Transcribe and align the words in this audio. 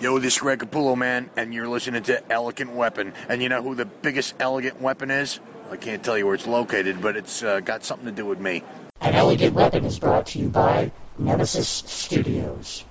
Yo, 0.00 0.16
this 0.20 0.34
is 0.34 0.38
Greg 0.38 0.60
Capullo, 0.60 0.96
man, 0.96 1.28
and 1.36 1.52
you're 1.52 1.66
listening 1.66 2.04
to 2.04 2.32
Elegant 2.32 2.70
Weapon. 2.70 3.12
And 3.28 3.42
you 3.42 3.48
know 3.48 3.60
who 3.62 3.74
the 3.74 3.84
biggest 3.84 4.32
elegant 4.38 4.80
weapon 4.80 5.10
is? 5.10 5.40
I 5.72 5.76
can't 5.76 6.04
tell 6.04 6.16
you 6.16 6.24
where 6.24 6.36
it's 6.36 6.46
located, 6.46 7.02
but 7.02 7.16
it's 7.16 7.42
uh, 7.42 7.58
got 7.58 7.82
something 7.82 8.06
to 8.06 8.12
do 8.12 8.24
with 8.24 8.38
me. 8.38 8.62
An 9.00 9.14
Elegant 9.16 9.54
Weapon 9.54 9.84
is 9.84 9.98
brought 9.98 10.26
to 10.26 10.38
you 10.38 10.50
by 10.50 10.92
Nemesis 11.18 11.66
Studios. 11.68 12.84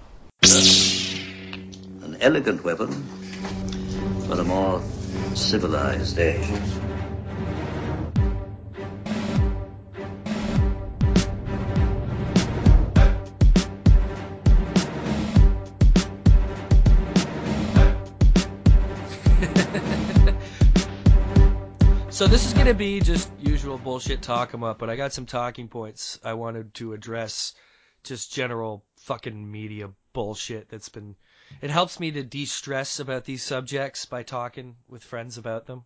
An 0.44 2.18
elegant 2.20 2.66
weapon 2.66 2.92
for 4.28 4.36
the 4.36 4.44
more 4.44 4.84
civilized 5.34 6.20
age. 6.20 6.46
So 22.18 22.26
this 22.26 22.48
is 22.48 22.54
gonna 22.54 22.74
be 22.74 23.00
just 23.00 23.30
usual 23.38 23.78
bullshit 23.78 24.24
talk 24.24 24.50
talk 24.50 24.54
'em 24.56 24.64
up, 24.64 24.80
but 24.80 24.90
I 24.90 24.96
got 24.96 25.14
some 25.14 25.28
talking 25.28 25.68
points 25.68 26.20
I 26.24 26.34
wanted 26.34 26.74
to 26.74 26.94
address. 26.94 27.54
Just 28.04 28.34
general 28.34 28.84
fucking 29.02 29.52
media 29.52 29.92
bullshit 30.14 30.68
that's 30.68 30.90
been. 30.90 31.16
It 31.62 31.70
helps 31.70 32.00
me 32.00 32.10
to 32.10 32.24
de-stress 32.24 33.00
about 33.00 33.26
these 33.26 33.44
subjects 33.44 34.08
by 34.08 34.24
talking 34.24 34.78
with 34.88 35.04
friends 35.04 35.38
about 35.38 35.68
them. 35.68 35.86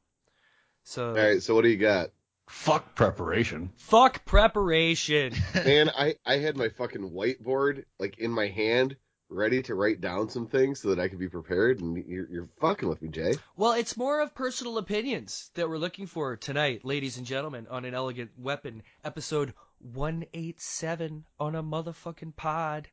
So 0.85 1.09
All 1.09 1.15
right, 1.15 1.43
so 1.43 1.53
what 1.53 1.63
do 1.63 1.67
you 1.67 1.75
got? 1.75 2.11
Fuck 2.47 2.95
preparation. 2.95 3.73
fuck 3.75 4.23
preparation. 4.23 5.33
Man, 5.53 5.89
I 5.89 6.15
I 6.25 6.37
had 6.37 6.55
my 6.55 6.69
fucking 6.69 7.11
whiteboard 7.11 7.83
like 7.99 8.19
in 8.19 8.31
my 8.31 8.47
hand, 8.47 8.95
ready 9.31 9.61
to 9.63 9.75
write 9.75 10.01
down 10.01 10.29
some 10.29 10.45
things 10.45 10.81
so 10.81 10.89
that 10.89 10.99
I 10.99 11.07
could 11.07 11.19
be 11.19 11.29
prepared, 11.29 11.79
and 11.79 11.97
you're 12.05 12.27
you're 12.29 12.49
fucking 12.59 12.87
with 12.89 13.01
me, 13.01 13.09
Jay. 13.09 13.33
Well, 13.55 13.71
it's 13.71 13.97
more 13.97 14.19
of 14.19 14.35
personal 14.35 14.77
opinions 14.77 15.49
that 15.55 15.69
we're 15.69 15.77
looking 15.77 16.05
for 16.05 16.35
tonight, 16.35 16.83
ladies 16.83 17.17
and 17.17 17.25
gentlemen, 17.25 17.67
on 17.69 17.85
an 17.85 17.93
elegant 17.93 18.31
weapon, 18.37 18.83
episode 19.03 19.53
187 19.79 21.25
on 21.39 21.55
a 21.55 21.63
motherfucking 21.63 22.35
pod. 22.35 22.89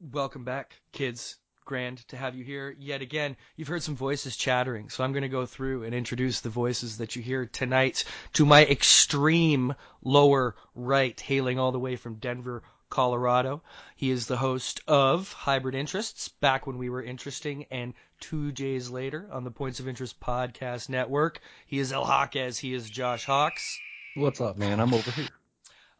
Welcome 0.00 0.44
back, 0.44 0.74
kids. 0.92 1.36
Grand 1.64 1.98
to 2.08 2.16
have 2.16 2.34
you 2.34 2.42
here 2.42 2.74
yet 2.78 3.00
again. 3.00 3.36
You've 3.56 3.68
heard 3.68 3.82
some 3.82 3.94
voices 3.94 4.36
chattering, 4.36 4.88
so 4.88 5.04
I'm 5.04 5.12
going 5.12 5.22
to 5.22 5.28
go 5.28 5.46
through 5.46 5.84
and 5.84 5.94
introduce 5.94 6.40
the 6.40 6.50
voices 6.50 6.98
that 6.98 7.14
you 7.14 7.22
hear 7.22 7.46
tonight 7.46 8.04
to 8.32 8.44
my 8.44 8.64
extreme 8.64 9.74
lower 10.02 10.56
right, 10.74 11.20
hailing 11.20 11.58
all 11.58 11.70
the 11.70 11.78
way 11.78 11.94
from 11.96 12.16
Denver, 12.16 12.64
Colorado. 12.90 13.62
He 13.96 14.10
is 14.10 14.26
the 14.26 14.36
host 14.36 14.80
of 14.86 15.32
Hybrid 15.32 15.74
Interests, 15.74 16.28
back 16.28 16.66
when 16.66 16.76
we 16.76 16.90
were 16.90 17.02
interesting, 17.02 17.64
and 17.70 17.94
two 18.20 18.52
J's 18.52 18.90
later 18.90 19.28
on 19.32 19.44
the 19.44 19.50
Points 19.50 19.80
of 19.80 19.88
Interest 19.88 20.18
Podcast 20.20 20.88
Network. 20.88 21.40
He 21.66 21.78
is 21.78 21.92
El 21.92 22.04
Hawkes. 22.04 22.58
He 22.58 22.74
is 22.74 22.90
Josh 22.90 23.24
Hawks. 23.24 23.78
What's 24.16 24.40
up, 24.40 24.58
man? 24.58 24.80
I'm 24.80 24.92
over 24.92 25.10
here. 25.12 25.28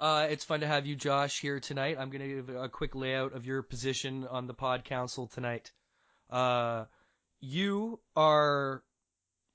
Uh, 0.00 0.26
it's 0.30 0.44
fun 0.44 0.60
to 0.60 0.66
have 0.66 0.86
you, 0.86 0.96
Josh, 0.96 1.40
here 1.40 1.60
tonight. 1.60 1.96
I'm 1.98 2.10
going 2.10 2.22
to 2.22 2.34
give 2.36 2.56
a 2.56 2.68
quick 2.70 2.94
layout 2.94 3.34
of 3.34 3.44
your 3.44 3.62
position 3.62 4.26
on 4.26 4.46
the 4.46 4.54
Pod 4.54 4.84
Council 4.84 5.26
tonight. 5.26 5.72
Uh, 6.30 6.86
you 7.40 8.00
are 8.16 8.82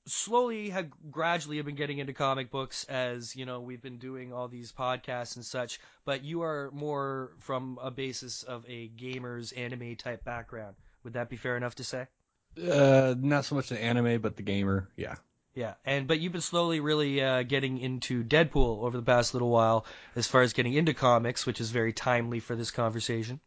slowly 0.07 0.69
have 0.69 0.87
gradually 1.11 1.57
have 1.57 1.65
been 1.65 1.75
getting 1.75 1.97
into 1.97 2.13
comic 2.13 2.51
books 2.51 2.83
as 2.85 3.35
you 3.35 3.45
know 3.45 3.59
we've 3.59 3.81
been 3.81 3.97
doing 3.97 4.31
all 4.33 4.47
these 4.47 4.71
podcasts 4.71 5.35
and 5.35 5.45
such 5.45 5.79
but 6.05 6.23
you 6.23 6.43
are 6.43 6.69
more 6.73 7.31
from 7.39 7.79
a 7.81 7.89
basis 7.89 8.43
of 8.43 8.63
a 8.67 8.87
gamer's 8.89 9.51
anime 9.53 9.95
type 9.95 10.23
background 10.23 10.75
would 11.03 11.13
that 11.13 11.29
be 11.29 11.37
fair 11.37 11.57
enough 11.57 11.75
to 11.75 11.83
say 11.83 12.05
Uh, 12.57 13.13
not 13.17 13.43
so 13.45 13.53
much 13.55 13.67
the 13.69 13.83
anime, 13.83 14.21
but 14.21 14.37
the 14.37 14.43
gamer. 14.43 14.87
Yeah. 14.95 15.15
yeah 15.55 15.73
and 15.85 16.07
but 16.07 16.19
you've 16.19 16.31
been 16.33 16.41
slowly 16.41 16.79
really 16.79 17.21
uh, 17.21 17.43
getting 17.43 17.79
into 17.79 18.23
deadpool 18.23 18.83
over 18.83 18.95
the 18.97 19.03
past 19.03 19.33
little 19.33 19.49
while 19.49 19.85
as 20.15 20.27
far 20.27 20.41
as 20.41 20.53
getting 20.53 20.73
into 20.73 20.93
comics 20.93 21.45
which 21.45 21.59
is 21.59 21.71
very 21.71 21.93
timely 21.93 22.39
for 22.39 22.55
this 22.55 22.71
conversation 22.71 23.39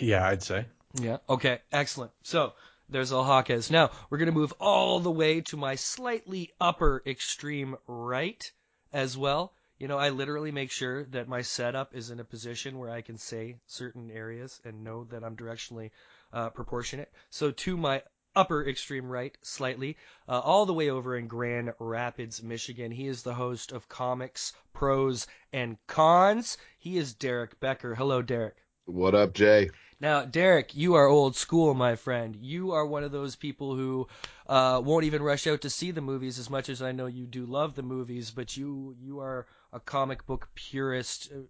Yeah, 0.00 0.26
I'd 0.26 0.42
say. 0.42 0.66
Yeah. 0.94 1.18
Okay. 1.28 1.60
Excellent. 1.70 2.12
So 2.22 2.54
there's 2.88 3.12
El 3.12 3.24
Hawkes. 3.24 3.70
Now 3.70 3.90
we're 4.08 4.18
gonna 4.18 4.32
move 4.32 4.54
all 4.60 5.00
the 5.00 5.10
way 5.10 5.40
to 5.42 5.56
my 5.56 5.74
slightly 5.74 6.52
upper 6.60 7.02
extreme 7.06 7.76
right 7.86 8.50
as 8.92 9.16
well. 9.16 9.52
You 9.78 9.88
know, 9.88 9.98
I 9.98 10.08
literally 10.08 10.52
make 10.52 10.70
sure 10.70 11.04
that 11.06 11.28
my 11.28 11.42
setup 11.42 11.94
is 11.94 12.10
in 12.10 12.20
a 12.20 12.24
position 12.24 12.78
where 12.78 12.90
I 12.90 13.02
can 13.02 13.18
say 13.18 13.56
certain 13.66 14.10
areas 14.10 14.60
and 14.64 14.84
know 14.84 15.04
that 15.10 15.22
I'm 15.22 15.36
directionally 15.36 15.90
uh, 16.32 16.48
proportionate. 16.50 17.12
So 17.30 17.50
to 17.50 17.76
my 17.76 18.02
upper 18.34 18.66
extreme 18.66 19.08
right, 19.08 19.36
slightly, 19.42 19.96
uh, 20.28 20.40
all 20.40 20.66
the 20.66 20.74
way 20.74 20.90
over 20.90 21.16
in 21.16 21.26
Grand 21.26 21.72
Rapids, 21.78 22.42
Michigan, 22.42 22.90
he 22.90 23.06
is 23.06 23.22
the 23.22 23.34
host 23.34 23.72
of 23.72 23.88
Comics, 23.88 24.52
Pros, 24.72 25.26
and 25.52 25.76
Cons. 25.86 26.56
He 26.78 26.96
is 26.96 27.14
Derek 27.14 27.58
Becker. 27.60 27.94
Hello, 27.94 28.22
Derek. 28.22 28.56
What 28.84 29.14
up, 29.14 29.34
Jay? 29.34 29.70
Now, 29.98 30.26
Derek, 30.26 30.76
you 30.76 30.94
are 30.94 31.06
old 31.06 31.36
school, 31.36 31.72
my 31.72 31.96
friend. 31.96 32.36
You 32.36 32.72
are 32.72 32.84
one 32.84 33.02
of 33.02 33.12
those 33.12 33.34
people 33.34 33.74
who 33.74 34.08
uh, 34.46 34.82
won't 34.84 35.04
even 35.04 35.22
rush 35.22 35.46
out 35.46 35.62
to 35.62 35.70
see 35.70 35.90
the 35.90 36.02
movies 36.02 36.38
as 36.38 36.50
much 36.50 36.68
as 36.68 36.82
I 36.82 36.92
know 36.92 37.06
you 37.06 37.26
do 37.26 37.46
love 37.46 37.74
the 37.74 37.82
movies, 37.82 38.30
but 38.30 38.56
you 38.56 38.94
you 39.00 39.20
are 39.20 39.46
a 39.72 39.80
comic 39.80 40.26
book 40.26 40.48
purist, 40.54 41.32
uh, 41.32 41.40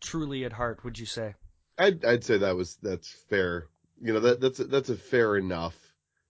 truly 0.00 0.44
at 0.44 0.52
heart. 0.52 0.84
Would 0.84 0.98
you 1.00 1.06
say? 1.06 1.34
I'd 1.76 2.04
I'd 2.04 2.22
say 2.22 2.38
that 2.38 2.54
was 2.54 2.76
that's 2.76 3.10
fair. 3.28 3.66
You 4.00 4.12
know 4.12 4.20
that 4.20 4.40
that's 4.40 4.60
a, 4.60 4.64
that's 4.64 4.90
a 4.90 4.96
fair 4.96 5.36
enough 5.36 5.76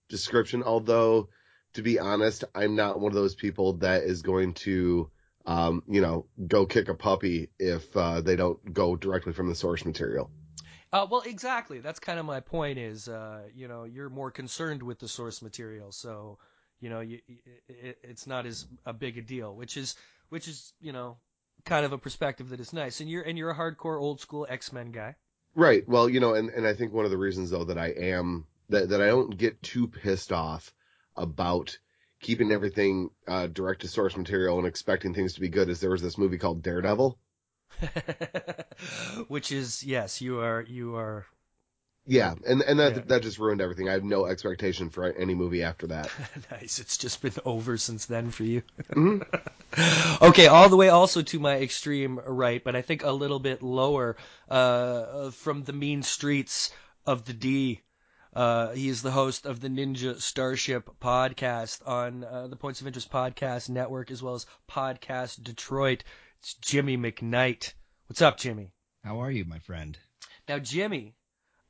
description. 0.09 0.63
Although, 0.63 1.29
to 1.73 1.83
be 1.83 1.99
honest, 1.99 2.43
I'm 2.55 2.75
not 2.75 2.99
one 2.99 3.11
of 3.11 3.15
those 3.15 3.35
people 3.35 3.73
that 3.73 4.01
is 4.01 4.23
going 4.23 4.55
to, 4.65 5.11
um, 5.45 5.83
you 5.87 6.01
know, 6.01 6.25
go 6.47 6.65
kick 6.65 6.89
a 6.89 6.95
puppy 6.95 7.49
if 7.59 7.95
uh, 7.95 8.21
they 8.21 8.35
don't 8.35 8.73
go 8.73 8.95
directly 8.95 9.33
from 9.33 9.47
the 9.47 9.55
source 9.55 9.85
material. 9.85 10.31
Uh, 10.95 11.05
well, 11.11 11.23
exactly. 11.25 11.79
That's 11.79 11.99
kind 11.99 12.19
of 12.19 12.25
my 12.25 12.39
point. 12.39 12.79
Is 12.79 13.09
uh, 13.09 13.41
you 13.53 13.67
know 13.67 13.83
you're 13.83 14.09
more 14.09 14.31
concerned 14.31 14.81
with 14.81 14.97
the 14.97 15.09
source 15.09 15.41
material, 15.41 15.91
so 15.91 16.37
you 16.79 16.89
know 16.89 17.01
you, 17.01 17.19
it, 17.67 17.97
it's 18.01 18.25
not 18.27 18.45
as 18.45 18.65
a 18.85 18.93
big 18.93 19.17
a 19.17 19.21
deal, 19.21 19.53
which 19.53 19.75
is 19.75 19.97
which 20.29 20.47
is 20.47 20.71
you 20.79 20.93
know 20.93 21.17
kind 21.65 21.85
of 21.85 21.91
a 21.91 21.97
perspective 21.97 22.47
that 22.47 22.61
is 22.61 22.71
nice. 22.71 23.01
And 23.01 23.09
you're 23.09 23.23
and 23.23 23.37
you're 23.37 23.49
a 23.49 23.55
hardcore 23.55 23.99
old 23.99 24.21
school 24.21 24.47
X 24.49 24.71
Men 24.71 24.91
guy. 24.91 25.15
Right. 25.53 25.85
Well, 25.85 26.07
you 26.07 26.21
know, 26.21 26.33
and, 26.33 26.49
and 26.49 26.65
I 26.65 26.73
think 26.73 26.93
one 26.93 27.03
of 27.03 27.11
the 27.11 27.17
reasons 27.17 27.49
though 27.49 27.65
that 27.65 27.77
I 27.77 27.87
am 27.87 28.47
that, 28.69 28.87
that 28.87 29.01
I 29.01 29.07
don't 29.07 29.37
get 29.37 29.61
too 29.61 29.89
pissed 29.89 30.31
off 30.31 30.73
about 31.17 31.77
keeping 32.21 32.53
everything 32.53 33.09
uh, 33.27 33.47
direct 33.47 33.81
to 33.81 33.89
source 33.89 34.15
material 34.15 34.59
and 34.59 34.67
expecting 34.67 35.13
things 35.13 35.33
to 35.33 35.41
be 35.41 35.49
good 35.49 35.67
is 35.67 35.81
there 35.81 35.91
was 35.91 36.01
this 36.01 36.17
movie 36.17 36.37
called 36.37 36.63
Daredevil. 36.63 37.19
Which 39.27 39.51
is 39.51 39.83
yes, 39.83 40.21
you 40.21 40.39
are 40.39 40.61
you 40.61 40.95
are 40.95 41.25
Yeah, 42.07 42.33
and 42.47 42.61
and 42.63 42.79
that 42.79 42.95
Yeah. 42.95 43.01
that 43.07 43.21
just 43.21 43.37
ruined 43.37 43.61
everything. 43.61 43.89
I 43.89 43.93
have 43.93 44.03
no 44.03 44.25
expectation 44.25 44.89
for 44.89 45.05
any 45.13 45.35
movie 45.35 45.61
after 45.63 45.85
that. 45.87 46.11
nice. 46.51 46.79
It's 46.79 46.97
just 46.97 47.21
been 47.21 47.33
over 47.45 47.77
since 47.77 48.05
then 48.05 48.31
for 48.31 48.43
you. 48.43 48.63
Mhm. 48.93 49.21
okay, 50.21 50.47
all 50.47 50.69
the 50.69 50.77
way 50.77 50.89
also 50.89 51.21
to 51.21 51.39
my 51.39 51.57
extreme 51.59 52.19
right, 52.25 52.63
but 52.63 52.75
I 52.75 52.81
think 52.81 53.03
a 53.03 53.11
little 53.11 53.39
bit 53.39 53.61
lower 53.61 54.17
uh, 54.49 55.31
from 55.31 55.63
the 55.63 55.73
mean 55.73 56.03
streets 56.03 56.71
of 57.05 57.25
the 57.25 57.33
D. 57.33 57.81
Uh, 58.35 58.71
he 58.71 58.89
is 58.89 59.01
the 59.01 59.11
host 59.11 59.45
of 59.45 59.61
the 59.61 59.69
Ninja 59.69 60.19
Starship 60.19 60.89
podcast 60.99 61.87
on 61.87 62.25
uh, 62.25 62.47
the 62.47 62.57
Points 62.57 62.81
of 62.81 62.87
Interest 62.87 63.09
Podcast 63.09 63.69
Network 63.69 64.11
as 64.11 64.21
well 64.21 64.33
as 64.35 64.45
Podcast 64.69 65.41
Detroit. 65.41 66.03
It's 66.39 66.53
Jimmy 66.55 66.97
McKnight. 66.97 67.71
What's 68.07 68.21
up, 68.21 68.37
Jimmy? 68.37 68.73
How 69.05 69.21
are 69.21 69.31
you, 69.31 69.45
my 69.45 69.59
friend? 69.59 69.97
Now, 70.49 70.59
Jimmy, 70.59 71.15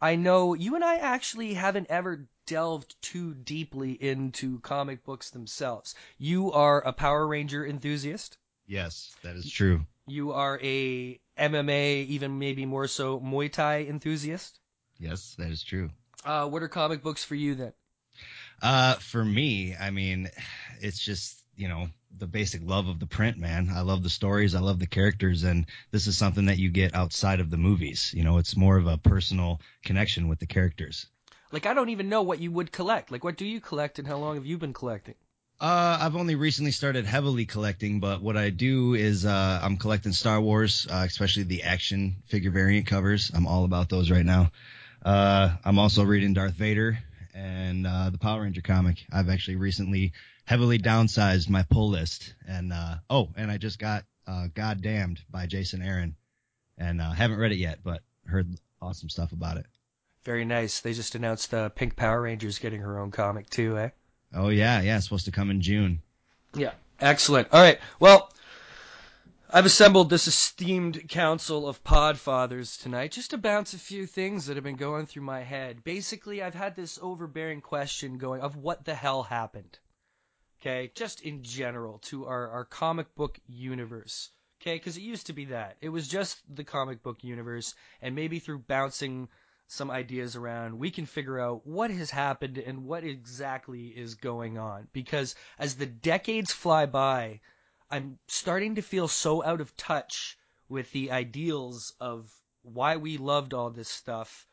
I 0.02 0.16
know 0.16 0.56
you 0.56 0.74
and 0.74 0.84
I 0.84 0.96
actually 0.96 1.54
haven't 1.54 1.92
ever 1.92 2.28
delved 2.48 3.00
too 3.00 3.36
deeply 3.36 3.92
into 3.92 4.60
comic 4.62 5.04
books 5.04 5.30
themselves. 5.30 5.94
You 6.18 6.52
are 6.52 6.82
a 6.82 6.94
Power 6.94 7.28
Ranger 7.28 7.64
enthusiast. 7.64 8.40
Yes, 8.66 9.16
that 9.22 9.36
is 9.36 9.52
true. 9.52 9.86
You 10.08 10.32
are 10.32 10.60
a 10.64 11.20
MMA, 11.38 12.08
even 12.08 12.40
maybe 12.40 12.66
more 12.66 12.88
so 12.88 13.20
Muay 13.20 13.52
Thai 13.52 13.84
enthusiast. 13.84 14.60
Yes, 14.98 15.36
that 15.38 15.52
is 15.52 15.62
true. 15.62 15.92
Uh, 16.26 16.48
what 16.48 16.64
are 16.64 16.68
comic 16.68 17.04
books 17.04 17.24
for 17.24 17.36
you 17.36 17.54
then? 17.56 17.74
Uh, 18.62 18.96
for 18.96 19.24
me, 19.24 19.76
I 19.80 19.92
mean, 19.92 20.30
it's 20.82 21.00
just, 21.00 21.44
you 21.56 21.68
know, 21.68 21.88
the 22.18 22.26
basic 22.26 22.62
love 22.64 22.88
of 22.88 23.00
the 23.00 23.06
print, 23.06 23.38
man. 23.38 23.70
I 23.72 23.82
love 23.82 24.02
the 24.02 24.10
stories. 24.10 24.56
I 24.56 24.60
love 24.60 24.80
the 24.80 24.88
characters. 24.88 25.44
And 25.44 25.68
this 25.92 26.08
is 26.08 26.18
something 26.18 26.46
that 26.46 26.58
you 26.58 26.70
get 26.70 26.96
outside 26.96 27.40
of 27.42 27.52
the 27.52 27.58
movies. 27.58 28.12
You 28.16 28.24
know, 28.24 28.40
it's 28.40 28.58
more 28.58 28.78
of 28.78 28.88
a 28.88 28.98
personal 28.98 29.62
connection 29.84 30.28
with 30.28 30.40
the 30.40 30.48
characters. 30.48 31.06
Like, 31.52 31.68
I 31.68 31.74
don't 31.74 31.90
even 31.90 32.10
know 32.10 32.24
what 32.24 32.40
you 32.40 32.52
would 32.52 32.72
collect. 32.72 33.12
Like, 33.12 33.24
what 33.24 33.38
do 33.38 33.46
you 33.46 33.62
collect 33.62 34.00
and 34.00 34.08
how 34.08 34.18
long 34.18 34.36
have 34.36 34.46
you 34.46 34.58
been 34.58 34.74
collecting? 34.74 35.16
Uh, 35.60 35.98
I've 36.02 36.16
only 36.16 36.36
recently 36.36 36.72
started 36.72 37.06
heavily 37.06 37.46
collecting, 37.46 38.00
but 38.00 38.22
what 38.22 38.36
I 38.36 38.50
do 38.50 38.94
is, 38.94 39.26
uh, 39.26 39.60
I'm 39.64 39.78
collecting 39.78 40.12
Star 40.12 40.42
Wars, 40.42 40.86
uh, 40.90 41.04
especially 41.06 41.44
the 41.44 41.64
action 41.64 42.18
figure 42.26 42.52
variant 42.52 42.88
covers. 42.88 43.32
I'm 43.34 43.48
all 43.48 43.64
about 43.64 43.90
those 43.90 44.12
right 44.12 44.26
now. 44.26 44.52
Uh, 45.06 45.56
I'm 45.64 45.78
also 45.78 46.04
reading 46.04 46.34
Darth 46.34 46.56
Vader 46.56 46.98
and 47.36 47.86
uh, 47.86 48.10
the 48.10 48.18
Power 48.18 48.42
Ranger 48.42 48.62
comic. 48.62 49.06
I've 49.14 49.30
actually 49.30 49.58
recently 49.58 50.14
heavily 50.46 50.80
downsized 50.80 51.48
my 51.48 51.64
pull 51.70 51.90
list, 51.90 52.34
and 52.48 52.74
uh, 52.74 52.96
oh, 53.12 53.30
and 53.38 53.52
I 53.52 53.58
just 53.58 53.78
got 53.78 54.04
uh, 54.26 54.48
God 54.56 54.82
Damned 54.82 55.22
by 55.30 55.46
Jason 55.46 55.84
Aaron, 55.84 56.16
and 56.80 57.00
uh, 57.00 57.12
haven't 57.12 57.38
read 57.38 57.52
it 57.52 57.58
yet, 57.58 57.80
but 57.84 58.02
heard 58.26 58.56
awesome 58.82 59.10
stuff 59.10 59.32
about 59.32 59.58
it. 59.58 59.68
Very 60.24 60.44
nice. 60.44 60.80
They 60.80 60.94
just 60.94 61.14
announced 61.14 61.54
uh, 61.54 61.70
Pink 61.70 61.96
Power 61.96 62.24
Rangers 62.24 62.58
getting 62.58 62.82
her 62.82 62.98
own 62.98 63.12
comic 63.12 63.48
too, 63.48 63.78
eh? 63.78 63.90
Oh 64.34 64.50
yeah, 64.50 64.82
yeah, 64.82 64.98
it's 64.98 65.06
supposed 65.06 65.26
to 65.26 65.32
come 65.32 65.52
in 65.52 65.62
June. 65.62 66.02
Yeah. 66.56 66.72
Excellent. 67.02 67.48
All 67.52 67.62
right. 67.62 67.80
Well, 68.00 68.32
I've 69.56 69.66
assembled 69.66 70.10
this 70.10 70.28
esteemed 70.28 71.08
council 71.08 71.66
of 71.66 71.82
podfathers 71.82 72.78
tonight 72.78 73.14
just 73.14 73.30
to 73.30 73.38
bounce 73.38 73.74
a 73.74 73.80
few 73.80 74.06
things 74.06 74.48
that 74.48 74.58
have 74.58 74.66
been 74.66 74.76
going 74.76 75.06
through 75.06 75.22
my 75.22 75.44
head. 75.44 75.82
Basically, 75.86 76.44
I've 76.44 76.56
had 76.56 76.76
this 76.76 77.00
overbearing 77.02 77.62
question 77.62 78.18
going 78.18 78.42
of 78.42 78.58
what 78.58 78.84
the 78.84 78.96
hell 78.96 79.24
happened. 79.24 79.80
Okay, 80.60 80.92
just 80.94 81.22
in 81.22 81.42
general 81.42 82.00
to 82.00 82.26
our, 82.26 82.50
our 82.50 82.66
comic 82.66 83.16
book 83.16 83.40
universe. 83.48 84.30
Okay, 84.62 84.76
because 84.76 84.98
it 84.98 85.04
used 85.04 85.28
to 85.28 85.34
be 85.34 85.46
that. 85.46 85.78
It 85.80 85.88
was 85.88 86.10
just 86.10 86.42
the 86.54 86.66
comic 86.66 87.02
book 87.02 87.24
universe, 87.24 87.76
and 88.02 88.14
maybe 88.14 88.40
through 88.40 88.60
bouncing 88.60 89.30
some 89.68 89.90
ideas 89.90 90.36
around, 90.36 90.78
we 90.78 90.92
can 90.92 91.06
figure 91.06 91.40
out 91.40 91.66
what 91.66 91.92
has 91.92 92.12
happened 92.12 92.58
and 92.58 92.84
what 92.84 93.06
exactly 93.06 93.88
is 93.88 94.16
going 94.16 94.58
on. 94.58 94.90
Because 94.92 95.34
as 95.58 95.76
the 95.76 95.86
decades 95.86 96.52
fly 96.52 96.86
by, 96.88 97.40
I'm 97.96 98.20
starting 98.28 98.76
to 98.76 98.82
feel 98.82 99.08
so 99.08 99.44
out 99.44 99.62
of 99.62 99.76
touch 99.78 100.38
with 100.68 100.92
the 100.92 101.12
ideals 101.12 101.94
of 102.00 102.30
why 102.64 102.98
we 102.98 103.18
loved 103.18 103.54
all 103.54 103.70
this 103.70 103.88
stuff 103.90 104.48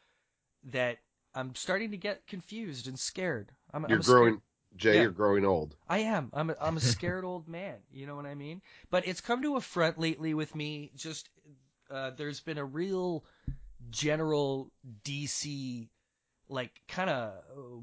that 0.65 0.99
I'm 1.35 1.55
starting 1.55 1.91
to 1.91 1.97
get 1.97 2.27
confused 2.27 2.87
and 2.87 2.99
scared. 2.99 3.51
I'm, 3.73 3.83
You're 3.89 3.97
I'm 3.97 4.01
a 4.01 4.03
scared- 4.05 4.17
growing, 4.17 4.43
Jay. 4.77 4.95
Yeah. 4.95 5.01
You're 5.03 5.11
growing 5.11 5.45
old. 5.45 5.75
I 5.89 5.99
am. 6.01 6.31
I'm 6.33 6.51
a, 6.51 6.57
I'm 6.61 6.77
a 6.77 6.81
scared 6.95 7.25
old 7.25 7.49
man. 7.49 7.77
You 7.91 8.07
know 8.07 8.15
what 8.15 8.27
I 8.27 8.35
mean? 8.35 8.63
But 8.91 9.09
it's 9.09 9.21
come 9.21 9.43
to 9.43 9.57
a 9.57 9.61
front 9.61 9.99
lately 9.99 10.35
with 10.35 10.55
me. 10.55 10.93
Just 10.95 11.29
uh, 11.91 12.11
there's 12.11 12.41
been 12.41 12.59
a 12.59 12.65
real 12.65 13.25
general 13.91 14.71
DC 15.05 15.89
like 16.49 16.81
kind 16.87 17.11
of 17.11 17.33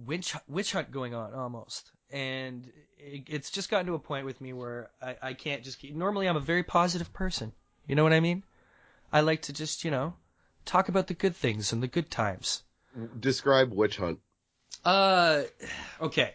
witch 0.06 0.36
witch 0.48 0.72
hunt 0.72 0.92
going 0.92 1.14
on 1.16 1.34
almost, 1.34 1.92
and 2.12 2.72
it, 3.00 3.24
it's 3.28 3.50
just 3.50 3.70
gotten 3.70 3.88
to 3.88 3.96
a 3.96 4.00
point 4.00 4.26
with 4.26 4.40
me 4.42 4.54
where 4.54 4.90
I, 5.02 5.16
I 5.22 5.34
can't 5.34 5.64
just 5.64 5.80
keep. 5.80 5.96
Normally, 5.96 6.28
I'm 6.28 6.38
a 6.38 6.42
very 6.42 6.64
positive 6.64 7.12
person. 7.14 7.52
You 7.88 7.96
know 7.96 8.04
what 8.04 8.14
I 8.14 8.20
mean? 8.20 8.44
I 9.12 9.22
like 9.22 9.44
to 9.44 9.54
just 9.54 9.84
you 9.84 9.92
know 9.92 10.14
talk 10.66 10.90
about 10.90 11.08
the 11.08 11.14
good 11.14 11.36
things 11.36 11.74
and 11.74 11.82
the 11.82 11.88
good 11.88 12.12
times. 12.12 12.64
Describe 13.20 13.72
witch 13.72 13.98
hunt. 13.98 14.20
Uh, 14.84 15.44
okay. 16.02 16.34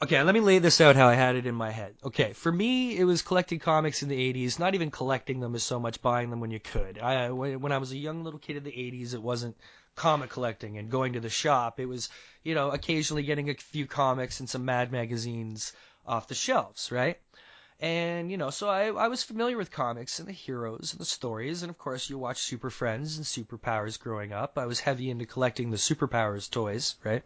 Okay, 0.00 0.22
let 0.22 0.32
me 0.32 0.40
lay 0.40 0.60
this 0.60 0.80
out 0.80 0.94
how 0.94 1.08
I 1.08 1.14
had 1.14 1.34
it 1.34 1.46
in 1.46 1.56
my 1.56 1.70
head. 1.72 1.96
Okay, 2.04 2.32
for 2.32 2.52
me, 2.52 2.96
it 2.96 3.02
was 3.02 3.22
collecting 3.22 3.58
comics 3.58 4.04
in 4.04 4.08
the 4.08 4.32
80s, 4.32 4.58
not 4.58 4.76
even 4.76 4.92
collecting 4.92 5.40
them 5.40 5.56
as 5.56 5.64
so 5.64 5.80
much 5.80 6.00
buying 6.00 6.30
them 6.30 6.38
when 6.38 6.52
you 6.52 6.60
could. 6.60 7.00
I, 7.00 7.30
when 7.30 7.60
when 7.60 7.72
I 7.72 7.78
was 7.78 7.90
a 7.90 7.96
young 7.96 8.22
little 8.22 8.38
kid 8.38 8.56
in 8.56 8.62
the 8.62 8.70
80s, 8.70 9.14
it 9.14 9.22
wasn't 9.22 9.56
comic 9.98 10.30
collecting 10.30 10.78
and 10.78 10.90
going 10.90 11.12
to 11.12 11.20
the 11.20 11.28
shop. 11.28 11.80
It 11.80 11.86
was, 11.86 12.08
you 12.42 12.54
know, 12.54 12.70
occasionally 12.70 13.24
getting 13.24 13.50
a 13.50 13.54
few 13.54 13.86
comics 13.86 14.40
and 14.40 14.48
some 14.48 14.64
Mad 14.64 14.92
magazines 14.92 15.72
off 16.06 16.28
the 16.28 16.34
shelves, 16.34 16.90
right? 16.90 17.18
And, 17.80 18.30
you 18.30 18.36
know, 18.36 18.50
so 18.50 18.68
I, 18.68 18.86
I 18.86 19.08
was 19.08 19.22
familiar 19.22 19.56
with 19.56 19.70
comics 19.70 20.18
and 20.18 20.26
the 20.26 20.32
heroes 20.32 20.92
and 20.92 21.00
the 21.00 21.04
stories. 21.04 21.62
And 21.62 21.70
of 21.70 21.78
course, 21.78 22.10
you 22.10 22.18
watch 22.18 22.38
Super 22.38 22.70
Friends 22.70 23.16
and 23.16 23.26
Superpowers 23.26 24.00
growing 24.00 24.32
up. 24.32 24.58
I 24.58 24.66
was 24.66 24.80
heavy 24.80 25.10
into 25.10 25.26
collecting 25.26 25.70
the 25.70 25.76
Superpowers 25.76 26.50
toys, 26.50 26.96
right? 27.04 27.22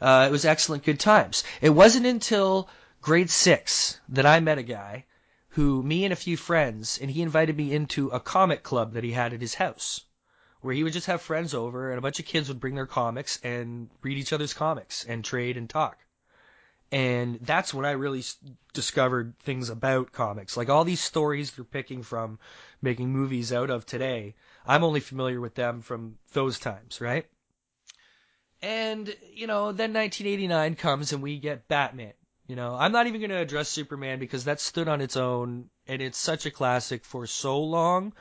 Uh, 0.00 0.26
it 0.28 0.32
was 0.32 0.44
excellent 0.44 0.84
good 0.84 1.00
times. 1.00 1.44
It 1.60 1.70
wasn't 1.70 2.06
until 2.06 2.68
grade 3.00 3.30
six 3.30 4.00
that 4.08 4.26
I 4.26 4.40
met 4.40 4.58
a 4.58 4.62
guy 4.62 5.04
who, 5.50 5.82
me 5.82 6.04
and 6.04 6.12
a 6.12 6.16
few 6.16 6.36
friends, 6.36 6.98
and 7.00 7.10
he 7.10 7.22
invited 7.22 7.56
me 7.56 7.74
into 7.74 8.08
a 8.08 8.20
comic 8.20 8.62
club 8.62 8.94
that 8.94 9.04
he 9.04 9.12
had 9.12 9.34
at 9.34 9.40
his 9.40 9.54
house, 9.54 10.00
where 10.62 10.74
he 10.74 10.82
would 10.82 10.92
just 10.92 11.08
have 11.08 11.20
friends 11.20 11.54
over 11.54 11.90
and 11.90 11.98
a 11.98 12.02
bunch 12.02 12.18
of 12.18 12.26
kids 12.26 12.48
would 12.48 12.60
bring 12.60 12.76
their 12.76 12.86
comics 12.86 13.38
and 13.42 13.90
read 14.00 14.16
each 14.16 14.32
other's 14.32 14.54
comics 14.54 15.04
and 15.04 15.24
trade 15.24 15.56
and 15.56 15.68
talk. 15.68 15.98
And 16.92 17.38
that's 17.40 17.72
when 17.72 17.84
I 17.84 17.92
really 17.92 18.22
discovered 18.72 19.34
things 19.40 19.70
about 19.70 20.12
comics. 20.12 20.56
Like 20.56 20.68
all 20.68 20.84
these 20.84 21.00
stories 21.00 21.50
they're 21.50 21.64
picking 21.64 22.02
from, 22.02 22.38
making 22.80 23.10
movies 23.10 23.52
out 23.52 23.70
of 23.70 23.86
today. 23.86 24.34
I'm 24.66 24.84
only 24.84 25.00
familiar 25.00 25.40
with 25.40 25.54
them 25.54 25.80
from 25.80 26.18
those 26.32 26.58
times, 26.58 27.00
right? 27.00 27.26
And, 28.60 29.08
you 29.32 29.46
know, 29.46 29.72
then 29.72 29.92
1989 29.92 30.76
comes 30.76 31.12
and 31.12 31.22
we 31.22 31.38
get 31.38 31.66
Batman. 31.66 32.12
You 32.46 32.56
know, 32.56 32.76
I'm 32.76 32.92
not 32.92 33.06
even 33.06 33.20
going 33.20 33.30
to 33.30 33.38
address 33.38 33.68
Superman 33.68 34.18
because 34.18 34.44
that 34.44 34.60
stood 34.60 34.86
on 34.86 35.00
its 35.00 35.16
own 35.16 35.70
and 35.88 36.02
it's 36.02 36.18
such 36.18 36.44
a 36.44 36.50
classic 36.50 37.04
for 37.04 37.26
so 37.26 37.60
long. 37.60 38.12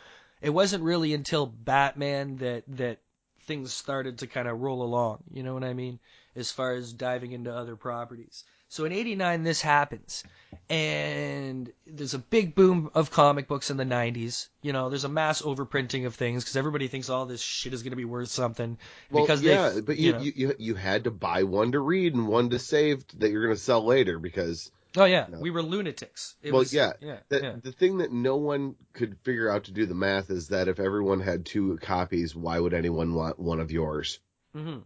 It 0.42 0.50
wasn't 0.50 0.84
really 0.84 1.14
until 1.14 1.46
Batman 1.46 2.38
that, 2.38 2.64
that 2.70 3.00
things 3.42 3.74
started 3.74 4.20
to 4.20 4.28
kind 4.28 4.48
of 4.48 4.60
roll 4.60 4.84
along. 4.84 5.24
You 5.32 5.44
know 5.44 5.54
what 5.54 5.64
I 5.64 5.74
mean? 5.74 6.00
As 6.36 6.52
far 6.52 6.74
as 6.74 6.94
diving 6.94 7.34
into 7.34 7.54
other 7.54 7.76
properties. 7.76 8.44
So 8.72 8.86
in 8.86 8.94
89, 8.94 9.44
this 9.44 9.62
happens. 9.62 10.24
And 10.70 11.70
there's 11.86 12.14
a 12.14 12.20
big 12.20 12.56
boom 12.56 12.90
of 12.94 13.12
comic 13.12 13.50
books 13.50 13.70
in 13.70 13.76
the 13.76 13.84
90s. 13.84 14.48
You 14.62 14.72
know, 14.72 14.90
there's 14.90 15.04
a 15.04 15.10
mass 15.10 15.42
overprinting 15.42 16.06
of 16.06 16.16
things 16.16 16.44
because 16.44 16.56
everybody 16.56 16.88
thinks 16.88 17.10
all 17.10 17.26
this 17.26 17.42
shit 17.42 17.74
is 17.74 17.84
going 17.84 17.92
to 17.92 17.98
be 17.98 18.06
worth 18.06 18.30
something. 18.30 18.78
Well, 19.10 19.26
because 19.26 19.42
yeah, 19.42 19.72
they, 19.72 19.82
but 19.82 19.98
you, 19.98 20.14
know. 20.14 20.20
you, 20.22 20.34
you 20.36 20.56
you 20.58 20.76
had 20.76 21.04
to 21.04 21.12
buy 21.12 21.44
one 21.44 21.74
to 21.74 21.82
read 21.82 22.16
and 22.16 22.30
one 22.30 22.50
to 22.52 22.60
save 22.60 23.06
that 23.20 23.30
you're 23.30 23.44
going 23.44 23.56
to 23.56 23.62
sell 23.62 23.84
later 23.84 24.20
because 24.20 24.72
Oh 24.98 25.06
yeah, 25.06 25.28
No. 25.30 25.40
we 25.40 25.52
were 25.52 25.64
lunatics. 25.64 26.36
It 26.42 26.52
well, 26.52 26.60
was, 26.60 26.74
yeah, 26.74 26.94
yeah, 27.00 27.20
the, 27.30 27.42
yeah. 27.42 27.56
the 27.64 27.72
thing 27.72 28.00
that 28.00 28.12
no 28.12 28.36
one 28.36 28.76
could 28.94 29.18
figure 29.24 29.50
out 29.50 29.64
to 29.66 29.72
do 29.72 29.86
the 29.86 29.96
math 29.96 30.30
is 30.30 30.50
that 30.50 30.68
if 30.68 30.80
everyone 30.80 31.22
had 31.22 31.46
two 31.46 31.78
copies, 31.82 32.36
why 32.36 32.60
would 32.60 32.74
anyone 32.74 33.14
want 33.14 33.40
one 33.40 33.62
of 33.62 33.72
yours? 33.72 34.20
Mm-hmm. 34.56 34.80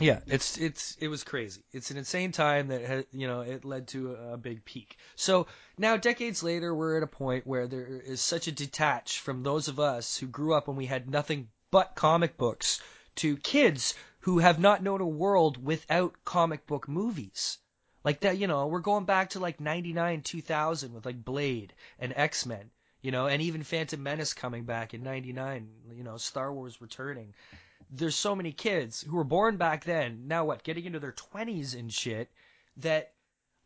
Yeah, 0.00 0.20
it's 0.26 0.58
it's 0.58 0.96
it 0.96 1.08
was 1.08 1.22
crazy. 1.22 1.62
It's 1.70 1.90
an 1.90 1.98
insane 1.98 2.32
time 2.32 2.68
that 2.68 2.82
had, 2.82 3.06
you 3.12 3.28
know 3.28 3.42
it 3.42 3.64
led 3.64 3.86
to 3.88 4.14
a, 4.14 4.32
a 4.32 4.36
big 4.36 4.64
peak. 4.64 4.96
So 5.14 5.46
now 5.78 5.96
decades 5.96 6.42
later, 6.42 6.74
we're 6.74 6.96
at 6.96 7.02
a 7.02 7.06
point 7.06 7.46
where 7.46 7.68
there 7.68 7.86
is 7.86 8.20
such 8.20 8.48
a 8.48 8.52
detach 8.52 9.20
from 9.20 9.42
those 9.42 9.68
of 9.68 9.78
us 9.78 10.16
who 10.16 10.26
grew 10.26 10.54
up 10.54 10.66
when 10.66 10.76
we 10.76 10.86
had 10.86 11.08
nothing 11.08 11.50
but 11.70 11.94
comic 11.94 12.36
books 12.36 12.80
to 13.16 13.36
kids 13.36 13.94
who 14.20 14.38
have 14.38 14.58
not 14.58 14.82
known 14.82 15.00
a 15.00 15.06
world 15.06 15.62
without 15.62 16.16
comic 16.24 16.66
book 16.66 16.88
movies. 16.88 17.58
Like 18.04 18.20
that, 18.20 18.38
you 18.38 18.46
know, 18.46 18.66
we're 18.66 18.80
going 18.80 19.04
back 19.04 19.30
to 19.30 19.40
like 19.40 19.60
99, 19.60 20.22
2000 20.22 20.92
with 20.92 21.06
like 21.06 21.24
Blade 21.24 21.72
and 21.98 22.12
X-Men, 22.14 22.70
you 23.00 23.10
know, 23.10 23.26
and 23.26 23.40
even 23.42 23.62
Phantom 23.62 24.02
Menace 24.02 24.34
coming 24.34 24.64
back 24.64 24.94
in 24.94 25.02
99, 25.02 25.68
you 25.94 26.02
know, 26.02 26.16
Star 26.16 26.52
Wars 26.52 26.80
returning. 26.80 27.34
There's 27.90 28.16
so 28.16 28.34
many 28.34 28.52
kids 28.52 29.02
who 29.02 29.16
were 29.16 29.24
born 29.24 29.56
back 29.56 29.84
then, 29.84 30.26
now 30.26 30.44
what, 30.44 30.64
getting 30.64 30.84
into 30.84 30.98
their 30.98 31.12
20s 31.12 31.78
and 31.78 31.92
shit, 31.92 32.30
that 32.78 33.12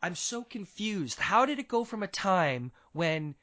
I'm 0.03 0.15
so 0.15 0.43
confused. 0.43 1.19
How 1.19 1.47
did 1.47 1.59
it 1.59 1.69
go 1.69 1.85
from 1.85 2.03
a 2.03 2.09
time 2.09 2.73
when 2.93 3.35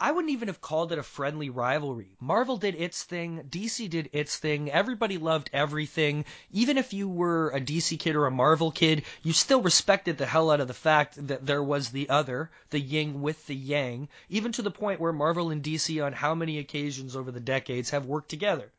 I 0.00 0.12
wouldn't 0.12 0.30
even 0.30 0.46
have 0.46 0.60
called 0.60 0.92
it 0.92 0.98
a 0.98 1.02
friendly 1.02 1.50
rivalry. 1.50 2.16
Marvel 2.20 2.56
did 2.56 2.76
its 2.76 3.02
thing, 3.02 3.42
DC 3.50 3.90
did 3.90 4.08
its 4.12 4.36
thing, 4.36 4.70
everybody 4.70 5.18
loved 5.18 5.50
everything. 5.52 6.24
Even 6.52 6.78
if 6.78 6.92
you 6.92 7.08
were 7.08 7.50
a 7.50 7.60
DC 7.60 7.98
kid 7.98 8.14
or 8.14 8.24
a 8.26 8.30
Marvel 8.30 8.70
kid, 8.70 9.04
you 9.24 9.32
still 9.32 9.60
respected 9.60 10.16
the 10.16 10.26
hell 10.26 10.52
out 10.52 10.60
of 10.60 10.68
the 10.68 10.72
fact 10.72 11.26
that 11.26 11.46
there 11.46 11.64
was 11.64 11.90
the 11.90 12.08
other, 12.08 12.48
the 12.70 12.78
yin 12.78 13.20
with 13.20 13.48
the 13.48 13.56
yang, 13.56 14.08
even 14.28 14.52
to 14.52 14.62
the 14.62 14.70
point 14.70 15.00
where 15.00 15.12
Marvel 15.12 15.50
and 15.50 15.64
DC 15.64 16.00
on 16.04 16.12
how 16.12 16.32
many 16.32 16.58
occasions 16.58 17.16
over 17.16 17.32
the 17.32 17.40
decades 17.40 17.90
have 17.90 18.06
worked 18.06 18.28
together 18.28 18.70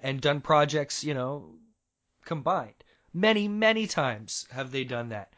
and 0.00 0.20
done 0.20 0.40
projects, 0.40 1.02
you 1.02 1.12
know, 1.12 1.56
combined. 2.24 2.84
Many, 3.14 3.48
many 3.48 3.86
times 3.86 4.46
have 4.50 4.70
they 4.70 4.84
done 4.84 5.08
that. 5.08 5.32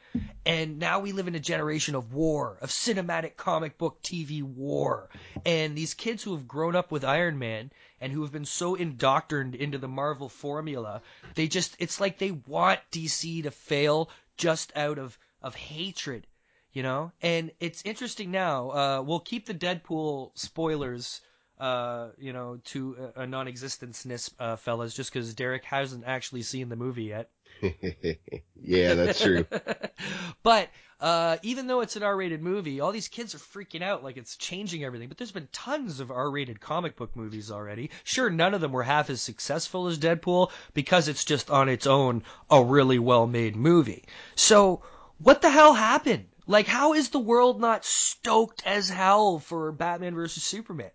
And 0.44 0.80
now 0.80 0.98
we 0.98 1.12
live 1.12 1.28
in 1.28 1.36
a 1.36 1.40
generation 1.40 1.94
of 1.94 2.12
war, 2.12 2.58
of 2.60 2.70
cinematic 2.70 3.36
comic 3.36 3.78
book 3.78 4.02
TV 4.02 4.42
war. 4.42 5.08
And 5.46 5.76
these 5.76 5.94
kids 5.94 6.24
who 6.24 6.32
have 6.32 6.48
grown 6.48 6.74
up 6.74 6.90
with 6.90 7.04
Iron 7.04 7.38
Man 7.38 7.70
and 8.00 8.12
who 8.12 8.22
have 8.22 8.32
been 8.32 8.44
so 8.44 8.74
indoctrined 8.74 9.54
into 9.54 9.78
the 9.78 9.86
Marvel 9.86 10.28
formula, 10.28 11.02
they 11.36 11.46
just, 11.46 11.76
it's 11.78 12.00
like 12.00 12.18
they 12.18 12.32
want 12.32 12.80
DC 12.90 13.44
to 13.44 13.52
fail 13.52 14.10
just 14.36 14.76
out 14.76 14.98
of, 14.98 15.16
of 15.40 15.54
hatred, 15.54 16.26
you 16.72 16.82
know? 16.82 17.12
And 17.22 17.52
it's 17.60 17.82
interesting 17.84 18.32
now, 18.32 18.70
uh, 18.70 19.02
we'll 19.06 19.20
keep 19.20 19.46
the 19.46 19.54
Deadpool 19.54 20.32
spoilers, 20.34 21.20
uh, 21.60 22.08
you 22.18 22.32
know, 22.32 22.58
to 22.64 23.12
a, 23.14 23.26
non-existence, 23.28 24.30
uh, 24.40 24.56
fellas, 24.56 24.92
just 24.92 25.12
because 25.12 25.34
Derek 25.34 25.64
hasn't 25.64 26.04
actually 26.04 26.42
seen 26.42 26.68
the 26.68 26.76
movie 26.76 27.04
yet. 27.04 27.30
yeah, 28.62 28.94
that's 28.94 29.20
true. 29.20 29.46
but 30.42 30.68
uh, 31.00 31.38
even 31.42 31.66
though 31.66 31.80
it's 31.80 31.96
an 31.96 32.02
R-rated 32.02 32.42
movie, 32.42 32.80
all 32.80 32.92
these 32.92 33.08
kids 33.08 33.34
are 33.34 33.38
freaking 33.38 33.82
out 33.82 34.04
like 34.04 34.16
it's 34.16 34.36
changing 34.36 34.84
everything. 34.84 35.08
But 35.08 35.18
there's 35.18 35.32
been 35.32 35.48
tons 35.52 36.00
of 36.00 36.10
R-rated 36.10 36.60
comic 36.60 36.96
book 36.96 37.16
movies 37.16 37.50
already. 37.50 37.90
Sure, 38.04 38.30
none 38.30 38.54
of 38.54 38.60
them 38.60 38.72
were 38.72 38.82
half 38.82 39.10
as 39.10 39.22
successful 39.22 39.86
as 39.86 39.98
Deadpool 39.98 40.50
because 40.74 41.08
it's 41.08 41.24
just 41.24 41.50
on 41.50 41.68
its 41.68 41.86
own 41.86 42.22
a 42.50 42.62
really 42.62 42.98
well-made 42.98 43.56
movie. 43.56 44.04
So 44.34 44.82
what 45.18 45.42
the 45.42 45.50
hell 45.50 45.74
happened? 45.74 46.26
Like, 46.46 46.66
how 46.66 46.94
is 46.94 47.10
the 47.10 47.18
world 47.18 47.60
not 47.60 47.84
stoked 47.84 48.62
as 48.66 48.88
hell 48.88 49.38
for 49.38 49.72
Batman 49.72 50.14
versus 50.14 50.42
Superman? 50.42 50.90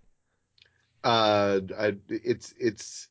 Uh, 1.04 1.62
I, 1.78 1.96
it's 2.10 2.54
it's 2.60 3.08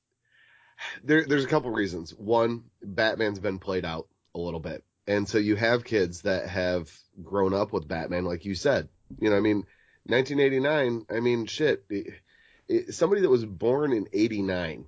there. 1.02 1.24
There's 1.24 1.44
a 1.44 1.48
couple 1.48 1.70
reasons. 1.70 2.14
One, 2.14 2.64
Batman's 2.82 3.38
been 3.38 3.58
played 3.58 3.84
out 3.84 4.08
a 4.34 4.38
little 4.38 4.60
bit, 4.60 4.84
and 5.06 5.28
so 5.28 5.38
you 5.38 5.56
have 5.56 5.84
kids 5.84 6.22
that 6.22 6.48
have 6.48 6.90
grown 7.22 7.54
up 7.54 7.72
with 7.72 7.88
Batman, 7.88 8.24
like 8.24 8.44
you 8.44 8.54
said. 8.54 8.88
You 9.20 9.30
know, 9.30 9.36
I 9.36 9.40
mean, 9.40 9.64
1989. 10.06 11.06
I 11.10 11.20
mean, 11.20 11.46
shit. 11.46 11.84
It, 11.88 12.14
it, 12.68 12.94
somebody 12.94 13.20
that 13.22 13.30
was 13.30 13.44
born 13.44 13.92
in 13.92 14.08
89 14.12 14.86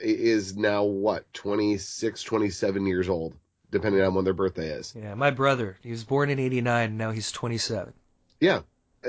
is 0.00 0.56
now 0.56 0.84
what 0.84 1.32
26, 1.34 2.22
27 2.22 2.86
years 2.86 3.08
old, 3.08 3.34
depending 3.70 4.02
on 4.02 4.14
when 4.14 4.24
their 4.24 4.34
birthday 4.34 4.70
is. 4.70 4.94
Yeah, 4.96 5.14
my 5.14 5.30
brother, 5.30 5.76
he 5.82 5.90
was 5.90 6.04
born 6.04 6.30
in 6.30 6.38
89, 6.38 6.96
now 6.96 7.10
he's 7.10 7.30
27. 7.32 7.92
Yeah. 8.40 8.60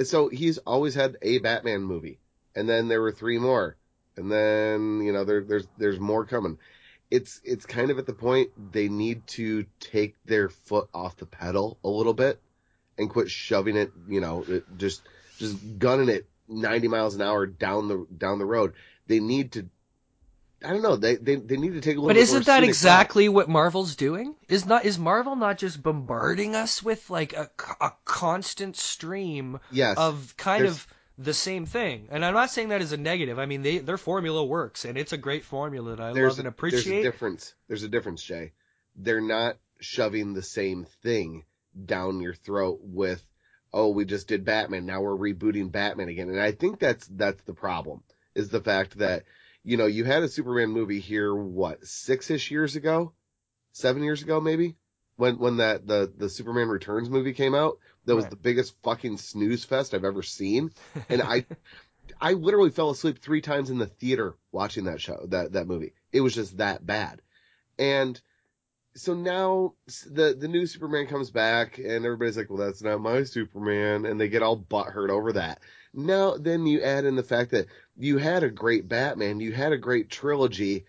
So 0.03 0.29
he's 0.29 0.57
always 0.59 0.95
had 0.95 1.17
a 1.21 1.39
Batman 1.39 1.81
movie. 1.81 2.19
And 2.55 2.67
then 2.67 2.87
there 2.87 3.01
were 3.01 3.11
three 3.11 3.39
more. 3.39 3.77
And 4.17 4.31
then, 4.31 5.01
you 5.01 5.13
know, 5.13 5.23
there, 5.23 5.41
there's, 5.43 5.67
there's 5.77 5.99
more 5.99 6.25
coming. 6.25 6.57
It's, 7.09 7.41
it's 7.43 7.65
kind 7.65 7.91
of 7.91 7.99
at 7.99 8.05
the 8.05 8.13
point 8.13 8.51
they 8.71 8.87
need 8.87 9.25
to 9.27 9.65
take 9.79 10.15
their 10.25 10.49
foot 10.49 10.89
off 10.93 11.17
the 11.17 11.25
pedal 11.25 11.77
a 11.83 11.89
little 11.89 12.13
bit 12.13 12.39
and 12.97 13.09
quit 13.09 13.29
shoving 13.29 13.75
it, 13.75 13.91
you 14.07 14.21
know, 14.21 14.43
it- 14.47 14.65
just, 14.77 15.01
just 15.37 15.57
gunning 15.79 16.09
it 16.09 16.27
90 16.47 16.87
miles 16.87 17.15
an 17.15 17.21
hour 17.21 17.45
down 17.45 17.87
the, 17.87 18.05
down 18.17 18.39
the 18.39 18.45
road. 18.45 18.73
They 19.07 19.19
need 19.19 19.53
to, 19.53 19.69
I 20.63 20.69
don't 20.69 20.83
know, 20.83 20.95
they, 20.95 21.15
they, 21.15 21.37
they 21.37 21.57
need 21.57 21.73
to 21.73 21.81
take 21.81 21.97
a 21.97 21.99
little 21.99 22.09
But 22.09 22.17
isn't 22.17 22.45
that 22.45 22.63
exactly 22.63 23.27
what 23.27 23.49
Marvel's 23.49 23.95
doing? 23.95 24.35
Is 24.47 24.65
not 24.65 24.85
is 24.85 24.99
Marvel 24.99 25.35
not 25.35 25.57
just 25.57 25.81
bombarding 25.81 26.55
us 26.55 26.83
with 26.83 27.09
like 27.09 27.33
a, 27.33 27.49
a 27.79 27.93
constant 28.05 28.77
stream. 28.77 29.59
Yes. 29.71 29.97
of 29.97 30.35
kind 30.37 30.65
of 30.65 30.85
the 31.23 31.33
same 31.33 31.65
thing? 31.65 32.07
And 32.11 32.25
I'm 32.25 32.33
not 32.33 32.51
saying 32.51 32.69
that 32.69 32.81
as 32.81 32.91
a 32.91 32.97
negative. 32.97 33.39
I 33.39 33.45
mean, 33.45 33.61
they 33.61 33.79
their 33.79 33.97
formula 33.97 34.43
works, 34.43 34.85
and 34.85 34.97
it's 34.97 35.13
a 35.13 35.17
great 35.17 35.45
formula 35.45 35.95
that 35.95 36.03
I 36.03 36.13
there's 36.13 36.33
love 36.33 36.39
and 36.39 36.47
a- 36.47 36.49
appreciate. 36.49 36.85
There's 36.85 36.99
a 36.99 37.11
difference. 37.11 37.55
There's 37.67 37.83
a 37.83 37.89
difference, 37.89 38.23
Jay. 38.23 38.53
They're 38.95 39.21
not 39.21 39.57
shoving 39.79 40.33
the 40.33 40.43
same 40.43 40.85
thing 41.01 41.45
down 41.85 42.21
your 42.21 42.33
throat 42.33 42.79
with, 42.81 43.23
oh, 43.73 43.89
we 43.89 44.05
just 44.05 44.27
did 44.27 44.45
Batman. 44.45 44.85
Now 44.85 45.01
we're 45.01 45.33
rebooting 45.33 45.71
Batman 45.71 46.09
again. 46.09 46.29
And 46.29 46.39
I 46.39 46.51
think 46.51 46.79
that's, 46.79 47.07
that's 47.07 47.41
the 47.43 47.53
problem 47.53 48.03
is 48.35 48.49
the 48.49 48.61
fact 48.61 48.97
that, 48.99 49.23
you 49.63 49.77
know, 49.77 49.85
you 49.85 50.03
had 50.03 50.23
a 50.23 50.29
Superman 50.29 50.69
movie 50.69 50.99
here, 50.99 51.33
what, 51.33 51.85
six-ish 51.85 52.51
years 52.51 52.75
ago? 52.75 53.13
Seven 53.71 54.03
years 54.03 54.21
ago, 54.21 54.41
maybe? 54.41 54.75
When, 55.15 55.37
when 55.39 55.57
that, 55.57 55.87
the, 55.87 56.11
the 56.15 56.29
Superman 56.29 56.67
Returns 56.67 57.09
movie 57.09 57.33
came 57.33 57.55
out, 57.55 57.77
that 58.05 58.15
was 58.15 58.25
Right. 58.25 58.31
the 58.31 58.37
biggest 58.37 58.75
fucking 58.83 59.17
snooze 59.17 59.63
fest 59.63 59.93
I've 59.93 60.05
ever 60.05 60.23
seen. 60.23 60.71
And 61.09 61.21
I, 61.21 61.45
I 62.21 62.33
literally 62.33 62.71
fell 62.71 62.89
asleep 62.89 63.19
three 63.19 63.41
times 63.41 63.69
in 63.69 63.77
the 63.77 63.87
theater 63.87 64.35
watching 64.51 64.85
that 64.85 65.01
show, 65.01 65.25
that, 65.29 65.53
that 65.53 65.67
movie. 65.67 65.93
It 66.11 66.21
was 66.21 66.35
just 66.35 66.57
that 66.57 66.85
bad. 66.85 67.21
And 67.79 68.19
so 68.95 69.13
now 69.13 69.73
the, 70.09 70.35
the 70.37 70.47
new 70.47 70.65
Superman 70.65 71.07
comes 71.07 71.31
back 71.31 71.77
and 71.77 72.05
everybody's 72.05 72.37
like, 72.37 72.49
well, 72.49 72.59
that's 72.59 72.81
not 72.81 72.99
my 72.99 73.23
Superman. 73.23 74.05
And 74.05 74.19
they 74.19 74.27
get 74.27 74.43
all 74.43 74.57
butthurt 74.57 75.09
over 75.09 75.33
that. 75.33 75.59
Now, 75.93 76.37
then 76.37 76.65
you 76.65 76.81
add 76.81 77.05
in 77.05 77.15
the 77.15 77.23
fact 77.23 77.51
that 77.51 77.67
you 77.97 78.17
had 78.17 78.43
a 78.43 78.49
great 78.49 78.87
Batman, 78.87 79.39
you 79.39 79.51
had 79.53 79.73
a 79.73 79.77
great 79.77 80.09
trilogy, 80.09 80.85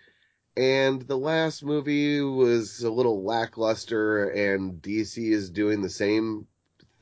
and 0.57 1.03
the 1.03 1.17
last 1.19 1.65
movie 1.65 2.21
was 2.21 2.83
a 2.83 2.91
little 2.91 3.25
lackluster 3.25 4.29
and 4.29 4.83
DC 4.83 5.33
is 5.33 5.51
doing 5.51 5.81
the 5.81 5.89
same 5.89 6.47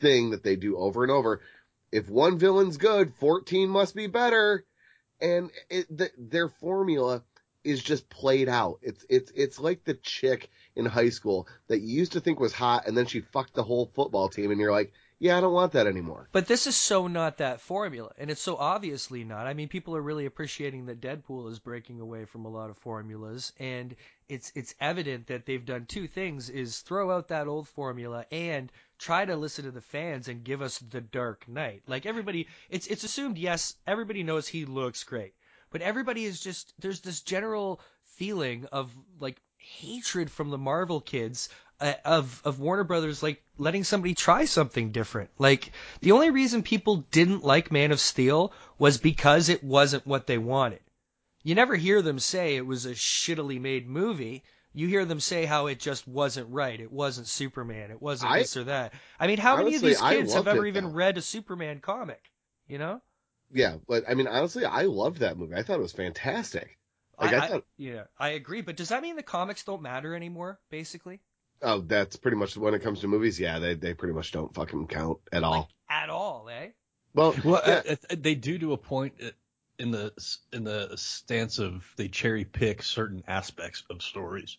thing 0.00 0.30
that 0.30 0.42
they 0.42 0.56
do 0.56 0.76
over 0.76 1.02
and 1.02 1.12
over. 1.12 1.40
If 1.92 2.08
one 2.08 2.38
villain's 2.38 2.76
good, 2.76 3.12
14 3.18 3.68
must 3.68 3.94
be 3.94 4.06
better. 4.06 4.64
And 5.20 5.50
it, 5.68 5.86
the, 5.94 6.10
their 6.16 6.48
formula 6.48 7.22
is 7.62 7.82
just 7.82 8.08
played 8.08 8.48
out. 8.48 8.78
It's, 8.82 9.04
it's, 9.08 9.30
it's 9.34 9.60
like 9.60 9.84
the 9.84 9.94
chick 9.94 10.48
in 10.76 10.86
high 10.86 11.10
school 11.10 11.46
that 11.68 11.80
you 11.80 11.98
used 11.98 12.12
to 12.12 12.20
think 12.20 12.40
was 12.40 12.52
hot 12.54 12.86
and 12.86 12.96
then 12.96 13.06
she 13.06 13.20
fucked 13.20 13.54
the 13.54 13.62
whole 13.62 13.90
football 13.94 14.28
team 14.28 14.50
and 14.50 14.60
you're 14.60 14.72
like, 14.72 14.92
yeah, 15.22 15.36
I 15.36 15.42
don't 15.42 15.52
want 15.52 15.72
that 15.72 15.86
anymore. 15.86 16.30
But 16.32 16.46
this 16.46 16.66
is 16.66 16.76
so 16.76 17.06
not 17.06 17.36
that 17.36 17.60
formula, 17.60 18.10
and 18.16 18.30
it's 18.30 18.40
so 18.40 18.56
obviously 18.56 19.22
not. 19.22 19.46
I 19.46 19.52
mean, 19.52 19.68
people 19.68 19.94
are 19.94 20.00
really 20.00 20.24
appreciating 20.24 20.86
that 20.86 21.02
Deadpool 21.02 21.50
is 21.50 21.58
breaking 21.58 22.00
away 22.00 22.24
from 22.24 22.46
a 22.46 22.48
lot 22.48 22.70
of 22.70 22.78
formulas, 22.78 23.52
and 23.58 23.94
it's 24.30 24.50
it's 24.54 24.74
evident 24.80 25.26
that 25.26 25.44
they've 25.44 25.64
done 25.64 25.84
two 25.84 26.08
things: 26.08 26.48
is 26.48 26.80
throw 26.80 27.10
out 27.10 27.28
that 27.28 27.48
old 27.48 27.68
formula 27.68 28.24
and 28.32 28.72
try 28.98 29.26
to 29.26 29.36
listen 29.36 29.66
to 29.66 29.70
the 29.70 29.82
fans 29.82 30.26
and 30.26 30.42
give 30.42 30.62
us 30.62 30.78
the 30.78 31.02
Dark 31.02 31.46
Knight. 31.46 31.82
Like 31.86 32.06
everybody, 32.06 32.48
it's 32.70 32.86
it's 32.86 33.04
assumed 33.04 33.36
yes, 33.36 33.76
everybody 33.86 34.22
knows 34.22 34.48
he 34.48 34.64
looks 34.64 35.04
great, 35.04 35.34
but 35.68 35.82
everybody 35.82 36.24
is 36.24 36.40
just 36.40 36.72
there's 36.78 37.02
this 37.02 37.20
general 37.20 37.82
feeling 38.04 38.64
of 38.72 38.90
like 39.18 39.36
hatred 39.58 40.30
from 40.30 40.48
the 40.48 40.56
Marvel 40.56 41.02
kids 41.02 41.50
uh, 41.80 41.94
of 42.04 42.40
of 42.44 42.60
Warner 42.60 42.84
Brothers 42.84 43.22
like 43.22 43.42
letting 43.60 43.84
somebody 43.84 44.14
try 44.14 44.44
something 44.46 44.90
different. 44.90 45.30
Like 45.38 45.72
the 46.00 46.12
only 46.12 46.30
reason 46.30 46.62
people 46.62 47.04
didn't 47.10 47.44
like 47.44 47.70
Man 47.70 47.92
of 47.92 48.00
Steel 48.00 48.52
was 48.78 48.98
because 48.98 49.48
it 49.48 49.62
wasn't 49.62 50.06
what 50.06 50.26
they 50.26 50.38
wanted. 50.38 50.80
You 51.42 51.54
never 51.54 51.76
hear 51.76 52.02
them 52.02 52.18
say 52.18 52.56
it 52.56 52.66
was 52.66 52.86
a 52.86 52.92
shittily 52.92 53.60
made 53.60 53.88
movie. 53.88 54.42
You 54.72 54.88
hear 54.88 55.04
them 55.04 55.20
say 55.20 55.46
how 55.46 55.66
it 55.66 55.80
just 55.80 56.06
wasn't 56.06 56.50
right. 56.50 56.80
It 56.80 56.92
wasn't 56.92 57.26
Superman. 57.26 57.90
It 57.90 58.00
wasn't 58.00 58.32
I- 58.32 58.38
this 58.40 58.56
or 58.56 58.64
that. 58.64 58.94
I 59.18 59.26
mean, 59.26 59.38
how 59.38 59.56
many 59.56 59.74
of 59.74 59.82
these 59.82 60.00
kids 60.00 60.34
have 60.34 60.48
ever 60.48 60.66
it, 60.66 60.68
even 60.68 60.92
read 60.92 61.18
a 61.18 61.22
Superman 61.22 61.80
comic? 61.80 62.30
You 62.68 62.78
know? 62.78 63.02
Yeah, 63.52 63.76
but 63.88 64.04
I 64.08 64.14
mean, 64.14 64.28
honestly, 64.28 64.64
I 64.64 64.82
loved 64.82 65.18
that 65.18 65.36
movie. 65.36 65.54
I 65.54 65.62
thought 65.62 65.78
it 65.78 65.82
was 65.82 65.92
fantastic. 65.92 66.78
Like, 67.18 67.34
I 67.34 67.48
thought- 67.48 67.66
yeah, 67.76 68.04
I 68.18 68.30
agree. 68.30 68.62
But 68.62 68.76
does 68.76 68.88
that 68.90 69.02
mean 69.02 69.16
the 69.16 69.22
comics 69.22 69.64
don't 69.64 69.82
matter 69.82 70.14
anymore? 70.14 70.60
Basically, 70.70 71.20
Oh, 71.62 71.80
that's 71.80 72.16
pretty 72.16 72.36
much 72.36 72.56
when 72.56 72.74
it 72.74 72.82
comes 72.82 73.00
to 73.00 73.08
movies. 73.08 73.38
Yeah, 73.38 73.58
they 73.58 73.74
they 73.74 73.94
pretty 73.94 74.14
much 74.14 74.32
don't 74.32 74.54
fucking 74.54 74.86
count 74.86 75.18
at 75.32 75.44
all. 75.44 75.52
like 75.60 75.68
at 75.88 76.08
all, 76.10 76.48
eh? 76.48 76.68
well, 77.14 77.34
Well, 77.44 77.62
yeah, 77.66 77.82
uh, 77.88 77.96
uh, 78.10 78.16
they 78.18 78.34
do 78.34 78.58
to 78.58 78.72
a 78.72 78.76
point 78.78 79.14
uh, 79.22 79.30
in 79.78 79.90
the 79.90 80.12
in 80.52 80.64
the 80.64 80.96
stance 80.96 81.58
of 81.58 81.84
they 81.96 82.08
cherry 82.08 82.44
pick 82.44 82.82
certain 82.82 83.22
aspects 83.26 83.84
of 83.90 84.02
stories. 84.02 84.58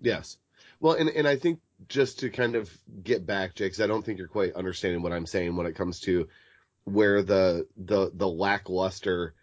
yes. 0.00 0.38
Well, 0.80 0.94
and 0.94 1.08
and 1.10 1.26
I 1.26 1.36
think 1.36 1.60
just 1.88 2.20
to 2.20 2.30
kind 2.30 2.54
of 2.56 2.70
get 3.02 3.26
back, 3.26 3.54
Jake, 3.54 3.72
'cause 3.72 3.80
I 3.80 3.86
don't 3.86 4.04
think 4.04 4.18
you're 4.18 4.28
quite 4.28 4.54
understanding 4.54 5.02
what 5.02 5.12
I'm 5.12 5.26
saying 5.26 5.54
when 5.56 5.66
it 5.66 5.74
comes 5.76 6.00
to 6.00 6.28
where 6.84 7.22
the 7.22 7.66
the 7.76 8.10
the 8.14 8.28
lackluster 8.28 9.34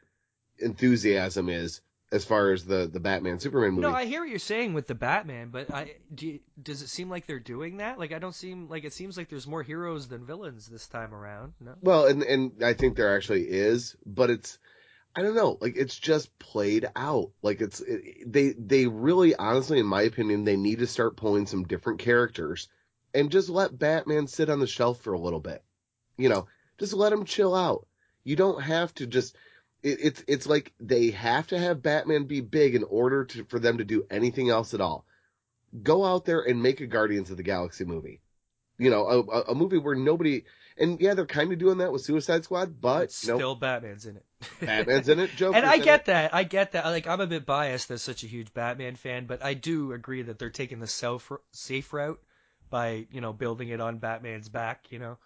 enthusiasm 0.60 1.50
is 1.50 1.82
as 2.12 2.24
far 2.24 2.52
as 2.52 2.66
the 2.66 2.88
the 2.92 3.00
Batman 3.00 3.40
Superman 3.40 3.72
movie. 3.72 3.82
No, 3.82 3.94
I 3.94 4.06
hear 4.06 4.22
what 4.22 4.30
you're 4.30 4.40
saying 4.40 4.74
with 4.74 4.88
the 4.88 4.96
Batman, 4.96 5.50
but 5.50 5.74
I 5.74 5.96
do. 6.14 6.28
You, 6.28 6.40
does 6.62 6.82
it 6.82 6.88
seem 6.88 7.10
like 7.10 7.26
they're 7.26 7.40
doing 7.40 7.78
that? 7.78 8.00
Like 8.00 8.14
I 8.14 8.20
don't 8.20 8.36
seem 8.36 8.70
like 8.70 8.84
it 8.84 8.94
seems 8.94 9.18
like 9.18 9.30
there's 9.30 9.48
more 9.48 9.64
heroes 9.64 10.08
than 10.08 10.26
villains 10.26 10.68
this 10.68 10.88
time 10.88 11.14
around. 11.14 11.54
No. 11.60 11.76
Well, 11.82 12.08
and 12.08 12.24
and 12.24 12.64
I 12.64 12.74
think 12.74 12.96
there 12.96 13.16
actually 13.16 13.44
is, 13.44 13.96
but 14.06 14.30
it's 14.30 14.60
I 15.16 15.22
don't 15.22 15.36
know, 15.36 15.58
like 15.62 15.78
it's 15.78 15.98
just 15.98 16.38
played 16.40 16.88
out. 16.96 17.32
Like 17.42 17.62
it's 17.62 17.80
it, 17.82 18.32
they 18.32 18.50
they 18.50 18.86
really 18.88 19.36
honestly 19.36 19.80
in 19.80 19.86
my 19.86 20.02
opinion 20.04 20.44
they 20.44 20.58
need 20.58 20.80
to 20.80 20.88
start 20.88 21.18
pulling 21.18 21.48
some 21.48 21.64
different 21.64 22.00
characters 22.00 22.68
and 23.14 23.32
just 23.32 23.50
let 23.50 23.78
Batman 23.78 24.28
sit 24.28 24.50
on 24.50 24.60
the 24.60 24.68
shelf 24.68 25.02
for 25.02 25.14
a 25.14 25.20
little 25.20 25.40
bit. 25.40 25.64
You 26.18 26.30
know, 26.30 26.48
just 26.78 26.94
let 26.94 27.14
him 27.14 27.26
chill 27.26 27.56
out. 27.56 27.88
You 28.24 28.36
don't 28.36 28.62
have 28.62 28.94
to 28.96 29.08
just 29.08 29.36
it, 29.86 30.00
it's 30.02 30.24
it's 30.28 30.48
like 30.48 30.74
they 30.80 31.12
have 31.12 31.48
to 31.48 31.60
have 31.60 31.84
Batman 31.84 32.26
be 32.26 32.42
big 32.42 32.76
in 32.76 32.84
order 32.84 33.26
to 33.26 33.46
for 33.46 33.60
them 33.60 33.78
to 33.78 33.86
do 33.86 34.06
anything 34.10 34.50
else 34.50 34.74
at 34.74 34.82
all. 34.82 35.06
Go 35.84 36.04
out 36.04 36.26
there 36.26 36.42
and 36.42 36.62
make 36.62 36.82
a 36.82 36.88
Guardians 36.88 37.30
of 37.32 37.38
the 37.38 37.44
Galaxy 37.44 37.86
movie. 37.86 38.22
You 38.78 38.90
know, 38.90 39.06
a, 39.08 39.52
a- 39.52 39.56
movie 39.56 39.78
where 39.78 39.96
nobody 39.96 40.44
and 40.78 41.00
yeah, 41.00 41.14
they're 41.14 41.26
kind 41.26 41.54
of 41.54 41.60
doing 41.60 41.78
that 41.78 41.92
with 41.94 42.02
Suicide 42.02 42.44
Squad, 42.44 42.82
but 42.82 43.10
But 43.10 43.24
you 43.24 43.30
know, 43.30 43.38
still, 43.38 43.56
Batman's 43.56 44.06
in 44.06 44.18
it. 44.18 44.26
Batman's 44.60 45.08
in 45.08 45.20
it, 45.20 45.30
Joker's 45.38 45.58
and 45.58 45.66
I 45.66 45.78
get 45.78 46.02
it. 46.02 46.06
that. 46.08 46.34
I 46.34 46.44
get 46.44 46.74
that. 46.74 46.86
Like 46.86 47.08
I'm 47.08 47.22
a 47.22 47.28
bit 47.28 47.46
biased 47.46 47.92
as 47.92 48.02
such 48.02 48.24
a 48.24 48.28
huge 48.28 48.54
Batman 48.54 48.96
fan, 48.96 49.28
but 49.28 49.44
I 49.44 49.54
do 49.54 49.94
agree 49.94 50.24
that 50.24 50.40
they're 50.40 50.50
taking 50.50 50.80
the 50.80 50.88
self 50.88 51.32
safe 51.52 51.94
route 51.94 52.22
by 52.70 53.06
you 53.12 53.22
know 53.22 53.32
building 53.34 53.70
it 53.70 53.80
on 53.80 54.00
Batman's 54.00 54.50
back. 54.50 54.88
You 54.92 55.00
know. 55.00 55.18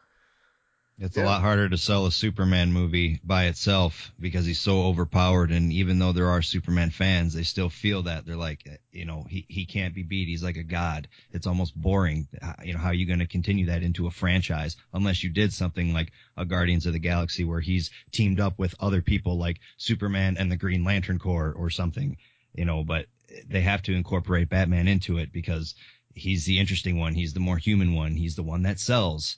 It's 1.02 1.16
Yeah. 1.16 1.24
a 1.24 1.28
lot 1.28 1.42
harder 1.42 1.70
to 1.70 1.78
sell 1.78 2.06
a 2.08 2.12
Superman 2.12 2.74
movie 2.74 3.22
by 3.24 3.46
itself 3.46 4.12
because 4.20 4.46
he's 4.46 4.60
so 4.60 4.84
overpowered. 4.84 5.50
And 5.50 5.72
even 5.72 5.98
though 5.98 6.12
there 6.12 6.28
are 6.30 6.42
Superman 6.42 6.90
fans, 6.90 7.34
they 7.34 7.44
still 7.44 7.70
feel 7.70 8.04
that 8.04 8.26
they're 8.26 8.36
like, 8.36 8.68
you 8.92 9.06
know, 9.06 9.26
he, 9.30 9.46
he 9.48 9.66
can't 9.66 9.96
be 9.96 10.04
beat. 10.04 10.28
He's 10.28 10.44
like 10.44 10.58
a 10.58 10.64
god. 10.64 11.08
It's 11.32 11.48
almost 11.48 11.74
boring. 11.74 12.28
Uh, 12.42 12.54
you 12.64 12.74
know, 12.74 12.80
how 12.80 12.90
are 12.90 12.94
you 12.94 13.06
going 13.06 13.20
to 13.20 13.28
continue 13.28 13.68
that 13.68 13.82
into 13.82 14.08
a 14.08 14.12
franchise 14.12 14.76
unless 14.94 15.24
you 15.24 15.30
did 15.30 15.54
something 15.54 15.94
like 15.94 16.12
a 16.36 16.44
Guardians 16.44 16.86
of 16.86 16.92
the 16.94 17.00
Galaxy 17.00 17.46
where 17.46 17.62
he's 17.62 17.92
teamed 18.12 18.42
up 18.42 18.60
with 18.60 18.76
other 18.80 19.02
people 19.02 19.38
like 19.38 19.62
Superman 19.78 20.36
and 20.38 20.52
the 20.52 20.58
Green 20.58 20.84
Lantern 20.84 21.18
Corps 21.18 21.54
or 21.54 21.70
something, 21.70 22.18
you 22.54 22.66
know, 22.66 22.84
but 22.84 23.06
they 23.48 23.62
have 23.62 23.84
to 23.84 23.94
incorporate 23.94 24.50
Batman 24.50 24.88
into 24.90 25.18
it 25.18 25.32
because 25.32 25.76
he's 26.14 26.44
the 26.46 26.60
interesting 26.60 27.00
one. 27.00 27.14
He's 27.14 27.34
the 27.34 27.40
more 27.40 27.58
human 27.58 27.94
one. 27.94 28.16
He's 28.16 28.36
the 28.36 28.44
one 28.44 28.64
that 28.64 28.80
sells. 28.80 29.38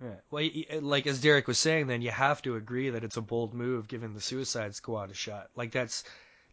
Right. 0.00 0.18
Well, 0.30 0.42
y- 0.42 0.66
y- 0.70 0.78
like 0.78 1.06
as 1.06 1.20
Derek 1.20 1.46
was 1.46 1.58
saying, 1.58 1.86
then 1.86 2.02
you 2.02 2.10
have 2.10 2.42
to 2.42 2.56
agree 2.56 2.90
that 2.90 3.04
it's 3.04 3.16
a 3.16 3.22
bold 3.22 3.54
move 3.54 3.88
giving 3.88 4.12
the 4.14 4.20
Suicide 4.20 4.74
Squad 4.74 5.10
a 5.10 5.14
shot. 5.14 5.50
Like 5.54 5.70
that's, 5.72 6.04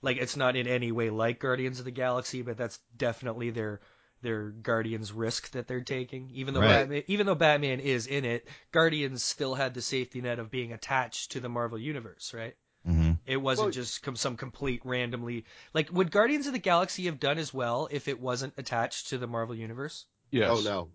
like 0.01 0.17
it's 0.17 0.37
not 0.37 0.55
in 0.55 0.67
any 0.67 0.91
way 0.91 1.09
like 1.09 1.39
Guardians 1.39 1.79
of 1.79 1.85
the 1.85 1.91
Galaxy, 1.91 2.41
but 2.43 2.57
that's 2.57 2.79
definitely 2.95 3.49
their 3.49 3.81
their 4.21 4.49
Guardians 4.51 5.11
risk 5.11 5.49
that 5.51 5.67
they're 5.67 5.81
taking. 5.81 6.29
Even 6.33 6.53
though 6.53 6.61
Right. 6.61 6.81
Batman, 6.81 7.03
even 7.07 7.25
though 7.25 7.33
Batman 7.35 7.79
is 7.79 8.05
in 8.05 8.23
it, 8.23 8.47
Guardians 8.71 9.23
still 9.23 9.55
had 9.55 9.73
the 9.73 9.81
safety 9.81 10.21
net 10.21 10.37
of 10.37 10.51
being 10.51 10.71
attached 10.73 11.31
to 11.31 11.39
the 11.39 11.49
Marvel 11.49 11.79
universe, 11.79 12.31
right? 12.33 12.55
hmm 12.85 13.13
It 13.25 13.37
wasn't 13.37 13.65
Well- 13.65 13.71
just 13.71 14.03
com- 14.03 14.15
some 14.15 14.37
complete 14.37 14.81
randomly. 14.85 15.45
Like, 15.73 15.91
would 15.91 16.11
Guardians 16.11 16.45
of 16.45 16.53
the 16.53 16.59
Galaxy 16.59 17.05
have 17.05 17.19
done 17.19 17.39
as 17.39 17.51
well 17.53 17.87
if 17.91 18.07
it 18.07 18.19
wasn't 18.19 18.53
attached 18.57 19.09
to 19.09 19.17
the 19.17 19.27
Marvel 19.27 19.55
universe? 19.55 20.05
Yes. 20.29 20.49
Oh 20.51 20.61
no, 20.61 20.61
No, 20.61 20.89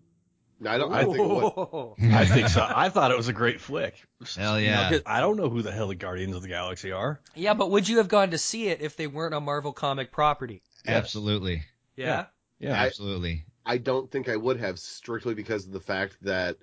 I 0.65 0.77
don't. 0.77 0.91
I 0.91 1.03
think 1.03 1.17
it 1.17 1.27
would. 1.27 2.13
I 2.13 2.25
think 2.25 2.47
so. 2.49 2.65
I 2.67 2.89
thought 2.89 3.11
it 3.11 3.17
was 3.17 3.27
a 3.27 3.33
great 3.33 3.61
flick. 3.61 3.95
Hell 4.35 4.59
You 4.59 4.71
know, 4.71 4.99
I 5.05 5.19
don't 5.19 5.37
know 5.37 5.49
who 5.49 5.61
the 5.61 5.71
hell 5.71 5.87
the 5.87 5.95
Guardians 5.95 6.35
of 6.35 6.41
the 6.41 6.47
Galaxy 6.47 6.91
are. 6.91 7.19
Yeah, 7.35 7.53
but 7.53 7.69
would 7.69 7.87
you 7.87 7.97
have 7.97 8.07
gone 8.07 8.31
to 8.31 8.37
see 8.37 8.67
it 8.69 8.81
if 8.81 8.95
they 8.95 9.07
weren't 9.07 9.35
a 9.35 9.39
Marvel 9.39 9.73
comic 9.73 10.11
property? 10.11 10.61
Absolutely. 10.87 11.63
Yeah. 11.95 12.25
Yeah. 12.59 12.73
Absolutely. 12.73 13.45
I 13.65 13.77
don't 13.77 14.09
think 14.09 14.29
I 14.29 14.35
would 14.35 14.59
have 14.59 14.79
strictly 14.79 15.33
because 15.33 15.65
of 15.65 15.73
the 15.73 15.79
fact 15.79 16.17
that 16.21 16.57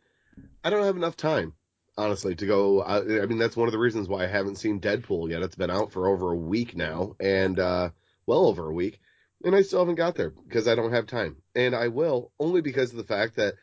I 0.65 0.71
don't 0.71 0.85
have 0.85 0.97
enough 0.97 1.17
time, 1.17 1.53
honestly, 1.97 2.35
to 2.35 2.47
go. 2.47 2.83
I, 2.83 3.23
I 3.23 3.27
mean, 3.27 3.39
that's 3.39 3.57
one 3.57 3.69
of 3.69 3.73
the 3.73 3.79
reasons 3.79 4.09
why 4.09 4.25
I 4.25 4.29
haven't 4.29 4.57
seen 4.57 4.81
Deadpool 4.81 5.31
yet. 5.31 5.43
It's 5.43 5.55
been 5.55 5.71
out 5.71 5.93
for 5.93 6.09
over 6.09 6.33
a 6.33 6.37
week 6.37 6.75
now, 6.75 7.15
and 7.21 7.59
uh, 7.61 7.91
well 8.27 8.47
over 8.47 8.67
a 8.69 8.73
week, 8.73 9.01
and 9.45 9.55
I 9.55 9.63
still 9.63 9.81
haven't 9.81 9.97
got 9.97 10.15
there 10.15 10.31
because 10.31 10.67
I 10.67 10.75
don't 10.75 10.93
have 10.93 11.07
time. 11.07 11.37
And 11.55 11.77
I 11.77 11.89
will 11.89 12.33
only 12.41 12.63
because 12.63 12.91
of 12.91 12.97
the 12.97 13.05
fact 13.05 13.37
that 13.37 13.55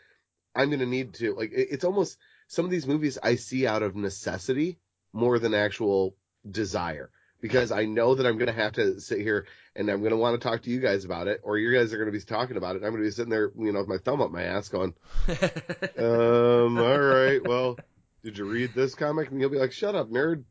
I'm 0.56 0.70
going 0.70 0.80
to 0.80 0.86
need 0.86 1.14
to. 1.16 1.34
Like, 1.34 1.52
it, 1.52 1.70
it's 1.72 1.84
almost 1.84 2.18
some 2.48 2.66
of 2.66 2.72
these 2.72 2.88
movies 2.88 3.18
I 3.22 3.36
see 3.36 3.66
out 3.68 3.84
of 3.84 3.96
necessity 3.96 4.80
more 5.14 5.40
than 5.40 5.54
actual 5.54 6.16
desire. 6.50 7.10
Because 7.42 7.72
I 7.72 7.86
know 7.86 8.14
that 8.14 8.28
I'm 8.28 8.38
going 8.38 8.54
to 8.54 8.62
have 8.62 8.74
to 8.74 9.00
sit 9.02 9.20
here 9.20 9.48
and 9.76 9.90
I'm 9.90 10.00
going 10.00 10.12
to 10.12 10.18
want 10.18 10.40
to 10.40 10.48
talk 10.48 10.62
to 10.62 10.70
you 10.70 10.80
guys 10.80 11.06
about 11.06 11.28
it, 11.28 11.42
or 11.44 11.58
you 11.58 11.76
guys 11.76 11.92
are 11.92 11.98
going 11.98 12.12
to 12.12 12.18
be 12.18 12.24
talking 12.24 12.56
about 12.56 12.76
it. 12.76 12.78
And 12.78 12.86
I'm 12.86 12.92
going 12.92 13.04
to 13.04 13.08
be 13.08 13.12
sitting 13.12 13.32
there, 13.32 13.52
you 13.58 13.72
know, 13.72 13.80
with 13.80 13.88
my 13.88 13.98
thumb 13.98 14.22
up 14.22 14.30
my 14.30 14.44
ass 14.44 14.70
going, 14.70 14.94
um, 15.98 16.78
all 16.78 17.00
right, 17.00 17.40
well, 17.44 17.80
did 18.24 18.38
you 18.38 18.46
read 18.46 18.76
this 18.76 18.94
comic? 18.94 19.32
And 19.32 19.42
you'll 19.42 19.50
be 19.50 19.58
like, 19.58 19.72
shut 19.72 19.96
up, 19.96 20.12
nerd. 20.12 20.44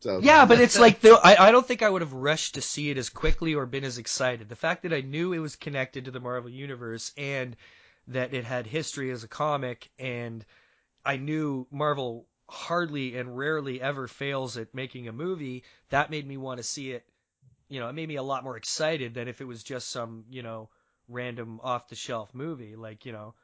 So, 0.00 0.20
yeah, 0.22 0.44
but 0.44 0.60
it's 0.60 0.78
like 0.78 1.00
the, 1.00 1.18
I, 1.24 1.48
I 1.48 1.50
don't 1.50 1.66
think 1.66 1.82
I 1.82 1.88
would 1.88 2.02
have 2.02 2.12
rushed 2.12 2.54
to 2.54 2.62
see 2.62 2.90
it 2.90 2.98
as 2.98 3.08
quickly 3.08 3.54
or 3.54 3.66
been 3.66 3.82
as 3.82 3.98
excited. 3.98 4.48
The 4.48 4.54
fact 4.54 4.82
that 4.82 4.92
I 4.92 5.00
knew 5.00 5.32
it 5.32 5.38
was 5.38 5.56
connected 5.56 6.04
to 6.04 6.10
the 6.10 6.20
Marvel 6.20 6.50
universe 6.50 7.12
and 7.16 7.56
that 8.08 8.34
it 8.34 8.44
had 8.44 8.66
history 8.66 9.10
as 9.10 9.24
a 9.24 9.28
comic 9.28 9.90
and 9.98 10.44
I 11.04 11.16
knew 11.16 11.66
Marvel 11.70 12.26
hardly 12.48 13.16
and 13.16 13.36
rarely 13.36 13.80
ever 13.80 14.06
fails 14.06 14.56
at 14.56 14.74
making 14.74 15.08
a 15.08 15.12
movie, 15.12 15.64
that 15.90 16.10
made 16.10 16.26
me 16.26 16.36
want 16.36 16.58
to 16.58 16.62
see 16.62 16.92
it. 16.92 17.04
You 17.68 17.80
know, 17.80 17.88
it 17.88 17.94
made 17.94 18.08
me 18.08 18.16
a 18.16 18.22
lot 18.22 18.44
more 18.44 18.56
excited 18.56 19.14
than 19.14 19.28
if 19.28 19.40
it 19.40 19.44
was 19.44 19.62
just 19.62 19.88
some, 19.90 20.24
you 20.30 20.42
know, 20.42 20.68
random 21.08 21.60
off 21.62 21.88
the 21.88 21.94
shelf 21.94 22.34
movie 22.34 22.76
like, 22.76 23.06
you 23.06 23.12
know, 23.12 23.34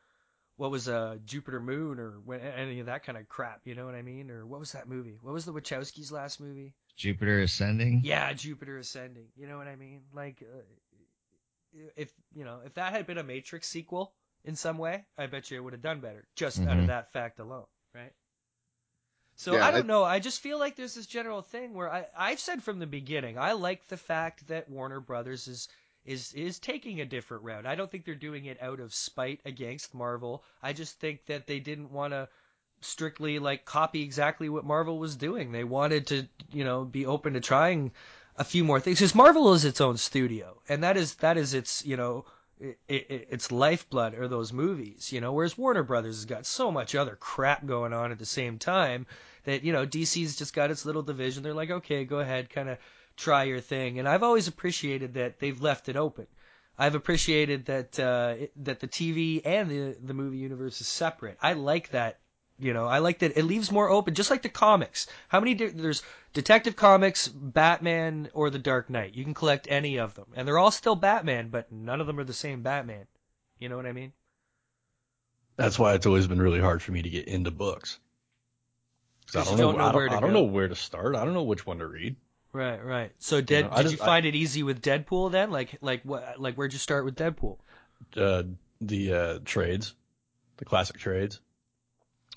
what 0.57 0.71
was 0.71 0.89
uh 0.89 1.17
Jupiter 1.25 1.61
Moon 1.61 1.99
or 1.99 2.21
when, 2.25 2.41
any 2.41 2.81
of 2.81 2.87
that 2.87 3.05
kind 3.05 3.19
of 3.19 3.29
crap, 3.29 3.61
you 3.65 3.75
know 3.75 3.87
what 3.87 3.95
I 3.95 4.03
mean? 4.03 4.31
Or 4.31 4.47
what 4.47 4.61
was 4.61 4.73
that 4.73 4.89
movie? 4.89 5.19
What 5.21 5.35
was 5.35 5.45
the 5.45 5.53
Wachowskis' 5.53 6.13
last 6.13 6.41
movie? 6.41 6.75
Jupiter 6.97 7.41
ascending. 7.41 8.03
Yeah, 8.05 8.33
Jupiter 8.33 8.79
Ascending. 8.79 9.29
You 9.37 9.49
know 9.49 9.57
what 9.57 9.67
I 9.67 9.77
mean? 9.77 10.03
Like, 10.13 10.43
uh, 10.43 10.61
if 11.97 12.13
you 12.35 12.45
know, 12.45 12.61
if 12.65 12.75
that 12.75 12.93
had 12.93 13.07
been 13.07 13.19
a 13.19 13.23
Matrix 13.23 13.69
sequel 13.69 14.13
in 14.45 14.57
some 14.57 14.79
way, 14.79 15.05
I 15.17 15.27
bet 15.27 15.51
you 15.51 15.57
it 15.59 15.61
would 15.65 15.73
have 15.73 15.83
done 15.83 16.01
better, 16.01 16.27
just 16.35 16.61
out 16.61 16.79
of 16.79 16.85
Mhm. 16.85 16.89
that 16.89 17.13
fact 17.13 17.39
alone, 17.39 17.67
right? 17.95 18.13
So 19.35 19.55
Yeah, 19.55 19.67
I 19.67 19.71
don't 19.71 19.85
I- 19.85 19.87
know. 19.87 20.05
I 20.05 20.19
just 20.19 20.41
feel 20.41 20.59
like 20.59 20.77
there's 20.77 20.95
this 20.95 21.07
general 21.07 21.43
thing 21.43 21.75
where 21.75 21.91
I 21.91 22.07
I've 22.17 22.41
said 22.41 22.63
from 22.63 22.79
the 22.79 22.87
beginning 22.87 23.39
I 23.39 23.53
like 23.53 23.87
the 23.89 23.97
fact 23.97 24.47
that 24.49 24.69
Warner 24.69 25.01
Brothers 25.01 25.49
is 25.49 25.69
is 26.05 26.33
is 26.35 26.59
taking 26.59 27.01
a 27.01 27.05
different 27.07 27.45
route. 27.45 27.65
I 27.67 27.75
don't 27.75 27.91
think 27.91 28.05
they're 28.05 28.15
doing 28.15 28.45
it 28.47 28.61
out 28.61 28.81
of 28.81 28.93
spite 28.95 29.41
against 29.45 29.95
Marvel. 29.95 30.45
I 30.63 30.73
just 30.73 30.99
think 31.01 31.27
that 31.27 31.47
they 31.47 31.61
didn't 31.61 31.91
want 31.93 32.13
to 32.13 32.29
strictly 32.81 33.39
like 33.39 33.65
copy 33.65 34.03
exactly 34.03 34.49
what 34.49 34.65
Marvel 34.65 34.99
was 34.99 35.17
doing. 35.17 35.53
They 35.53 35.65
wanted 35.65 36.07
to, 36.09 36.29
you 36.53 36.65
know, 36.65 36.85
be 36.85 37.07
open 37.07 37.33
to 37.35 37.41
trying 37.41 37.93
a 38.37 38.45
few 38.45 38.65
more 38.65 38.81
things. 38.81 38.99
Because 38.99 39.15
Marvel 39.15 39.53
is 39.55 39.65
its 39.65 39.81
own 39.81 39.97
studio, 39.97 40.61
and 40.69 40.83
that 40.83 40.97
is 40.97 41.15
that 41.17 41.37
is 41.37 41.55
its, 41.55 41.85
you 41.87 41.97
know, 41.97 42.25
it, 42.63 42.79
it, 42.89 43.29
its 43.31 43.51
lifeblood 43.51 44.15
are 44.15 44.29
those 44.29 44.53
movies, 44.53 45.13
you 45.13 45.21
know. 45.21 45.33
Whereas 45.33 45.59
Warner 45.59 45.83
Brothers 45.83 46.17
has 46.17 46.25
got 46.25 46.47
so 46.47 46.71
much 46.71 46.95
other 46.95 47.17
crap 47.17 47.67
going 47.67 47.93
on 47.93 48.13
at 48.13 48.19
the 48.19 48.27
same 48.27 48.59
time 48.59 49.07
that 49.45 49.65
you 49.65 49.73
know 49.73 49.87
DC's 49.87 50.37
just 50.37 50.55
got 50.55 50.71
its 50.71 50.87
little 50.87 51.03
division. 51.03 51.43
They're 51.43 51.55
like, 51.55 51.71
okay, 51.71 52.05
go 52.05 52.21
ahead, 52.21 52.51
kind 52.51 52.69
of 52.69 52.79
try 53.17 53.45
your 53.45 53.61
thing. 53.61 53.99
And 53.99 54.09
I've 54.09 54.23
always 54.23 54.49
appreciated 54.49 55.15
that 55.15 55.39
they've 55.39 55.61
left 55.61 55.89
it 55.89 55.97
open. 55.97 56.27
I've 56.79 56.95
appreciated 56.95 57.67
that 57.67 57.99
uh, 57.99 58.47
that 58.57 58.81
the 58.81 58.89
TV 58.89 59.43
and 59.45 59.71
the 59.71 59.97
the 60.03 60.15
movie 60.15 60.39
universe 60.39 60.81
is 60.81 60.89
separate. 60.89 61.39
I 61.43 61.53
like 61.55 61.91
that. 61.91 62.19
You 62.63 62.73
know, 62.73 62.87
I 62.87 62.99
like 62.99 63.19
that 63.19 63.37
it 63.37 63.43
leaves 63.43 63.73
more 63.73 63.91
open, 63.91 64.15
just 64.15 64.31
like 64.31 64.43
the 64.43 64.49
comics. 64.49 65.09
How 65.27 65.41
many 65.41 65.55
di- 65.55 65.71
there's 65.71 66.05
Detective 66.33 66.77
Comics, 66.77 67.27
Batman, 67.27 68.29
or 68.35 68.51
The 68.51 68.61
Dark 68.61 68.89
Knight? 68.89 69.15
You 69.17 69.25
can 69.25 69.35
collect 69.35 69.67
any 69.69 69.99
of 69.99 70.15
them, 70.15 70.27
and 70.37 70.47
they're 70.47 70.61
all 70.61 70.71
still 70.71 70.95
Batman, 70.95 71.49
but 71.49 71.73
none 71.73 72.01
of 72.01 72.07
them 72.07 72.21
are 72.21 72.25
the 72.25 72.33
same 72.33 72.63
Batman. 72.63 73.07
You 73.59 73.69
know 73.69 73.77
what 73.77 73.87
I 73.87 73.93
mean? 73.93 74.13
That's 75.57 75.77
why 75.77 75.95
it's 75.95 76.07
always 76.07 76.29
been 76.29 76.41
really 76.41 76.61
hard 76.61 76.81
for 76.83 76.93
me 76.93 77.03
to 77.03 77.11
get 77.11 77.27
into 77.27 77.51
books. 77.51 77.99
I 79.35 79.43
don't 79.43 79.51
you 79.53 79.57
know. 79.57 79.63
don't 79.73 79.79
know 79.79 79.85
I 79.85 79.93
don't, 79.93 80.09
to 80.11 80.17
I 80.17 80.21
don't 80.21 80.33
know 80.33 80.43
where 80.45 80.69
to 80.69 80.77
start. 80.77 81.17
I 81.17 81.25
don't 81.25 81.35
know 81.35 81.43
which 81.43 81.67
one 81.67 81.79
to 81.81 81.87
read. 81.89 82.15
Right, 82.53 82.85
right. 82.85 83.11
So 83.19 83.41
did 83.41 83.65
know, 83.65 83.77
did 83.77 83.83
just- 83.83 83.97
you 83.97 84.03
I- 84.03 84.07
find 84.07 84.25
it 84.25 84.37
easy 84.37 84.63
with 84.63 84.83
Deadpool 84.83 85.33
then? 85.33 85.51
Like 85.51 85.79
like 85.81 86.03
what 86.05 86.41
like 86.41 86.55
where'd 86.55 86.73
you 86.73 86.79
start 86.79 87.05
with 87.05 87.17
Deadpool? 87.17 87.59
Uh, 88.17 88.45
the 88.81 89.13
uh, 89.13 89.39
trades, 89.45 89.95
the 90.59 90.65
classic 90.65 90.99
trades. 90.99 91.41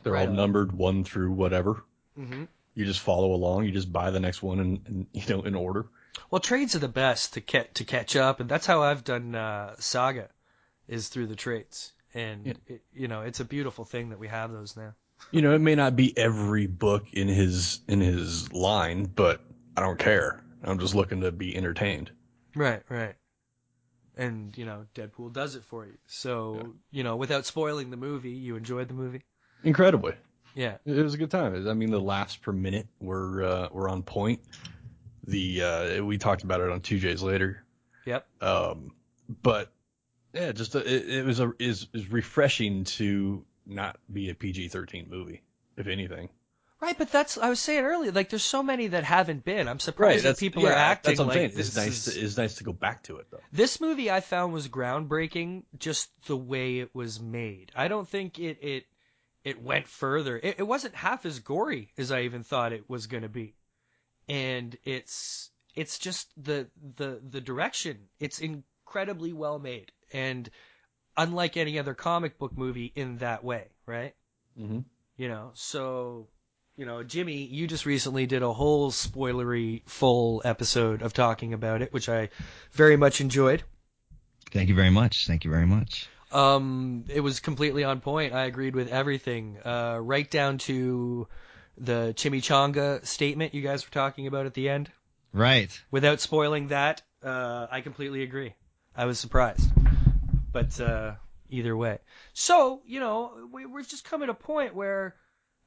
They're 0.06 0.14
Right 0.14 0.22
all 0.22 0.30
on. 0.30 0.36
numbered 0.36 0.72
one 0.72 1.04
through 1.04 1.32
whatever. 1.32 1.84
Mm-hmm. 2.18 2.44
You 2.76 2.86
just 2.86 3.00
follow 3.00 3.34
along. 3.34 3.66
You 3.66 3.72
just 3.72 3.92
buy 3.92 4.12
the 4.12 4.20
next 4.20 4.44
one 4.44 4.60
in, 4.60 4.82
in 4.88 5.08
you 5.14 5.24
know 5.36 5.42
in 5.42 5.56
order. 5.56 5.88
Well, 6.30 6.40
trades 6.40 6.76
are 6.76 6.80
the 6.80 6.88
best 6.88 7.34
to 7.34 7.40
get 7.42 7.76
to 7.76 7.84
catch 7.86 8.16
up, 8.16 8.40
and 8.40 8.48
that's 8.48 8.68
how 8.68 8.84
I've 8.84 9.04
done 9.04 9.34
uh, 9.36 9.76
Saga, 9.80 10.30
is 10.88 11.08
through 11.10 11.26
the 11.28 11.36
trades, 11.36 11.92
and 12.14 12.46
Yeah. 12.46 12.54
it, 12.68 12.82
you 12.94 13.08
know 13.08 13.22
it's 13.22 13.40
a 13.40 13.46
beautiful 13.46 13.84
thing 13.84 14.10
that 14.12 14.20
we 14.20 14.28
have 14.28 14.52
those 14.52 14.78
now. 14.78 14.94
You 15.32 15.42
know, 15.42 15.56
it 15.56 15.60
may 15.60 15.74
not 15.76 15.96
be 15.96 16.16
every 16.16 16.68
book 16.68 17.08
in 17.14 17.28
his 17.28 17.80
in 17.88 18.00
his 18.00 18.54
line, 18.54 19.06
but 19.06 19.42
I 19.76 19.82
don't 19.82 19.98
care. 19.98 20.44
I'm 20.64 20.78
just 20.78 20.94
looking 20.94 21.22
to 21.22 21.32
be 21.32 21.56
entertained. 21.58 22.12
Right, 22.56 22.84
right. 22.90 23.16
And 24.18 24.58
you 24.58 24.66
know, 24.66 24.86
Deadpool 24.96 25.34
does 25.34 25.56
it 25.56 25.64
for 25.66 25.86
you. 25.86 25.98
So 26.08 26.76
you 26.92 27.04
know, 27.04 27.16
without 27.16 27.46
spoiling 27.46 27.90
the 27.90 27.98
movie, 27.98 28.32
you 28.32 28.56
enjoyed 28.56 28.88
the 28.88 28.94
movie. 28.94 29.24
Incredibly. 29.66 30.14
Yeah. 30.54 30.78
It 30.86 31.04
was 31.04 31.14
a 31.14 31.18
good 31.18 31.32
time. 31.32 31.68
I 31.68 31.74
mean, 31.74 31.92
the 31.92 32.00
laughs 32.00 32.38
per 32.38 32.54
minute 32.54 32.88
were 33.02 33.44
uh, 33.44 33.68
were 33.72 33.90
on 33.90 34.04
point. 34.04 34.40
The 35.28 35.62
uh, 36.00 36.04
we 36.04 36.18
talked 36.18 36.44
about 36.44 36.62
it 36.62 36.70
on 36.70 36.80
two 36.82 37.00
J's 37.00 37.22
later. 37.22 37.64
Yep. 38.06 38.26
Um, 38.42 38.92
but 39.42 39.72
yeah, 40.34 40.52
just 40.52 40.76
uh 40.76 40.80
it, 40.80 41.10
it 41.10 41.26
was 41.26 41.40
a 41.40 41.52
is 41.60 41.88
is 41.94 42.10
refreshing 42.12 42.84
to 42.86 43.44
not 43.66 43.98
be 44.14 44.30
a 44.30 44.36
PG-13 44.36 45.10
movie, 45.10 45.42
if 45.76 45.88
anything. 45.88 46.30
Right, 46.82 46.96
but 46.98 47.12
that's 47.12 47.38
I 47.40 47.50
was 47.50 47.60
saying 47.60 47.84
earlier. 47.84 48.12
Like, 48.12 48.30
there's 48.30 48.44
so 48.44 48.62
many 48.62 48.88
that 48.88 49.04
haven't 49.04 49.44
been. 49.44 49.68
I'm 49.68 49.80
surprised 49.80 50.26
that 50.26 50.38
people 50.38 50.68
are 50.68 50.72
acting 50.72 51.12
That's 51.16 51.20
what 51.20 51.24
I'm 51.24 51.30
like 51.30 51.38
saying. 51.38 51.52
this 51.58 51.68
It's 51.70 51.78
nice. 51.78 52.08
is- 52.08 52.14
To, 52.14 52.20
it's 52.22 52.38
nice 52.38 52.56
to 52.56 52.64
go 52.64 52.74
back 52.74 53.02
to 53.04 53.18
it 53.18 53.26
though. 53.32 53.40
This 53.52 53.82
movie 53.82 54.12
I 54.12 54.20
found 54.20 54.54
was 54.54 54.68
groundbreaking 54.68 55.64
just 55.80 56.10
the 56.28 56.38
way 56.38 56.80
it 56.80 56.94
was 56.94 57.20
made. 57.20 57.72
I 57.76 57.88
don't 57.88 58.08
think 58.08 58.38
it 58.40 58.60
it 58.62 58.86
it 59.46 59.62
went 59.62 59.88
further. 59.88 60.38
It, 60.38 60.56
it 60.60 60.68
wasn't 60.68 60.96
half 60.96 61.26
as 61.26 61.40
gory 61.40 61.94
as 61.98 62.12
I 62.12 62.22
even 62.22 62.44
thought 62.44 62.74
it 62.74 62.90
was 62.90 63.08
going 63.08 63.24
to 63.24 63.30
be. 63.30 63.56
And 64.28 64.76
it's 64.84 65.52
it's 65.76 66.00
just 66.00 66.28
the 66.36 66.68
the 66.98 67.22
the 67.30 67.40
direction. 67.40 68.00
It's 68.20 68.40
incredibly 68.40 69.32
well 69.32 69.60
made 69.60 69.92
and 70.12 70.50
unlike 71.16 71.58
any 71.58 71.80
other 71.80 71.94
comic 71.94 72.38
book 72.38 72.58
movie 72.58 72.92
in 72.96 73.18
that 73.18 73.44
way, 73.44 73.68
right? 73.86 74.14
Mm-hmm. 74.60 74.80
You 75.18 75.28
know, 75.28 75.52
so 75.54 76.28
you 76.76 76.86
know, 76.86 77.04
Jimmy, 77.04 77.44
you 77.44 77.68
just 77.68 77.86
recently 77.86 78.26
did 78.26 78.42
a 78.42 78.52
whole 78.52 78.92
spoilery 78.92 79.88
full 79.88 80.42
episode 80.44 81.04
of 81.04 81.14
talking 81.14 81.54
about 81.54 81.82
it, 81.82 81.94
which 81.94 82.10
I 82.10 82.30
very 82.72 82.98
much 82.98 83.22
enjoyed. 83.22 83.64
Thank 84.52 84.70
you 84.70 84.76
very 84.76 84.90
much. 84.90 85.28
Thank 85.28 85.46
you 85.46 85.52
very 85.52 85.66
much. 85.66 86.10
Um, 86.36 87.06
it 87.08 87.22
was 87.22 87.40
completely 87.40 87.86
on 87.86 88.02
point. 88.02 88.34
I 88.34 88.44
agreed 88.44 88.76
with 88.76 88.90
everything, 88.90 89.58
uh, 89.64 90.00
right 90.02 90.30
down 90.30 90.58
to 90.60 91.30
the 91.78 92.14
chimichanga 92.18 93.06
statement 93.06 93.54
you 93.54 93.62
guys 93.62 93.86
were 93.86 93.94
talking 93.94 94.28
about 94.28 94.46
at 94.46 94.54
the 94.54 94.68
end. 94.68 94.92
Right. 95.32 95.72
Without 95.92 96.20
spoiling 96.20 96.70
that, 96.70 97.02
uh, 97.24 97.68
I 97.72 97.80
completely 97.80 98.24
agree. 98.24 98.54
I 98.98 99.06
was 99.06 99.18
surprised, 99.18 99.72
but 100.52 100.78
uh, 100.82 101.16
either 101.50 101.76
way. 101.76 102.00
So 102.34 102.82
you 102.86 103.00
know, 103.00 103.48
we, 103.54 103.66
we're 103.66 103.84
just 103.84 104.04
coming 104.04 104.28
to 104.28 104.34
a 104.34 104.36
point 104.36 104.76
where, 104.76 105.16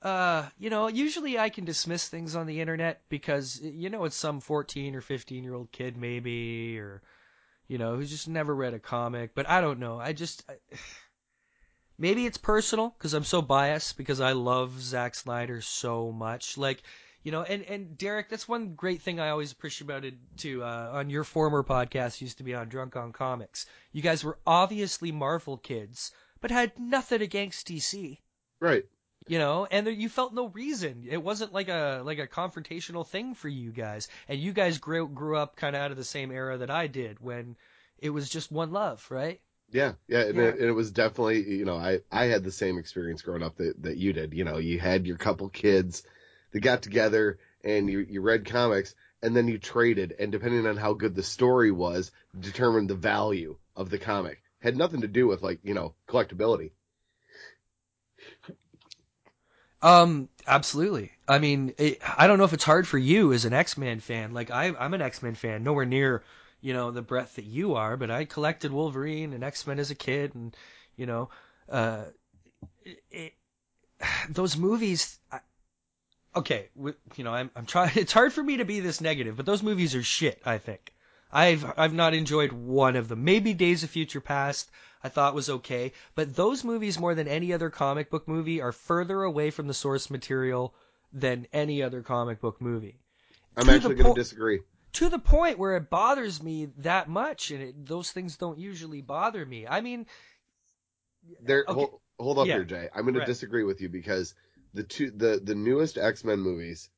uh, 0.03 0.49
you 0.59 0.69
know, 0.69 0.89
usually 0.89 1.39
I 1.39 1.49
can 1.49 1.65
dismiss 1.65 2.09
things 2.09 2.37
on 2.37 2.47
the 2.47 2.61
internet 2.61 3.01
because 3.09 3.59
you 3.61 3.89
know 3.89 4.05
it's 4.05 4.17
some 4.17 4.41
14 4.41 4.95
or 4.95 5.01
15 5.01 5.45
year 5.45 5.55
old 5.55 5.73
kid 5.73 5.97
maybe 5.97 6.79
or 6.79 7.01
you 7.69 7.79
know 7.79 7.97
who's 7.97 8.11
just 8.11 8.29
never 8.29 8.55
read 8.55 8.75
a 8.75 8.79
comic. 8.79 9.35
But 9.35 9.49
I 9.49 9.61
don't 9.61 9.79
know. 9.79 10.01
I 10.01 10.13
just. 10.13 10.45
I, 10.49 10.55
Maybe 12.01 12.27
it's 12.27 12.39
personal 12.39 12.95
because 12.97 13.13
I'm 13.13 13.25
so 13.25 13.43
biased 13.43 13.97
because 13.97 14.21
I 14.21 14.31
love 14.31 14.81
Zack 14.81 15.17
Snyder 15.17 15.61
so 15.61 16.13
much. 16.13 16.57
Like, 16.57 16.81
you 17.25 17.33
know, 17.33 17.43
and, 17.43 17.65
and 17.65 17.99
Derek, 17.99 18.29
that's 18.29 18.47
one 18.47 18.75
great 18.77 19.03
thing 19.03 19.19
I 19.19 19.31
always 19.31 19.51
appreciate 19.51 19.87
about 19.89 20.05
it 20.05 20.15
too. 20.37 20.63
Uh, 20.63 20.91
on 20.93 21.11
your 21.11 21.25
former 21.25 21.65
podcast, 21.65 22.21
used 22.21 22.39
to 22.39 22.45
be 22.45 22.55
on 22.55 22.69
Drunk 22.69 22.95
on 22.95 23.13
Comics. 23.13 23.67
You 23.91 24.01
guys 24.01 24.23
were 24.23 24.39
obviously 24.47 25.11
Marvel 25.11 25.59
kids, 25.59 26.13
but 26.41 26.53
had 26.53 26.79
nothing 26.79 27.21
against 27.21 27.67
DC. 27.67 28.19
Right. 28.61 28.85
You 29.29 29.39
know, 29.39 29.67
and 29.71 29.87
there, 29.87 29.93
you 29.93 30.09
felt 30.09 30.35
no 30.35 30.49
reason. 30.49 31.07
It 31.09 31.23
wasn't 31.23 31.53
like 31.53 31.69
a 31.69 32.03
like 32.05 32.19
a 32.19 32.27
confrontational 32.27 33.07
thing 33.07 33.35
for 33.35 33.49
you 33.49 33.71
guys. 33.71 34.09
And 34.29 34.39
you 34.39 34.53
guys 34.53 34.79
grew 34.79 35.09
grew 35.09 35.37
up 35.37 35.57
kind 35.57 35.77
of 35.77 35.83
out 35.83 35.91
of 35.91 35.97
the 35.97 36.05
same 36.05 36.31
era 36.31 36.59
that 36.59 36.71
I 36.71 36.87
did 36.87 37.21
when 37.21 37.57
it 37.99 38.11
was 38.11 38.29
just 38.29 38.51
one 38.51 38.73
love, 38.73 39.07
right? 39.11 39.41
Yeah, 39.71 39.93
yeah, 40.07 40.21
and, 40.21 40.37
Yeah. 40.37 40.45
It, 40.45 40.61
and 40.61 40.69
it 40.69 40.73
was 40.73 40.91
definitely, 40.91 41.45
you 41.45 41.65
know, 41.65 41.77
I 41.77 42.01
I 42.11 42.25
had 42.25 42.45
the 42.45 42.53
same 42.53 42.79
experience 42.79 43.23
growing 43.23 43.43
up 43.43 43.57
that 43.57 43.83
that 43.83 43.97
you 43.97 44.13
did. 44.13 44.35
You 44.35 44.45
know, 44.45 44.59
you 44.59 44.79
had 44.79 45.07
your 45.07 45.17
couple 45.17 45.49
kids 45.49 46.03
that 46.53 46.61
got 46.61 46.83
together 46.83 47.39
and 47.63 47.91
you 47.91 48.01
you 48.01 48.21
read 48.21 48.47
comics 48.47 48.95
and 49.23 49.37
then 49.37 49.49
you 49.49 49.59
traded, 49.59 50.15
and 50.19 50.31
depending 50.31 50.67
on 50.67 50.77
how 50.77 50.93
good 50.93 51.15
the 51.15 51.23
story 51.23 51.73
was, 51.73 52.13
determined 52.39 52.89
the 52.89 52.95
value 52.95 53.57
of 53.77 53.91
the 53.91 53.99
comic. 53.99 54.43
Had 54.61 54.77
nothing 54.77 55.01
to 55.01 55.09
do 55.09 55.27
with 55.27 55.43
like 55.43 55.61
you 55.63 55.75
know 55.75 55.95
collectability. 56.09 56.71
Um, 59.81 60.29
absolutely. 60.47 61.13
I 61.29 61.39
mean, 61.39 61.75
it, 61.79 62.01
I 62.17 62.27
don't 62.27 62.39
know 62.39 62.45
if 62.45 62.53
it's 62.53 62.65
hard 62.65 62.87
for 62.87 62.99
you 62.99 63.33
as 63.33 63.45
an 63.45 63.53
X-Men 63.53 64.01
fan. 64.01 64.33
Like 64.33 64.51
I, 64.51 64.75
I'm 64.79 64.95
an 64.95 65.03
X-Men 65.03 65.35
fan, 65.35 65.63
nowhere 65.63 65.85
near, 65.85 66.25
you 66.61 66.73
know, 66.73 66.91
the 66.91 67.03
breadth 67.03 67.37
that 67.37 67.45
you 67.45 67.75
are. 67.75 67.97
But 67.97 68.11
I 68.11 68.25
collected 68.25 68.73
Wolverine 68.73 69.33
and 69.33 69.45
X-Men 69.45 69.79
as 69.79 69.91
a 69.91 69.95
kid, 69.95 70.35
and 70.35 70.57
you 70.97 71.07
know, 71.07 71.31
uh, 71.69 72.05
it, 73.11 73.35
those 74.31 74.57
movies. 74.57 75.19
I, 75.31 75.41
okay, 76.35 76.69
you 77.17 77.25
know, 77.25 77.33
I'm, 77.33 77.51
I'm 77.55 77.67
trying. 77.67 77.93
It's 77.97 78.13
hard 78.13 78.33
for 78.33 78.43
me 78.43 78.57
to 78.57 78.65
be 78.65 78.81
this 78.81 79.01
negative, 79.01 79.37
but 79.37 79.47
those 79.47 79.63
movies 79.63 79.95
are 79.95 80.03
shit. 80.03 80.41
I 80.45 80.59
think. 80.59 80.93
I've 81.31 81.65
I've 81.77 81.95
not 81.95 82.15
enjoyed 82.15 82.53
one 82.53 82.97
of 82.97 83.09
them. 83.09 83.23
Maybe 83.23 83.53
Days 83.55 83.85
of 83.85 83.91
Future 83.91 84.21
Past 84.21 84.71
I 85.03 85.09
thought 85.09 85.35
was 85.35 85.49
okay, 85.49 85.93
but 86.15 86.35
those 86.35 86.65
movies 86.65 86.99
more 86.99 87.15
than 87.15 87.29
any 87.29 87.53
other 87.53 87.71
comic 87.71 88.11
book 88.11 88.27
movie 88.27 88.61
are 88.61 88.73
further 88.73 89.23
away 89.23 89.51
from 89.51 89.67
the 89.69 89.75
source 89.75 90.11
material 90.11 90.75
than 91.13 91.47
any 91.53 91.83
other 91.83 92.03
comic 92.03 92.41
book 92.41 92.61
movie. 92.61 92.99
I'm 93.57 93.67
To 93.67 93.73
actually 93.73 93.95
going 93.95 94.09
po- 94.09 94.15
to 94.15 94.21
disagree. 94.21 94.61
To 94.95 95.09
the 95.09 95.19
point 95.19 95.59
where 95.59 95.77
it 95.77 95.91
bothers 95.91 96.43
me 96.43 96.67
that 96.79 97.09
much, 97.09 97.51
and 97.51 97.63
it, 97.63 97.87
those 97.87 98.11
things 98.11 98.37
don't 98.37 98.59
usually 98.59 99.01
bother 99.03 99.45
me. 99.47 99.67
I 99.67 99.81
mean, 99.81 100.07
There, 101.41 101.65
Okay. 101.69 101.75
hold, 101.75 102.01
hold 102.19 102.39
up 102.39 102.47
Yeah. 102.47 102.55
here, 102.55 102.65
Jay. 102.65 102.89
I'm 102.95 103.03
going 103.03 103.15
to 103.15 103.25
disagree 103.25 103.65
with 103.65 103.81
you 103.81 103.89
because 103.89 104.35
the 104.75 104.83
two 104.83 105.11
the 105.11 105.41
the 105.43 105.55
newest 105.55 105.99
X 105.99 106.25
Men 106.25 106.41
movies 106.41 106.91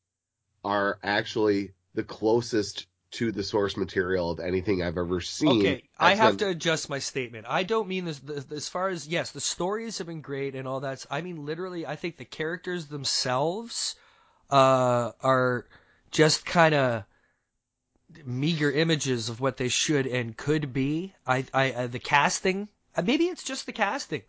are 0.65 0.99
actually 1.03 1.73
the 1.95 2.05
closest 2.05 2.87
to 3.13 3.33
the 3.33 3.43
source 3.43 3.77
material 3.77 4.31
of 4.31 4.41
anything 4.41 4.83
I've 4.83 4.99
ever 4.99 5.21
seen. 5.21 5.61
Okay, 5.61 5.83
I 5.99 6.15
have 6.15 6.37
to 6.39 6.49
adjust 6.49 6.89
my 6.89 7.01
statement. 7.01 7.47
I 7.49 7.65
don't 7.65 7.89
mean 7.89 8.05
this, 8.05 8.21
this 8.21 8.47
as 8.51 8.69
far 8.69 8.89
as 8.89 9.09
yes, 9.09 9.33
the 9.33 9.41
stories 9.41 9.99
have 9.99 10.07
been 10.07 10.21
great 10.21 10.55
and 10.55 10.69
all 10.69 10.81
that. 10.81 11.05
I 11.11 11.21
mean 11.21 11.45
literally, 11.45 11.87
I 11.87 11.97
think 11.97 12.17
the 12.17 12.25
characters 12.25 12.87
themselves 12.87 13.97
uh, 14.51 15.13
are 15.21 15.67
just 16.11 16.47
kind 16.47 16.75
of 16.75 17.05
meager 18.25 18.71
images 18.71 19.29
of 19.29 19.41
what 19.41 19.57
they 19.57 19.69
should 19.69 20.07
and 20.07 20.37
could 20.37 20.73
be. 20.73 21.15
I, 21.27 21.45
I, 21.53 21.73
uh, 21.73 21.87
the 21.87 21.99
casting, 21.99 22.69
uh, 22.97 23.03
maybe 23.03 23.25
it's 23.25 23.45
just 23.45 23.67
the 23.67 23.73
casting. 23.73 24.23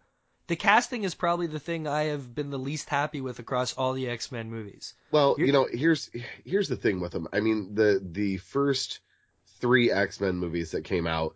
The 0.52 0.58
casting 0.58 1.06
is 1.06 1.16
probably 1.16 1.48
the 1.48 1.62
thing 1.62 1.88
I 1.88 2.08
have 2.08 2.36
been 2.36 2.50
the 2.50 2.60
least 2.60 2.90
happy 2.90 3.22
with 3.22 3.40
across 3.40 3.72
all 3.72 3.94
the 3.94 4.10
X 4.10 4.34
Men 4.34 4.52
movies. 4.52 4.96
Well, 5.10 5.36
You're- 5.38 5.48
you 5.48 5.54
know, 5.54 5.66
here's 5.72 6.10
here's 6.44 6.68
the 6.68 6.76
thing 6.76 7.00
with 7.00 7.14
them. 7.14 7.30
I 7.32 7.40
mean, 7.40 7.74
the 7.74 8.02
the 8.04 8.36
first 8.36 9.00
three 9.62 9.94
X 9.94 10.20
Men 10.20 10.36
movies 10.36 10.72
that 10.72 10.84
came 10.84 11.08
out, 11.08 11.36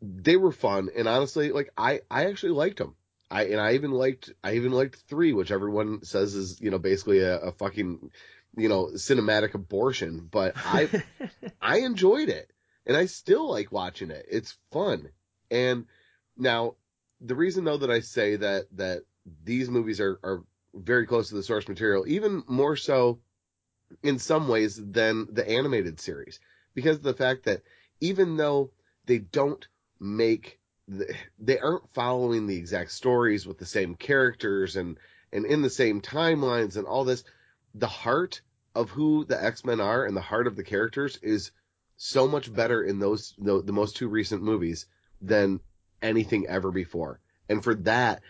they 0.00 0.36
were 0.36 0.50
fun, 0.50 0.90
and 0.96 1.06
honestly, 1.06 1.52
like 1.52 1.72
I 1.78 2.00
I 2.10 2.24
actually 2.24 2.54
liked 2.54 2.78
them. 2.78 2.96
I 3.30 3.44
and 3.44 3.60
I 3.60 3.74
even 3.74 3.92
liked 3.92 4.32
I 4.42 4.54
even 4.54 4.72
liked 4.72 4.96
three, 5.08 5.32
which 5.32 5.52
everyone 5.52 6.02
says 6.02 6.34
is 6.34 6.60
you 6.60 6.72
know 6.72 6.80
basically 6.80 7.20
a, 7.20 7.38
a 7.38 7.52
fucking 7.52 8.10
you 8.56 8.68
know 8.68 8.86
cinematic 8.94 9.54
abortion, 9.54 10.26
but 10.28 10.54
I 10.56 10.88
I 11.62 11.78
enjoyed 11.82 12.30
it, 12.30 12.50
and 12.84 12.96
I 12.96 13.06
still 13.06 13.48
like 13.48 13.70
watching 13.70 14.10
it. 14.10 14.26
It's 14.28 14.58
fun, 14.72 15.10
and 15.52 15.86
now 16.36 16.74
the 17.24 17.34
reason 17.34 17.64
though 17.64 17.78
that 17.78 17.90
I 17.90 18.00
say 18.00 18.36
that 18.36 18.66
that 18.76 19.04
these 19.44 19.70
movies 19.70 20.00
are 20.00 20.18
are 20.22 20.42
very 20.74 21.06
close 21.06 21.28
to 21.28 21.34
the 21.34 21.42
source 21.42 21.68
material, 21.68 22.04
even 22.06 22.42
more 22.46 22.76
so 22.76 23.20
in 24.02 24.18
some 24.18 24.48
ways 24.48 24.80
than 24.82 25.28
the 25.30 25.48
animated 25.48 26.00
series, 26.00 26.40
because 26.74 26.96
of 26.96 27.02
the 27.02 27.14
fact 27.14 27.44
that 27.44 27.62
even 28.00 28.36
though 28.36 28.70
they 29.06 29.18
don't 29.18 29.66
make 30.00 30.58
the, 30.88 31.14
they 31.38 31.58
aren't 31.58 31.92
following 31.92 32.46
the 32.46 32.56
exact 32.56 32.90
stories 32.90 33.46
with 33.46 33.58
the 33.58 33.66
same 33.66 33.94
characters 33.94 34.76
and 34.76 34.98
and 35.32 35.46
in 35.46 35.62
the 35.62 35.70
same 35.70 36.00
timelines 36.00 36.76
and 36.76 36.86
all 36.86 37.04
this, 37.04 37.24
the 37.74 37.86
heart 37.86 38.42
of 38.74 38.90
who 38.90 39.24
the 39.24 39.42
X 39.42 39.64
Men 39.64 39.80
are 39.80 40.04
and 40.04 40.16
the 40.16 40.20
heart 40.20 40.46
of 40.46 40.56
the 40.56 40.64
characters 40.64 41.18
is 41.22 41.52
so 41.96 42.26
much 42.26 42.52
better 42.52 42.82
in 42.82 42.98
those 42.98 43.34
the, 43.38 43.62
the 43.62 43.72
most 43.72 43.96
two 43.96 44.08
recent 44.08 44.42
movies 44.42 44.86
than 45.20 45.60
anything 46.02 46.46
ever 46.46 46.70
before. 46.70 47.20
And 47.48 47.62
for 47.62 47.74
that, 47.76 48.22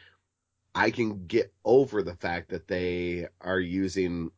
I 0.75 0.91
can 0.91 1.27
get 1.27 1.53
over 1.65 2.03
the 2.03 2.15
fact 2.15 2.51
that 2.51 2.69
they 2.69 3.29
are 3.41 3.61
using 3.61 4.31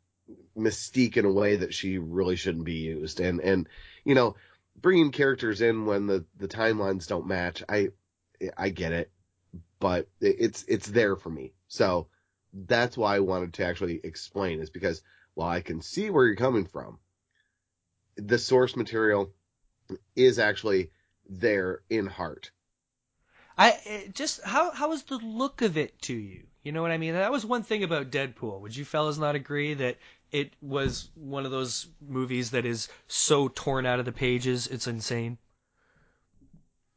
Mystique 0.57 1.17
in 1.17 1.25
a 1.25 1.33
way 1.33 1.57
that 1.57 1.75
she 1.75 1.99
really 1.99 2.37
shouldn't 2.37 2.65
be 2.65 2.75
used. 2.75 3.21
And, 3.21 3.41
and, 3.41 3.69
you 4.05 4.15
know, 4.15 4.37
bringing 4.81 5.11
characters 5.11 5.61
in 5.61 5.87
when 5.87 6.07
the, 6.07 6.25
the 6.37 6.49
timelines 6.49 7.07
don't 7.07 7.27
match, 7.27 7.63
I, 7.69 7.89
I 8.57 8.71
get 8.71 8.93
it, 8.93 9.11
but 9.79 10.09
it's, 10.21 10.65
it's 10.67 10.89
there 10.89 11.17
for 11.17 11.31
me. 11.31 11.53
So 11.69 12.09
that's 12.53 12.97
why 12.97 13.17
I 13.17 13.21
wanted 13.21 13.55
to 13.55 13.67
actually 13.67 14.01
explain 14.03 14.61
is 14.61 14.71
because 14.71 15.03
while 15.35 15.49
I 15.49 15.61
can 15.61 15.83
see 15.83 16.11
where 16.11 16.27
you're 16.27 16.37
coming 16.37 16.67
from, 16.67 16.99
the 18.17 18.39
source 18.39 18.77
material 18.77 19.33
is 20.15 20.39
actually 20.39 20.91
there 21.29 21.81
in 21.91 22.07
heart. 22.07 22.51
I 23.57 23.79
it 23.85 24.15
just 24.15 24.43
how 24.43 24.73
how 24.73 24.89
was 24.89 25.05
the 25.05 25.19
look 25.19 25.63
of 25.63 25.77
it 25.77 26.01
to 26.03 26.15
you? 26.15 26.47
You 26.63 26.73
know 26.73 26.83
what 26.83 26.91
I 26.91 26.99
mean? 26.99 27.15
That 27.15 27.31
was 27.31 27.45
one 27.47 27.63
thing 27.63 27.85
about 27.85 28.11
Deadpool. 28.11 28.61
Would 28.61 28.75
you 28.75 28.85
fellas 28.85 29.19
not 29.19 29.35
agree 29.35 29.75
that 29.75 29.99
it 30.33 30.55
was 30.61 31.11
one 31.15 31.45
of 31.45 31.51
those 31.53 31.89
movies 32.01 32.51
that 32.51 32.65
is 32.65 32.89
so 33.07 33.49
torn 33.49 33.87
out 33.87 33.99
of 33.99 34.05
the 34.07 34.13
pages, 34.13 34.67
it's 34.67 34.87
insane? 34.87 35.39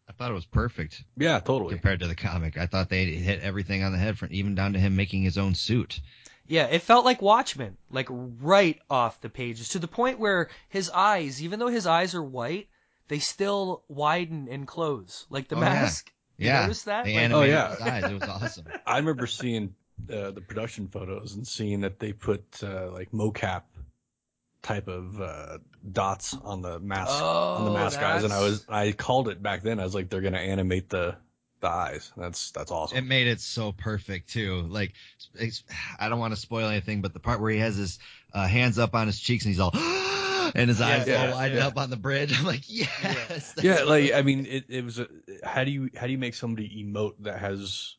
I 0.09 0.13
thought 0.13 0.31
it 0.31 0.35
was 0.35 0.45
perfect 0.45 1.03
Yeah, 1.17 1.39
totally. 1.39 1.75
compared 1.75 1.99
to 1.99 2.07
the 2.07 2.15
comic. 2.15 2.57
I 2.57 2.65
thought 2.65 2.89
they 2.89 3.05
hit 3.05 3.41
everything 3.41 3.83
on 3.83 3.91
the 3.91 3.97
head, 3.97 4.17
from 4.17 4.29
even 4.31 4.55
down 4.55 4.73
to 4.73 4.79
him 4.79 4.95
making 4.95 5.23
his 5.23 5.37
own 5.37 5.53
suit. 5.53 5.99
Yeah, 6.47 6.65
it 6.67 6.81
felt 6.81 7.05
like 7.05 7.21
Watchmen, 7.21 7.77
like 7.91 8.07
right 8.09 8.79
off 8.89 9.21
the 9.21 9.29
pages, 9.29 9.69
to 9.69 9.79
the 9.79 9.87
point 9.87 10.17
where 10.17 10.49
his 10.69 10.89
eyes, 10.89 11.43
even 11.43 11.59
though 11.59 11.67
his 11.67 11.85
eyes 11.85 12.15
are 12.15 12.23
white, 12.23 12.69
they 13.09 13.19
still 13.19 13.83
widen 13.89 14.47
and 14.49 14.65
close, 14.65 15.27
like 15.29 15.49
the 15.49 15.57
Oh, 15.57 15.61
yeah. 15.61 15.91
Mask. 16.37 16.45
You 16.45 16.47
Yeah, 16.47 16.61
notice 16.61 16.83
that? 16.83 17.05
They 17.05 17.13
Like- 17.15 17.23
animated 17.23 17.53
Oh, 17.55 17.57
yeah. 17.57 17.69
his 17.71 17.81
eyes. 17.81 18.03
It 18.11 18.13
was 18.19 18.29
awesome. 18.29 18.65
I 18.85 18.97
remember 18.97 19.27
seeing 19.27 19.75
uh, 20.11 20.31
the 20.31 20.41
production 20.41 20.87
photos 20.87 21.35
and 21.35 21.47
seeing 21.47 21.81
that 21.81 21.99
they 21.99 22.13
put 22.13 22.43
uh, 22.63 22.91
like 22.91 23.11
mocap 23.11 23.63
type 24.61 24.87
of 24.87 25.21
uh, 25.21 25.57
dots 25.91 26.35
on 26.43 26.61
the 26.61 26.79
mask 26.79 27.11
on 27.11 27.65
the 27.65 27.71
Oh, 27.71 27.73
mask 27.73 27.99
guys, 27.99 28.23
and 28.23 28.33
I 28.33 28.41
was 28.41 28.65
I 28.69 28.91
called 28.91 29.29
it 29.29 29.41
back 29.41 29.63
then. 29.63 29.79
I 29.79 29.83
was 29.83 29.95
like, 29.95 30.09
they're 30.09 30.21
gonna 30.21 30.37
animate 30.37 30.89
the 30.89 31.15
the 31.61 31.67
eyes. 31.69 32.11
That's 32.17 32.51
that's 32.51 32.69
awesome. 32.71 32.97
It 32.97 33.05
made 33.05 33.27
it 33.27 33.39
so 33.41 33.71
perfect 33.71 34.29
too. 34.29 34.61
Like, 34.69 34.93
it's, 35.35 35.63
I 35.99 36.09
don't 36.09 36.19
want 36.19 36.33
to 36.35 36.39
spoil 36.39 36.67
anything, 36.67 37.01
but 37.01 37.13
the 37.13 37.19
part 37.19 37.39
where 37.41 37.49
he 37.51 37.59
has 37.59 37.75
his 37.77 37.97
uh, 38.33 38.45
hands 38.45 38.77
up 38.77 38.93
on 38.93 39.07
his 39.07 39.19
cheeks 39.19 39.45
and 39.45 39.53
he's 39.53 39.59
all, 39.59 39.71
and 40.55 40.69
his 40.69 40.81
eyes 40.81 41.07
Yeah, 41.07 41.27
all 41.27 41.31
wide 41.33 41.53
yeah. 41.53 41.67
up 41.67 41.77
on 41.77 41.89
the 41.89 41.97
bridge. 41.97 42.33
I'm 42.37 42.45
like, 42.45 42.63
yes. 42.67 43.53
that's 43.53 43.63
yeah, 43.63 43.83
like. 43.83 44.13
I 44.13 44.21
mean, 44.21 44.45
it, 44.45 44.65
it 44.69 44.83
was 44.83 44.99
a. 44.99 45.07
How 45.43 45.63
do 45.63 45.71
you 45.71 45.89
how 45.95 46.05
do 46.05 46.11
you 46.11 46.17
make 46.17 46.35
somebody 46.35 46.83
emote 46.83 47.13
that 47.19 47.39
has 47.39 47.95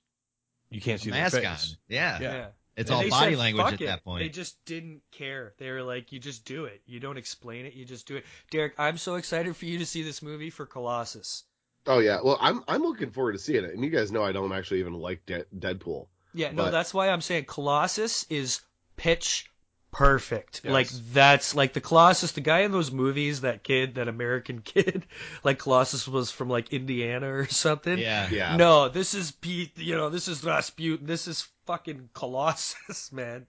you 0.70 0.80
can't 0.80 1.00
see 1.00 1.10
their 1.10 1.22
mask 1.22 1.36
face? 1.36 1.46
on. 1.46 1.58
Yeah. 1.88 2.18
Yeah. 2.20 2.46
It's 2.76 2.90
And 2.90 2.96
all 2.96 3.08
body 3.10 3.32
said, 3.32 3.38
language 3.40 3.72
at 3.74 3.80
it." 3.80 3.86
that 3.86 4.04
point. 4.04 4.22
They 4.22 4.28
just 4.28 4.64
didn't 4.64 5.02
care. 5.10 5.52
They 5.58 5.70
were 5.70 5.82
like, 5.82 6.12
you 6.12 6.20
just 6.20 6.44
do 6.44 6.66
it. 6.66 6.80
You 6.86 7.00
don't 7.00 7.16
explain 7.18 7.66
it. 7.66 7.74
You 7.74 7.84
just 7.84 8.06
do 8.06 8.16
it. 8.16 8.24
Derek, 8.52 8.74
I'm 8.78 8.98
so 8.98 9.16
excited 9.16 9.56
for 9.56 9.64
you 9.64 9.78
to 9.78 9.86
see 9.86 10.02
this 10.02 10.22
movie 10.22 10.50
for 10.50 10.64
Colossus. 10.64 11.42
Oh 11.86 11.98
yeah, 12.00 12.18
well 12.22 12.38
I'm 12.40 12.62
I'm 12.68 12.82
looking 12.82 13.10
forward 13.10 13.32
to 13.32 13.38
seeing 13.38 13.64
it, 13.64 13.72
and 13.74 13.82
you 13.82 13.90
guys 13.90 14.12
know 14.12 14.22
I 14.22 14.32
don't 14.32 14.52
actually 14.52 14.80
even 14.80 14.92
like 14.94 15.24
De- 15.26 15.44
Deadpool. 15.56 16.06
Yeah, 16.34 16.50
no, 16.52 16.64
But- 16.64 16.70
that's 16.70 16.92
why 16.92 17.08
I'm 17.08 17.20
saying 17.22 17.46
Colossus 17.46 18.26
is 18.30 18.60
pitch 18.96 19.50
perfect. 19.98 20.60
Yes. 20.62 20.72
Like 20.72 20.88
that's 21.12 21.54
like 21.56 21.72
the 21.72 21.80
Colossus, 21.80 22.32
the 22.32 22.40
guy 22.40 22.60
in 22.60 22.70
those 22.70 22.92
movies, 22.92 23.40
that 23.40 23.64
kid, 23.64 23.96
that 23.96 24.06
American 24.06 24.60
kid, 24.64 25.04
like 25.42 25.58
Colossus 25.58 26.06
was 26.06 26.30
from 26.30 26.48
like 26.48 26.72
Indiana 26.72 27.32
or 27.32 27.46
something. 27.46 27.98
yeah. 27.98 28.28
Yeah, 28.30 28.56
No, 28.56 28.88
this 28.88 29.14
is 29.14 29.32
Pete. 29.32 29.76
You 29.76 29.96
know, 29.96 30.08
this 30.08 30.28
is 30.28 30.44
Rasputin. 30.44 31.04
This 31.06 31.26
is 31.26 31.48
fucking 31.66 32.10
Colossus, 32.14 33.10
man. 33.12 33.46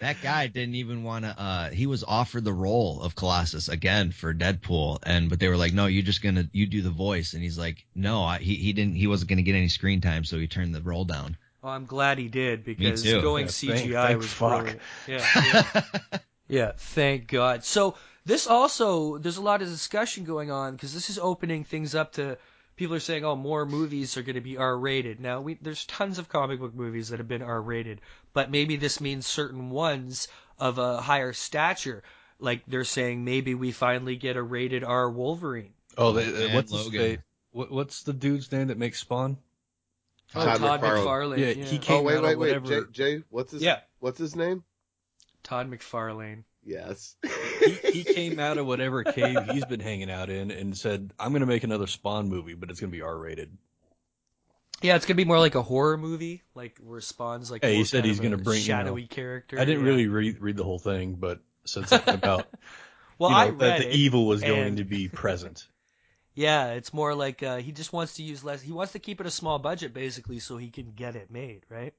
That 0.00 0.16
guy 0.22 0.46
didn't 0.46 0.76
even 0.76 1.02
want 1.02 1.24
to. 1.24 1.34
Uh, 1.36 1.70
he 1.70 1.86
was 1.86 2.04
offered 2.04 2.44
the 2.44 2.52
role 2.52 3.02
of 3.02 3.16
Colossus 3.16 3.68
again 3.68 4.12
for 4.12 4.32
Deadpool, 4.32 4.98
and 5.02 5.28
but 5.28 5.40
they 5.40 5.48
were 5.48 5.56
like, 5.56 5.72
"No, 5.72 5.86
you're 5.86 6.02
just 6.02 6.22
gonna 6.22 6.48
you 6.52 6.66
do 6.66 6.82
the 6.82 6.90
voice." 6.90 7.32
And 7.32 7.42
he's 7.42 7.58
like, 7.58 7.86
"No, 7.94 8.22
I, 8.22 8.38
he 8.38 8.56
he 8.56 8.72
didn't. 8.74 8.94
He 8.94 9.06
wasn't 9.06 9.30
gonna 9.30 9.42
get 9.42 9.56
any 9.56 9.68
screen 9.68 10.02
time, 10.02 10.24
so 10.24 10.38
he 10.38 10.46
turned 10.46 10.74
the 10.74 10.82
role 10.82 11.06
down." 11.06 11.38
Well, 11.66 11.74
I'm 11.74 11.84
glad 11.86 12.18
he 12.18 12.28
did 12.28 12.62
because 12.62 13.02
too. 13.02 13.20
going 13.20 13.46
Yeah, 13.46 13.50
CGI 13.50 13.74
thank- 13.74 13.92
thank 13.92 14.18
was 14.18 14.32
fuck. 14.32 14.50
brilliant. 14.60 14.80
Yeah, 15.08 15.26
yeah. 15.34 16.18
Yeah, 16.48 16.72
thank 16.76 17.26
God. 17.26 17.64
So 17.64 17.96
this 18.24 18.46
also, 18.46 19.18
there's 19.18 19.38
a 19.38 19.42
lot 19.42 19.62
of 19.62 19.68
discussion 19.68 20.22
going 20.22 20.52
on 20.52 20.76
because 20.76 20.94
this 20.94 21.10
is 21.10 21.18
opening 21.18 21.64
things 21.64 21.96
up 21.96 22.12
to 22.12 22.38
people 22.76 22.94
are 22.94 23.00
saying, 23.00 23.24
oh, 23.24 23.34
more 23.34 23.66
movies 23.66 24.16
are 24.16 24.22
going 24.22 24.36
to 24.36 24.40
be 24.40 24.56
R-rated. 24.56 25.18
Now, 25.18 25.40
we, 25.40 25.54
there's 25.54 25.84
tons 25.86 26.20
of 26.20 26.28
comic 26.28 26.60
book 26.60 26.72
movies 26.72 27.08
that 27.08 27.18
have 27.18 27.26
been 27.26 27.42
R-rated, 27.42 28.00
but 28.32 28.48
maybe 28.48 28.76
this 28.76 29.00
means 29.00 29.26
certain 29.26 29.70
ones 29.70 30.28
of 30.60 30.78
a 30.78 31.00
higher 31.00 31.32
stature. 31.32 32.04
Like 32.38 32.62
they're 32.68 32.84
saying, 32.84 33.24
maybe 33.24 33.56
we 33.56 33.72
finally 33.72 34.14
get 34.14 34.36
a 34.36 34.42
rated 34.42 34.84
R 34.84 35.10
Wolverine. 35.10 35.72
Oh, 35.98 36.12
they, 36.12 36.26
uh, 36.48 36.54
what's 36.54 36.70
Logan. 36.70 36.90
state? 36.92 37.20
What, 37.50 37.72
what's 37.72 38.04
the 38.04 38.12
dude's 38.12 38.52
name 38.52 38.68
that 38.68 38.78
makes 38.78 39.00
Spawn? 39.00 39.38
Oh, 40.36 40.44
Todd 40.44 40.58
Todd 40.58 40.80
McFarlane. 40.80 41.04
McFarlane. 41.04 41.38
Yeah, 41.38 41.46
Yeah, 41.48 41.64
he 41.64 41.80
Oh 41.88 42.02
wait, 42.02 42.16
out 42.16 42.22
wait, 42.24 42.38
wait, 42.38 42.48
Jay, 42.48 42.58
whatever. 42.60 42.84
Jay, 42.90 43.22
what's 43.30 43.52
his? 43.52 43.62
Yeah. 43.62 43.80
what's 43.98 44.18
his 44.18 44.36
name? 44.36 44.64
Todd 45.42 45.70
McFarlane. 45.70 46.44
Yes. 46.64 47.16
he, 47.64 47.70
he 47.90 48.04
came 48.04 48.40
out 48.40 48.58
of 48.58 48.66
whatever 48.66 49.04
cave 49.04 49.38
he's 49.52 49.64
been 49.64 49.80
hanging 49.80 50.10
out 50.10 50.30
in 50.30 50.50
and 50.50 50.76
said, 50.76 51.12
"I'm 51.18 51.30
going 51.30 51.40
to 51.40 51.46
make 51.46 51.64
another 51.64 51.86
Spawn 51.86 52.28
movie, 52.28 52.54
but 52.54 52.70
it's 52.70 52.80
going 52.80 52.90
to 52.90 52.96
be 52.96 53.02
R-rated." 53.02 53.56
Yeah, 54.82 54.96
it's 54.96 55.06
gonna 55.06 55.16
be 55.16 55.24
more 55.24 55.38
like 55.38 55.54
a 55.54 55.62
horror 55.62 55.96
movie, 55.96 56.42
like 56.54 56.78
where 56.84 57.00
Spawn's 57.00 57.50
like. 57.50 57.64
Hey, 57.64 57.76
he 57.76 57.84
said 57.84 58.04
he's 58.04 58.20
gonna 58.20 58.34
a 58.34 58.38
bring, 58.38 58.60
you 58.60 58.68
know- 58.68 58.78
shadowy 58.80 59.06
character. 59.06 59.58
I 59.58 59.64
didn't 59.64 59.84
yeah. 59.84 59.90
really 59.90 60.06
read 60.06 60.38
read 60.38 60.56
the 60.58 60.64
whole 60.64 60.78
thing, 60.78 61.14
but 61.14 61.40
said 61.64 61.88
something 61.88 62.14
about 62.14 62.46
Well, 63.18 63.30
you 63.30 63.36
know, 63.36 63.40
I 63.40 63.48
read 63.48 63.58
that 63.60 63.78
the 63.80 63.88
it, 63.88 63.94
evil 63.94 64.26
was 64.26 64.42
going 64.42 64.76
to 64.76 64.84
be 64.84 65.08
present. 65.08 65.66
Yeah, 66.36 66.72
it's 66.72 66.92
more 66.92 67.14
like 67.14 67.42
uh, 67.42 67.56
he 67.56 67.72
just 67.72 67.94
wants 67.94 68.14
to 68.16 68.22
use 68.22 68.44
less. 68.44 68.60
He 68.60 68.70
wants 68.70 68.92
to 68.92 68.98
keep 68.98 69.20
it 69.20 69.26
a 69.26 69.30
small 69.30 69.58
budget, 69.58 69.94
basically, 69.94 70.38
so 70.38 70.58
he 70.58 70.68
can 70.70 70.92
get 70.92 71.16
it 71.16 71.30
made, 71.30 71.62
right? 71.70 71.94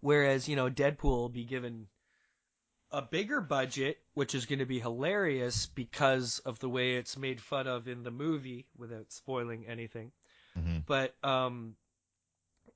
Whereas 0.00 0.48
you 0.48 0.56
know, 0.56 0.68
Deadpool 0.68 1.04
will 1.04 1.28
be 1.28 1.44
given 1.44 1.86
a 2.90 3.00
bigger 3.02 3.40
budget, 3.40 3.98
which 4.14 4.34
is 4.34 4.46
going 4.46 4.58
to 4.58 4.66
be 4.66 4.80
hilarious 4.80 5.66
because 5.66 6.40
of 6.40 6.58
the 6.58 6.68
way 6.68 6.96
it's 6.96 7.16
made 7.16 7.40
fun 7.40 7.68
of 7.68 7.86
in 7.86 8.02
the 8.02 8.10
movie, 8.10 8.66
without 8.76 9.12
spoiling 9.12 9.64
anything. 9.68 10.10
Mhm. 10.58 10.84
But 10.84 11.14
um, 11.22 11.76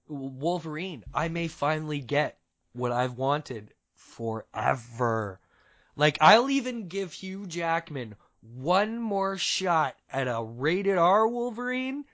Wolverine, 0.09 1.05
I 1.13 1.29
may 1.29 1.49
finally 1.49 2.01
get 2.01 2.39
what 2.75 2.93
I've 2.93 3.19
wanted 3.19 3.75
forever. 3.97 5.41
Like 5.97 6.19
I'll 6.21 6.49
even 6.49 6.87
give 6.87 7.13
Hugh 7.13 7.47
Jackman 7.47 8.15
one 8.43 8.99
more 8.99 9.37
shot 9.37 9.97
at 10.09 10.27
a 10.27 10.43
rated 10.43 10.97
R 10.97 11.29
Wolverine 11.29 12.07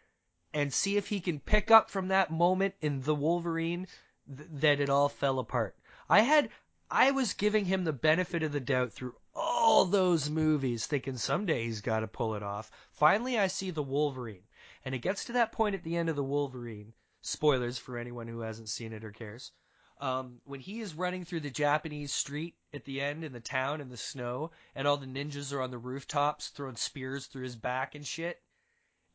and 0.53 0.75
see 0.75 0.97
if 0.97 1.09
he 1.09 1.21
can 1.21 1.39
pick 1.39 1.71
up 1.71 1.89
from 1.89 2.09
that 2.09 2.33
moment 2.33 2.75
in 2.81 3.03
the 3.03 3.15
Wolverine 3.15 3.87
th- 4.27 4.49
that 4.51 4.81
it 4.81 4.91
all 4.91 5.09
fell 5.09 5.39
apart. 5.39 5.77
I 6.09 6.23
had 6.23 6.51
I 6.91 7.13
was 7.13 7.33
giving 7.33 7.67
him 7.67 7.85
the 7.85 7.93
benefit 7.93 8.43
of 8.43 8.51
the 8.51 8.59
doubt 8.59 8.93
through 8.93 9.15
all 9.35 9.85
those 9.85 10.29
movies 10.29 10.87
thinking 10.87 11.17
someday 11.17 11.65
he's 11.65 11.81
got 11.81 12.01
to 12.01 12.09
pull 12.09 12.35
it 12.35 12.43
off. 12.43 12.73
Finally 12.91 13.39
I 13.39 13.47
see 13.47 13.71
the 13.71 13.83
Wolverine 13.83 14.49
and 14.85 14.97
it 14.97 15.01
gets 15.01 15.25
to 15.27 15.33
that 15.33 15.53
point 15.53 15.77
at 15.77 15.85
the 15.85 15.97
end 15.97 16.09
of 16.09 16.17
the 16.17 16.25
Wolverine. 16.25 16.95
Spoilers 17.21 17.79
for 17.79 17.99
anyone 17.99 18.27
who 18.27 18.41
hasn't 18.41 18.69
seen 18.69 18.93
it 18.93 19.05
or 19.05 19.13
cares. 19.13 19.53
Um, 19.99 20.41
when 20.45 20.61
he 20.61 20.81
is 20.81 20.95
running 20.95 21.25
through 21.25 21.41
the 21.41 21.51
Japanese 21.51 22.13
street 22.13 22.55
at 22.75 22.85
the 22.85 23.01
end 23.01 23.25
in 23.25 23.33
the 23.33 23.41
town 23.41 23.81
in 23.81 23.89
the 23.89 23.97
snow, 23.97 24.51
and 24.75 24.87
all 24.87 24.99
the 24.99 25.07
ninjas 25.07 25.53
are 25.53 25.63
on 25.63 25.71
the 25.71 25.79
rooftops 25.79 26.49
throwing 26.49 26.77
spears 26.77 27.27
through 27.27 27.45
his 27.45 27.57
back 27.57 27.95
and 27.95 28.07
shit, 28.07 28.43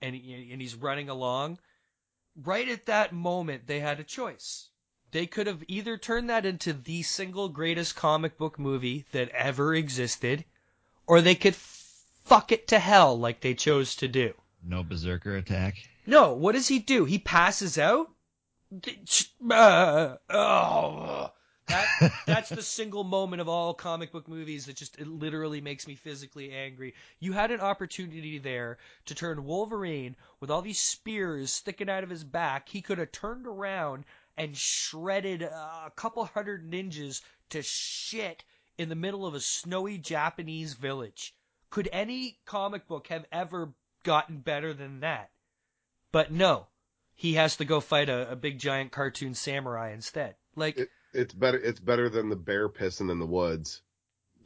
and 0.01 0.15
and 0.15 0.61
he's 0.61 0.73
running 0.73 1.07
along. 1.07 1.59
Right 2.35 2.67
at 2.67 2.87
that 2.87 3.13
moment, 3.13 3.67
they 3.67 3.79
had 3.79 3.99
a 3.99 4.03
choice. 4.03 4.69
They 5.11 5.27
could 5.27 5.45
have 5.45 5.63
either 5.67 5.97
turned 5.97 6.29
that 6.29 6.45
into 6.45 6.73
the 6.73 7.03
single 7.03 7.49
greatest 7.49 7.95
comic 7.95 8.37
book 8.37 8.57
movie 8.57 9.05
that 9.11 9.29
ever 9.29 9.75
existed, 9.75 10.45
or 11.05 11.21
they 11.21 11.35
could 11.35 11.55
fuck 12.23 12.51
it 12.51 12.67
to 12.69 12.79
hell 12.79 13.19
like 13.19 13.41
they 13.41 13.53
chose 13.53 13.95
to 13.97 14.07
do. 14.07 14.33
No 14.63 14.83
berserker 14.83 15.35
attack. 15.35 15.89
No, 16.05 16.33
what 16.33 16.53
does 16.53 16.69
he 16.69 16.79
do? 16.79 17.05
He 17.05 17.19
passes 17.19 17.77
out. 17.77 18.09
Oh, 20.29 21.31
that, 21.67 22.13
that's 22.25 22.49
the 22.49 22.61
single 22.61 23.03
moment 23.03 23.41
of 23.41 23.49
all 23.49 23.73
comic 23.73 24.11
book 24.11 24.27
movies 24.27 24.65
that 24.65 24.75
just 24.75 24.97
it 24.99 25.07
literally 25.07 25.61
makes 25.61 25.87
me 25.87 25.95
physically 25.95 26.51
angry. 26.51 26.93
You 27.19 27.33
had 27.33 27.51
an 27.51 27.59
opportunity 27.59 28.37
there 28.37 28.77
to 29.05 29.15
turn 29.15 29.43
Wolverine 29.43 30.15
with 30.39 30.49
all 30.49 30.61
these 30.61 30.81
spears 30.81 31.53
sticking 31.53 31.89
out 31.89 32.03
of 32.03 32.09
his 32.09 32.23
back. 32.23 32.69
He 32.69 32.81
could 32.81 32.97
have 32.97 33.11
turned 33.11 33.45
around 33.45 34.05
and 34.37 34.57
shredded 34.57 35.41
a 35.41 35.91
couple 35.95 36.25
hundred 36.25 36.69
ninjas 36.69 37.21
to 37.49 37.61
shit 37.61 38.43
in 38.77 38.89
the 38.89 38.95
middle 38.95 39.25
of 39.25 39.33
a 39.33 39.39
snowy 39.39 39.97
Japanese 39.97 40.73
village. 40.73 41.35
Could 41.69 41.89
any 41.91 42.39
comic 42.45 42.87
book 42.87 43.07
have 43.07 43.25
ever 43.31 43.73
gotten 44.03 44.39
better 44.39 44.73
than 44.73 45.01
that? 45.01 45.31
But 46.11 46.31
no, 46.31 46.67
he 47.15 47.33
has 47.33 47.57
to 47.57 47.65
go 47.65 47.79
fight 47.79 48.09
a, 48.09 48.31
a 48.31 48.35
big 48.35 48.59
giant 48.59 48.91
cartoon 48.91 49.33
samurai 49.33 49.91
instead. 49.93 50.35
Like, 50.55 50.77
It- 50.77 50.89
It's 51.13 51.33
better. 51.33 51.57
It's 51.57 51.79
better 51.79 52.09
than 52.09 52.29
the 52.29 52.35
bear 52.35 52.69
pissing 52.69 53.11
in 53.11 53.19
the 53.19 53.25
woods. 53.25 53.81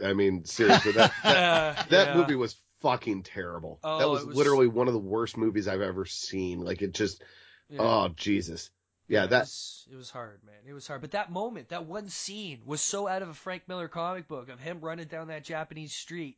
I 0.04 0.14
mean, 0.14 0.44
seriously, 0.46 0.92
that 0.94 1.14
that, 1.24 1.90
that 1.90 2.08
yeah. 2.10 2.18
movie 2.18 2.36
was 2.36 2.56
fucking 2.82 3.24
terrible. 3.24 3.80
Oh, 3.84 4.00
that 4.00 4.10
was, 4.10 4.26
was- 4.26 4.36
literally 4.36 4.68
one 4.68 4.88
of 4.88 4.94
the 4.94 5.00
worst 5.00 5.38
movies 5.38 5.68
I've 5.68 5.82
ever 5.82 6.06
seen. 6.06 6.60
Like 6.62 6.82
it 6.82 6.94
just, 6.94 7.24
Yeah. 7.70 7.82
oh 7.82 8.10
Jesus, 8.16 8.72
yeah, 9.08 9.24
it 9.26 9.30
that 9.30 9.48
it 9.92 9.96
was 9.96 10.10
hard, 10.10 10.42
man. 10.44 10.56
It 10.68 10.74
was 10.74 10.88
hard. 10.88 11.02
But 11.02 11.12
that 11.12 11.32
moment, 11.32 11.70
that 11.70 11.86
one 11.86 12.10
scene, 12.10 12.62
was 12.66 12.82
so 12.82 13.08
out 13.08 13.22
of 13.22 13.30
a 13.30 13.34
Frank 13.34 13.64
Miller 13.68 13.88
comic 13.88 14.28
book 14.28 14.50
of 14.50 14.60
him 14.60 14.80
running 14.82 15.08
down 15.08 15.28
that 15.28 15.44
Japanese 15.44 15.94
street, 15.94 16.38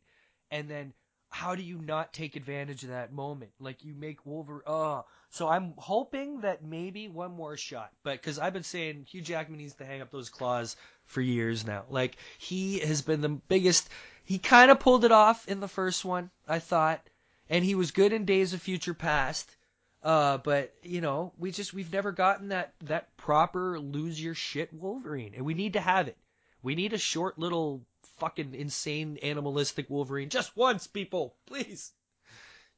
and 0.51 0.69
then 0.69 0.93
how 1.29 1.55
do 1.55 1.63
you 1.63 1.77
not 1.79 2.13
take 2.13 2.35
advantage 2.35 2.83
of 2.83 2.89
that 2.89 3.11
moment? 3.13 3.51
Like 3.59 3.83
you 3.83 3.95
make 3.95 4.25
Wolverine. 4.25 4.61
Oh, 4.67 5.05
so 5.29 5.47
I'm 5.47 5.73
hoping 5.77 6.41
that 6.41 6.63
maybe 6.63 7.07
one 7.09 7.31
more 7.31 7.57
shot, 7.57 7.91
but 8.01 8.13
because 8.13 8.39
I've 8.39 8.53
been 8.53 8.63
saying 8.63 9.05
Hugh 9.09 9.21
Jackman 9.21 9.57
needs 9.57 9.75
to 9.75 9.85
hang 9.85 10.01
up 10.01 10.09
those 10.09 10.29
claws 10.29 10.77
for 11.05 11.21
years 11.21 11.65
now. 11.65 11.85
Like 11.89 12.17
he 12.37 12.79
has 12.79 13.01
been 13.01 13.21
the 13.21 13.29
biggest. 13.29 13.89
He 14.23 14.39
kind 14.39 14.71
of 14.71 14.79
pulled 14.79 15.05
it 15.05 15.11
off 15.11 15.47
in 15.47 15.59
the 15.59 15.67
first 15.67 16.05
one, 16.05 16.31
I 16.47 16.59
thought, 16.59 17.09
and 17.49 17.63
he 17.63 17.75
was 17.75 17.91
good 17.91 18.13
in 18.13 18.25
Days 18.25 18.53
of 18.53 18.61
Future 18.61 18.93
Past. 18.93 19.55
Uh, 20.01 20.37
but 20.37 20.73
you 20.81 21.01
know, 21.01 21.33
we 21.37 21.51
just 21.51 21.73
we've 21.73 21.91
never 21.91 22.11
gotten 22.11 22.49
that 22.49 22.73
that 22.81 23.15
proper 23.17 23.79
lose 23.79 24.21
your 24.21 24.35
shit 24.35 24.71
Wolverine, 24.73 25.33
and 25.35 25.45
we 25.45 25.53
need 25.53 25.73
to 25.73 25.81
have 25.81 26.07
it. 26.07 26.17
We 26.61 26.75
need 26.75 26.93
a 26.93 26.97
short 26.97 27.37
little 27.37 27.85
fucking 28.17 28.55
insane 28.55 29.17
animalistic 29.21 29.89
Wolverine 29.89 30.29
just 30.29 30.55
once, 30.55 30.87
people, 30.87 31.35
please, 31.45 31.93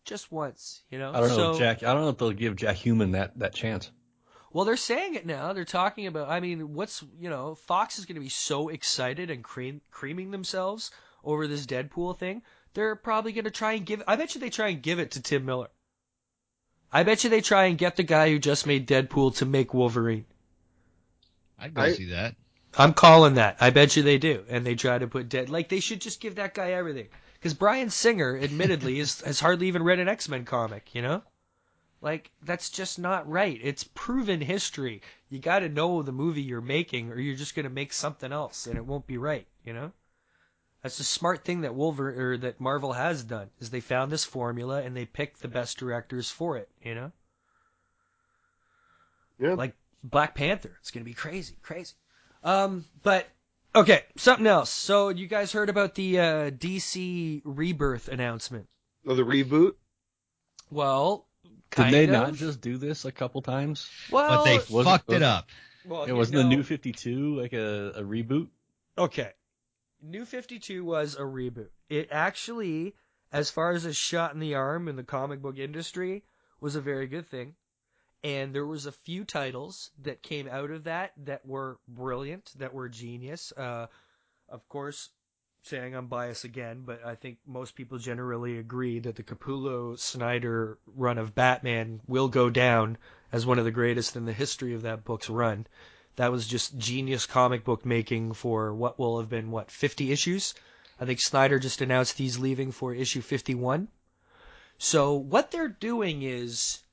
just 0.09 0.31
once. 0.31 0.81
You 0.89 0.99
know. 0.99 1.11
I 1.11 1.19
don't 1.21 1.29
know, 1.29 1.35
so, 1.35 1.51
if 1.51 1.59
Jack. 1.59 1.83
I 1.83 1.93
don't 1.93 2.01
know 2.01 2.09
if 2.09 2.17
they'll 2.17 2.31
give 2.31 2.55
Jack 2.55 2.75
Human 2.75 3.11
that 3.11 3.37
that 3.39 3.53
chance. 3.53 3.89
Well, 4.51 4.65
they're 4.65 4.77
saying 4.77 5.13
it 5.13 5.25
now. 5.25 5.53
They're 5.53 5.63
talking 5.63 6.07
about. 6.07 6.29
I 6.29 6.39
mean, 6.39 6.73
what's 6.73 7.03
you 7.19 7.29
know, 7.29 7.55
Fox 7.55 7.99
is 7.99 8.05
going 8.05 8.15
to 8.15 8.21
be 8.21 8.29
so 8.29 8.69
excited 8.69 9.29
and 9.29 9.43
cream, 9.43 9.81
creaming 9.91 10.31
themselves 10.31 10.91
over 11.23 11.47
this 11.47 11.65
Deadpool 11.65 12.17
thing. 12.17 12.41
They're 12.73 12.95
probably 12.95 13.31
going 13.31 13.45
to 13.45 13.51
try 13.51 13.73
and 13.73 13.85
give. 13.85 14.03
I 14.07 14.15
bet 14.15 14.35
you 14.35 14.41
they 14.41 14.49
try 14.49 14.69
and 14.69 14.81
give 14.81 14.99
it 14.99 15.11
to 15.11 15.21
Tim 15.21 15.45
Miller. 15.45 15.69
I 16.91 17.03
bet 17.03 17.23
you 17.23 17.29
they 17.29 17.41
try 17.41 17.65
and 17.65 17.77
get 17.77 17.95
the 17.95 18.03
guy 18.03 18.31
who 18.31 18.39
just 18.39 18.65
made 18.65 18.87
Deadpool 18.87 19.37
to 19.37 19.45
make 19.45 19.73
Wolverine. 19.73 20.25
I'd 21.59 21.73
go 21.73 21.83
I- 21.83 21.93
see 21.93 22.09
that. 22.11 22.35
I'm 22.77 22.93
calling 22.93 23.35
that. 23.35 23.57
I 23.59 23.71
bet 23.71 23.95
you 23.95 24.03
they 24.03 24.19
do, 24.19 24.45
and 24.47 24.63
they 24.63 24.75
try 24.75 24.97
to 24.97 25.07
put 25.07 25.27
dead. 25.27 25.49
Like 25.49 25.69
they 25.69 25.79
should 25.79 26.01
just 26.01 26.21
give 26.21 26.35
that 26.35 26.53
guy 26.53 26.71
everything. 26.71 27.09
Because 27.39 27.53
Bryan 27.53 27.89
Singer, 27.89 28.37
admittedly, 28.37 28.99
is 28.99 29.21
has 29.25 29.39
hardly 29.39 29.67
even 29.67 29.83
read 29.83 29.99
an 29.99 30.09
X 30.09 30.27
Men 30.27 30.43
comic. 30.43 30.93
You 30.93 31.01
know, 31.01 31.23
like 32.01 32.31
that's 32.41 32.69
just 32.69 32.99
not 32.99 33.29
right. 33.29 33.59
It's 33.63 33.85
proven 33.85 34.41
history. 34.41 35.01
You 35.29 35.39
got 35.39 35.59
to 35.59 35.69
know 35.69 36.01
the 36.01 36.11
movie 36.11 36.41
you're 36.41 36.59
making, 36.59 37.11
or 37.11 37.19
you're 37.19 37.37
just 37.37 37.55
gonna 37.55 37.69
make 37.69 37.93
something 37.93 38.31
else, 38.31 38.67
and 38.67 38.75
it 38.75 38.85
won't 38.85 39.07
be 39.07 39.17
right. 39.17 39.47
You 39.63 39.73
know. 39.73 39.91
That's 40.83 40.97
the 40.97 41.03
smart 41.03 41.43
thing 41.43 41.61
that 41.61 41.75
Wolver 41.75 42.31
or 42.31 42.37
that 42.37 42.61
Marvel 42.61 42.93
has 42.93 43.23
done 43.23 43.49
is 43.59 43.69
they 43.69 43.81
found 43.81 44.11
this 44.11 44.23
formula 44.23 44.81
and 44.81 44.95
they 44.95 45.05
picked 45.05 45.41
the 45.41 45.49
best 45.49 45.77
directors 45.77 46.29
for 46.29 46.57
it. 46.57 46.69
You 46.83 46.95
know. 46.95 47.11
Yeah. 49.39 49.53
Like 49.53 49.75
Black 50.03 50.35
Panther. 50.35 50.77
It's 50.81 50.91
gonna 50.91 51.05
be 51.05 51.13
crazy, 51.13 51.55
crazy. 51.61 51.95
Um, 52.43 52.85
but 53.03 53.27
okay, 53.75 54.03
something 54.17 54.47
else. 54.47 54.69
So 54.69 55.09
you 55.09 55.27
guys 55.27 55.51
heard 55.51 55.69
about 55.69 55.95
the 55.95 56.19
uh, 56.19 56.23
DC 56.51 57.41
Rebirth 57.43 58.07
announcement? 58.07 58.67
Oh, 59.07 59.15
the 59.15 59.23
reboot. 59.23 59.73
Well, 60.71 61.27
Did 61.43 61.51
kind 61.71 61.93
they 61.93 62.03
of. 62.05 62.09
not 62.11 62.33
just 62.33 62.61
do 62.61 62.77
this 62.77 63.05
a 63.05 63.11
couple 63.11 63.41
times? 63.41 63.89
Well, 64.11 64.29
But 64.39 64.43
they 64.45 64.57
was- 64.73 64.85
fucked 64.85 65.07
was- 65.07 65.17
it 65.17 65.23
up. 65.23 65.47
well, 65.85 66.03
It 66.03 66.09
you 66.09 66.15
wasn't 66.15 66.35
know- 66.37 66.49
the 66.49 66.55
new 66.55 66.63
52 66.63 67.35
like 67.41 67.53
a, 67.53 67.91
a 67.95 68.03
reboot? 68.03 68.47
Okay. 68.97 69.31
New 70.01 70.25
52 70.25 70.83
was 70.85 71.15
a 71.15 71.21
reboot. 71.21 71.69
It 71.89 72.09
actually, 72.11 72.95
as 73.31 73.49
far 73.49 73.71
as 73.71 73.85
a 73.85 73.93
shot 73.93 74.33
in 74.33 74.39
the 74.39 74.55
arm 74.55 74.87
in 74.87 74.95
the 74.95 75.03
comic 75.03 75.41
book 75.41 75.57
industry, 75.57 76.23
was 76.61 76.75
a 76.75 76.81
very 76.81 77.07
good 77.07 77.27
thing. 77.27 77.55
And 78.23 78.53
there 78.53 78.65
was 78.65 78.85
a 78.85 78.91
few 78.91 79.23
titles 79.23 79.91
that 80.01 80.21
came 80.21 80.47
out 80.47 80.71
of 80.71 80.83
that 80.83 81.13
that 81.25 81.45
were 81.45 81.79
brilliant, 81.87 82.51
that 82.57 82.73
were 82.73 82.89
genius. 82.89 83.53
Uh, 83.53 83.87
of 84.49 84.67
course, 84.67 85.09
saying 85.61 85.95
I'm 85.95 86.07
biased 86.07 86.43
again, 86.43 86.83
but 86.85 87.03
I 87.05 87.15
think 87.15 87.37
most 87.45 87.75
people 87.75 87.97
generally 87.97 88.57
agree 88.57 88.99
that 88.99 89.15
the 89.15 89.23
Capullo 89.23 89.97
Snyder 89.97 90.77
run 90.85 91.17
of 91.17 91.35
Batman 91.35 92.01
will 92.07 92.27
go 92.27 92.49
down 92.49 92.97
as 93.31 93.45
one 93.45 93.59
of 93.59 93.65
the 93.65 93.71
greatest 93.71 94.15
in 94.15 94.25
the 94.25 94.33
history 94.33 94.73
of 94.73 94.81
that 94.81 95.03
book's 95.03 95.29
run. 95.29 95.67
That 96.15 96.31
was 96.31 96.47
just 96.47 96.77
genius 96.77 97.25
comic 97.25 97.63
book 97.63 97.85
making 97.85 98.33
for 98.33 98.73
what 98.73 98.99
will 98.99 99.19
have 99.19 99.29
been 99.29 99.51
what 99.51 99.71
50 99.71 100.11
issues. 100.11 100.53
I 100.99 101.05
think 101.05 101.21
Snyder 101.21 101.59
just 101.59 101.81
announced 101.81 102.17
he's 102.17 102.37
leaving 102.39 102.71
for 102.71 102.93
issue 102.93 103.21
51. 103.21 103.87
So 104.77 105.13
what 105.13 105.51
they're 105.51 105.67
doing 105.67 106.23
is, 106.23 106.83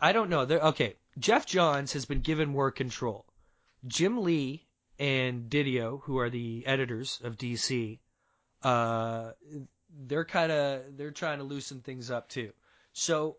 I 0.00 0.12
don't 0.12 0.30
know. 0.30 0.44
They're 0.44 0.60
okay. 0.60 0.96
Geoff 1.18 1.46
Johns 1.46 1.92
has 1.94 2.04
been 2.04 2.20
given 2.20 2.48
more 2.48 2.70
control. 2.70 3.26
Jim 3.86 4.22
Lee 4.22 4.66
and 4.98 5.50
Didio, 5.50 6.02
who 6.02 6.18
are 6.18 6.30
the 6.30 6.66
editors 6.66 7.20
of 7.24 7.36
DC, 7.36 7.98
uh, 8.62 9.32
they're 10.06 10.24
kind 10.24 10.52
of 10.52 10.96
they're 10.96 11.10
trying 11.10 11.38
to 11.38 11.44
loosen 11.44 11.80
things 11.80 12.10
up 12.10 12.28
too. 12.28 12.52
So 12.92 13.36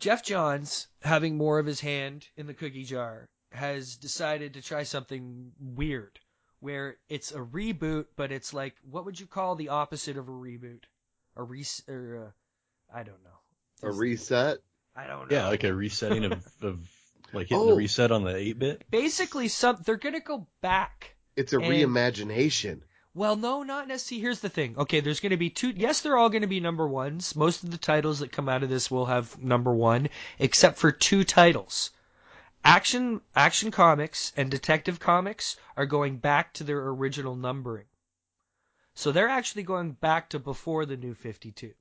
Geoff 0.00 0.22
Johns, 0.22 0.88
having 1.02 1.36
more 1.36 1.58
of 1.58 1.66
his 1.66 1.80
hand 1.80 2.26
in 2.36 2.46
the 2.46 2.54
cookie 2.54 2.84
jar, 2.84 3.28
has 3.52 3.96
decided 3.96 4.54
to 4.54 4.62
try 4.62 4.82
something 4.82 5.52
weird, 5.60 6.18
where 6.60 6.96
it's 7.08 7.32
a 7.32 7.40
reboot, 7.40 8.06
but 8.16 8.32
it's 8.32 8.52
like 8.52 8.74
what 8.88 9.04
would 9.04 9.18
you 9.18 9.26
call 9.26 9.54
the 9.54 9.70
opposite 9.70 10.16
of 10.16 10.28
a 10.28 10.32
reboot? 10.32 10.84
A 11.36 11.42
re 11.42 11.64
or 11.88 12.26
uh, 12.26 12.96
I 12.98 13.02
don't 13.02 13.22
know. 13.22 13.88
A 13.88 13.92
reset. 13.92 14.58
I 14.98 15.06
don't 15.06 15.30
know. 15.30 15.36
Yeah, 15.36 15.46
like 15.48 15.62
a 15.64 15.72
resetting 15.72 16.24
of, 16.24 16.32
of 16.62 16.80
like 17.32 17.48
hitting 17.48 17.62
Oh. 17.62 17.66
the 17.68 17.74
reset 17.76 18.10
on 18.10 18.24
the 18.24 18.34
8 18.34 18.58
bit. 18.58 18.84
basically 18.90 19.48
some 19.48 19.78
they're 19.84 19.96
gonna 19.96 20.20
go 20.20 20.46
back. 20.60 21.14
It's 21.36 21.52
a 21.52 21.58
And- 21.60 21.66
reimagination. 21.66 22.80
Well, 23.14 23.36
no, 23.36 23.62
not 23.62 23.88
necessarily. 23.88 24.22
Here's 24.22 24.40
the 24.40 24.48
thing. 24.48 24.76
Okay, 24.78 25.00
there's 25.00 25.18
going 25.18 25.30
to 25.30 25.36
be 25.36 25.50
two. 25.50 25.70
Yes, 25.70 26.02
they're 26.02 26.16
all 26.16 26.28
going 26.28 26.42
to 26.42 26.46
be 26.46 26.60
number 26.60 26.86
ones. 26.86 27.34
Most 27.34 27.64
of 27.64 27.70
the 27.72 27.78
titles 27.78 28.20
that 28.20 28.30
come 28.30 28.48
out 28.48 28.62
of 28.62 28.68
this 28.68 28.92
will 28.92 29.06
have 29.06 29.42
number 29.42 29.74
one, 29.74 30.08
except 30.38 30.78
for 30.78 30.92
two 30.92 31.24
titles. 31.24 31.90
Action, 32.64 33.20
Action 33.34 33.72
Comics 33.72 34.32
and 34.36 34.50
Detective 34.50 35.00
Comics 35.00 35.56
are 35.76 35.86
going 35.86 36.18
back 36.18 36.52
to 36.54 36.64
their 36.64 36.86
original 36.90 37.34
numbering. 37.34 37.86
So 38.94 39.10
they're 39.10 39.28
actually 39.28 39.64
going 39.64 39.92
back 39.92 40.28
to 40.30 40.38
before 40.38 40.86
the 40.86 40.96
new 40.96 41.14
52. 41.14 41.72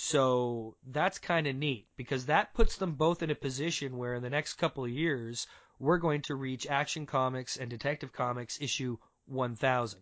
So 0.00 0.76
that's 0.86 1.18
kind 1.18 1.48
of 1.48 1.56
neat 1.56 1.88
because 1.96 2.26
that 2.26 2.54
puts 2.54 2.76
them 2.76 2.92
both 2.92 3.20
in 3.20 3.30
a 3.30 3.34
position 3.34 3.98
where 3.98 4.14
in 4.14 4.22
the 4.22 4.30
next 4.30 4.54
couple 4.54 4.84
of 4.84 4.90
years 4.90 5.48
we're 5.80 5.98
going 5.98 6.22
to 6.22 6.36
reach 6.36 6.68
Action 6.68 7.04
Comics 7.04 7.56
and 7.56 7.68
Detective 7.68 8.12
Comics 8.12 8.60
issue 8.60 8.98
1000, 9.26 10.00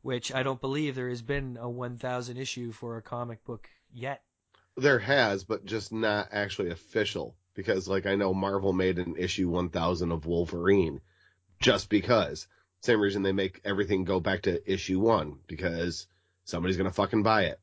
which 0.00 0.34
I 0.34 0.42
don't 0.42 0.62
believe 0.62 0.94
there 0.94 1.10
has 1.10 1.20
been 1.20 1.58
a 1.60 1.68
1000 1.68 2.38
issue 2.38 2.72
for 2.72 2.96
a 2.96 3.02
comic 3.02 3.44
book 3.44 3.68
yet. 3.92 4.22
There 4.78 4.98
has, 4.98 5.44
but 5.44 5.66
just 5.66 5.92
not 5.92 6.28
actually 6.32 6.70
official. 6.70 7.36
Because, 7.52 7.86
like, 7.86 8.06
I 8.06 8.16
know 8.16 8.32
Marvel 8.32 8.72
made 8.72 8.98
an 8.98 9.16
issue 9.18 9.50
1000 9.50 10.10
of 10.10 10.24
Wolverine 10.24 11.02
just 11.60 11.90
because. 11.90 12.48
Same 12.80 13.00
reason 13.00 13.22
they 13.22 13.32
make 13.32 13.60
everything 13.62 14.04
go 14.04 14.20
back 14.20 14.42
to 14.42 14.72
issue 14.72 15.00
one 15.00 15.40
because 15.46 16.06
somebody's 16.44 16.78
gonna 16.78 16.90
fucking 16.90 17.22
buy 17.22 17.44
it. 17.44 17.60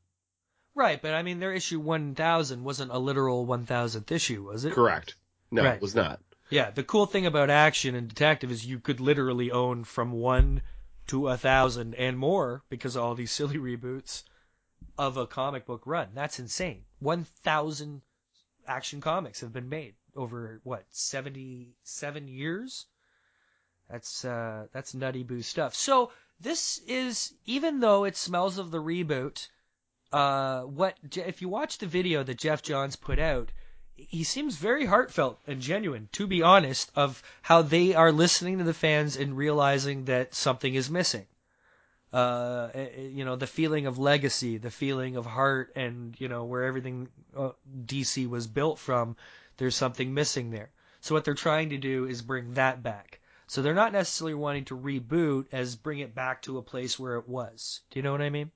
Right, 0.76 1.00
but 1.00 1.14
I 1.14 1.22
mean 1.22 1.38
their 1.38 1.52
issue 1.52 1.78
1000 1.78 2.64
wasn't 2.64 2.90
a 2.90 2.98
literal 2.98 3.46
1000th 3.46 4.10
issue, 4.10 4.42
was 4.42 4.64
it? 4.64 4.72
Correct. 4.72 5.14
No, 5.52 5.62
Right. 5.62 5.76
it 5.76 5.80
was 5.80 5.94
not. 5.94 6.20
Yeah, 6.50 6.72
the 6.72 6.82
cool 6.82 7.06
thing 7.06 7.26
about 7.26 7.48
Action 7.48 7.94
and 7.94 8.08
Detective 8.08 8.50
is 8.50 8.66
you 8.66 8.80
could 8.80 8.98
literally 8.98 9.52
own 9.52 9.84
from 9.84 10.10
1 10.10 10.62
to 11.06 11.28
a 11.28 11.36
1000 11.36 11.94
and 11.94 12.18
more 12.18 12.64
because 12.68 12.96
of 12.96 13.04
all 13.04 13.14
these 13.14 13.30
silly 13.38 13.56
reboots 13.56 14.24
of 14.98 15.16
a 15.16 15.28
comic 15.28 15.64
book 15.64 15.82
run. 15.86 16.08
That's 16.12 16.40
insane. 16.40 16.84
1000 16.98 18.02
Action 18.66 19.00
Comics 19.00 19.40
have 19.42 19.52
been 19.52 19.68
made 19.68 19.94
over 20.16 20.60
what, 20.64 20.86
77 20.90 22.26
years? 22.26 22.86
That's 23.88 24.24
uh 24.24 24.66
that's 24.72 24.92
nutty 24.92 25.22
boo 25.22 25.42
stuff. 25.42 25.74
So 25.74 26.10
this 26.40 26.78
is 26.86 27.34
even 27.46 27.78
though 27.78 28.02
it 28.02 28.16
smells 28.16 28.58
of 28.58 28.72
the 28.72 28.82
reboot, 28.82 29.48
uh 30.14 30.62
what 30.62 30.96
if 31.16 31.42
you 31.42 31.48
watch 31.48 31.78
the 31.78 31.86
video 31.86 32.22
that 32.22 32.38
Geoff 32.38 32.62
Johns 32.62 32.94
put 32.94 33.18
out, 33.18 33.50
he 33.96 34.22
seems 34.22 34.56
very 34.56 34.86
heartfelt 34.86 35.40
and 35.46 35.60
genuine, 35.60 36.08
to 36.12 36.26
be 36.26 36.42
honest, 36.42 36.90
of 36.94 37.22
how 37.42 37.62
they 37.62 37.94
are 37.94 38.12
listening 38.12 38.58
to 38.58 38.64
the 38.64 38.74
fans 38.74 39.16
and 39.16 39.36
realizing 39.36 40.04
that 40.04 40.34
something 40.34 40.74
is 40.74 40.88
missing. 40.90 41.26
Uh, 42.12 42.70
eh, 42.74 42.88
eh, 42.94 43.00
you 43.00 43.24
know, 43.24 43.34
the 43.34 43.46
feeling 43.46 43.86
of 43.86 43.98
legacy, 43.98 44.56
the 44.56 44.70
feeling 44.70 45.16
of 45.16 45.26
heart, 45.26 45.72
and 45.74 46.14
you 46.20 46.28
know 46.28 46.44
where 46.44 46.62
everything 46.62 47.08
uh, 47.36 47.50
DC 47.86 48.28
was 48.28 48.46
built 48.46 48.78
from. 48.78 49.16
There's 49.56 49.74
something 49.74 50.14
missing 50.14 50.50
there. 50.50 50.70
So 51.00 51.14
what 51.14 51.24
they're 51.24 51.34
trying 51.34 51.70
to 51.70 51.78
do 51.78 52.04
is 52.06 52.22
bring 52.22 52.54
that 52.54 52.84
back. 52.84 53.20
So 53.48 53.62
they're 53.62 53.74
not 53.74 53.92
necessarily 53.92 54.34
wanting 54.34 54.66
to 54.66 54.78
reboot 54.78 55.46
as 55.50 55.74
bring 55.76 55.98
it 55.98 56.14
back 56.14 56.42
to 56.42 56.58
a 56.58 56.62
place 56.62 56.98
where 56.98 57.16
it 57.16 57.28
was. 57.28 57.80
Do 57.90 57.98
you 57.98 58.04
know 58.04 58.12
what 58.12 58.22
I 58.22 58.30
mean? 58.30 58.52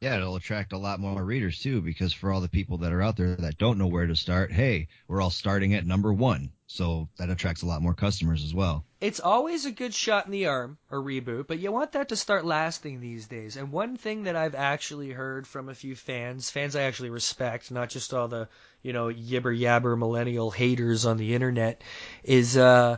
Yeah, 0.00 0.16
it'll 0.16 0.36
attract 0.36 0.72
a 0.72 0.78
lot 0.78 0.98
more 0.98 1.22
readers 1.22 1.58
too, 1.58 1.82
because 1.82 2.14
for 2.14 2.32
all 2.32 2.40
the 2.40 2.48
people 2.48 2.78
that 2.78 2.92
are 2.92 3.02
out 3.02 3.18
there 3.18 3.36
that 3.36 3.58
don't 3.58 3.76
know 3.76 3.86
where 3.86 4.06
to 4.06 4.16
start, 4.16 4.50
hey, 4.50 4.88
we're 5.06 5.20
all 5.20 5.28
starting 5.28 5.74
at 5.74 5.86
number 5.86 6.10
one. 6.10 6.52
So 6.66 7.10
that 7.18 7.28
attracts 7.28 7.60
a 7.60 7.66
lot 7.66 7.82
more 7.82 7.92
customers 7.92 8.42
as 8.42 8.54
well. 8.54 8.86
It's 9.02 9.20
always 9.20 9.66
a 9.66 9.70
good 9.70 9.92
shot 9.92 10.24
in 10.24 10.32
the 10.32 10.46
arm, 10.46 10.78
a 10.90 10.94
reboot, 10.94 11.48
but 11.48 11.58
you 11.58 11.70
want 11.70 11.92
that 11.92 12.08
to 12.10 12.16
start 12.16 12.46
lasting 12.46 13.00
these 13.00 13.26
days. 13.26 13.58
And 13.58 13.72
one 13.72 13.98
thing 13.98 14.22
that 14.22 14.36
I've 14.36 14.54
actually 14.54 15.10
heard 15.10 15.46
from 15.46 15.68
a 15.68 15.74
few 15.74 15.94
fans, 15.94 16.48
fans 16.48 16.76
I 16.76 16.82
actually 16.82 17.10
respect, 17.10 17.70
not 17.70 17.90
just 17.90 18.14
all 18.14 18.28
the, 18.28 18.48
you 18.82 18.94
know, 18.94 19.08
yibber 19.08 19.54
yabber 19.54 19.98
millennial 19.98 20.50
haters 20.50 21.04
on 21.04 21.18
the 21.18 21.34
internet, 21.34 21.82
is 22.24 22.56
uh, 22.56 22.96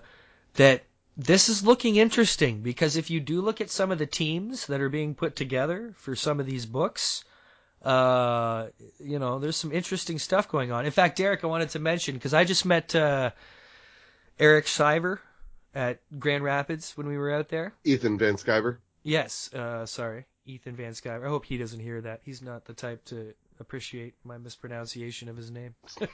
that 0.55 0.85
this 1.17 1.49
is 1.49 1.65
looking 1.65 1.97
interesting 1.97 2.61
because 2.63 2.97
if 2.97 3.11
you 3.11 3.21
do 3.21 3.41
look 3.41 3.61
at 3.61 3.71
some 3.71 3.91
of 3.91 3.99
the 3.99 4.07
teams 4.07 4.67
that 4.67 4.81
are 4.81 4.89
being 4.89 5.15
put 5.15 5.37
together 5.37 5.93
for 5.97 6.17
some 6.17 6.41
of 6.41 6.47
these 6.47 6.65
books, 6.67 7.25
uh, 7.85 8.69
you 8.99 9.19
know, 9.19 9.39
there's 9.39 9.57
some 9.57 9.73
interesting 9.73 10.19
stuff 10.19 10.49
going 10.49 10.73
on. 10.73 10.87
In 10.87 10.93
fact, 10.93 11.19
Derek, 11.19 11.45
I 11.45 11.49
wanted 11.49 11.71
to 11.71 11.79
mention 11.79 12.15
because 12.15 12.33
I 12.35 12.45
just 12.45 12.65
met 12.65 12.95
uh, 12.95 13.31
Eric 14.39 14.67
Shiver 14.67 15.21
at 15.75 16.01
Grand 16.19 16.45
Rapids 16.45 16.97
when 16.97 17.07
we 17.07 17.19
were 17.19 17.33
out 17.33 17.49
there. 17.49 17.75
Ethan 17.85 18.19
Van 18.19 18.37
Sciver. 18.37 18.79
Yes, 19.03 19.53
uh, 19.53 19.85
sorry, 19.85 20.27
Ethan 20.47 20.77
Van 20.77 20.93
Sciver. 20.93 21.27
I 21.27 21.29
hope 21.29 21.45
he 21.45 21.59
doesn't 21.59 21.81
hear 21.81 22.01
that. 22.03 22.21
He's 22.25 22.41
not 22.41 22.65
the 22.65 22.75
type 22.75 23.05
to 23.07 23.35
appreciate 23.63 24.15
my 24.25 24.37
mispronunciation 24.39 25.29
of 25.29 25.37
his 25.37 25.51
name. 25.51 25.75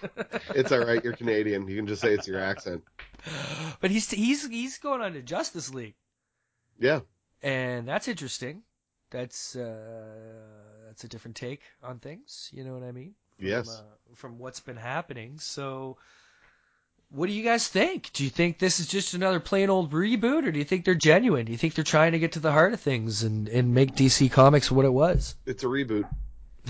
It's 0.55 0.73
all 0.73 0.85
right. 0.85 1.03
You're 1.03 1.13
Canadian. 1.17 1.67
You 1.69 1.77
can 1.77 1.87
just 1.87 2.01
say 2.03 2.13
it's 2.15 2.27
your 2.29 2.41
accent. 2.41 2.85
but 3.81 3.91
he's 3.91 4.11
he's 4.11 4.47
he's 4.49 4.79
going 4.79 5.01
on 5.03 5.13
to 5.15 5.23
Justice 5.23 5.73
League, 5.75 5.95
Yeah. 6.79 7.01
and 7.43 7.87
that's 7.89 8.09
interesting. 8.09 8.63
That's 9.11 9.57
uh, 9.57 10.33
that's 10.87 11.05
a 11.05 11.09
different 11.09 11.37
take 11.37 11.63
on 11.83 11.99
things. 11.99 12.51
You 12.53 12.65
know 12.65 12.75
what 12.75 12.83
I 12.83 12.93
mean? 12.93 13.15
from, 13.39 13.47
Yes. 13.47 13.69
uh, 13.69 13.83
from 14.15 14.39
what's 14.39 14.61
been 14.61 14.77
happening. 14.77 15.39
So, 15.39 15.97
what 17.11 17.27
do 17.27 17.33
you 17.33 17.43
guys 17.45 17.67
think? 17.69 18.13
Do 18.13 18.25
you 18.25 18.31
think 18.31 18.59
this 18.59 18.81
is 18.81 18.87
just 18.87 19.15
another 19.15 19.41
plain 19.41 19.71
old 19.71 19.93
reboot, 19.93 20.47
or 20.47 20.53
do 20.53 20.59
you 20.59 20.65
think 20.65 20.85
they're 20.85 20.95
genuine? 20.95 21.47
Do 21.47 21.53
you 21.53 21.59
think 21.59 21.75
they're 21.75 21.85
trying 21.85 22.13
to 22.13 22.19
get 22.19 22.33
to 22.33 22.41
the 22.41 22.53
heart 22.53 22.73
of 22.75 22.81
things 22.81 23.23
and, 23.23 23.49
and 23.49 23.73
make 23.75 23.95
DC 23.95 24.31
Comics 24.31 24.71
what 24.71 24.85
it 24.85 24.93
was? 24.93 25.35
It's 25.47 25.63
a 25.65 25.67
reboot. 25.69 26.09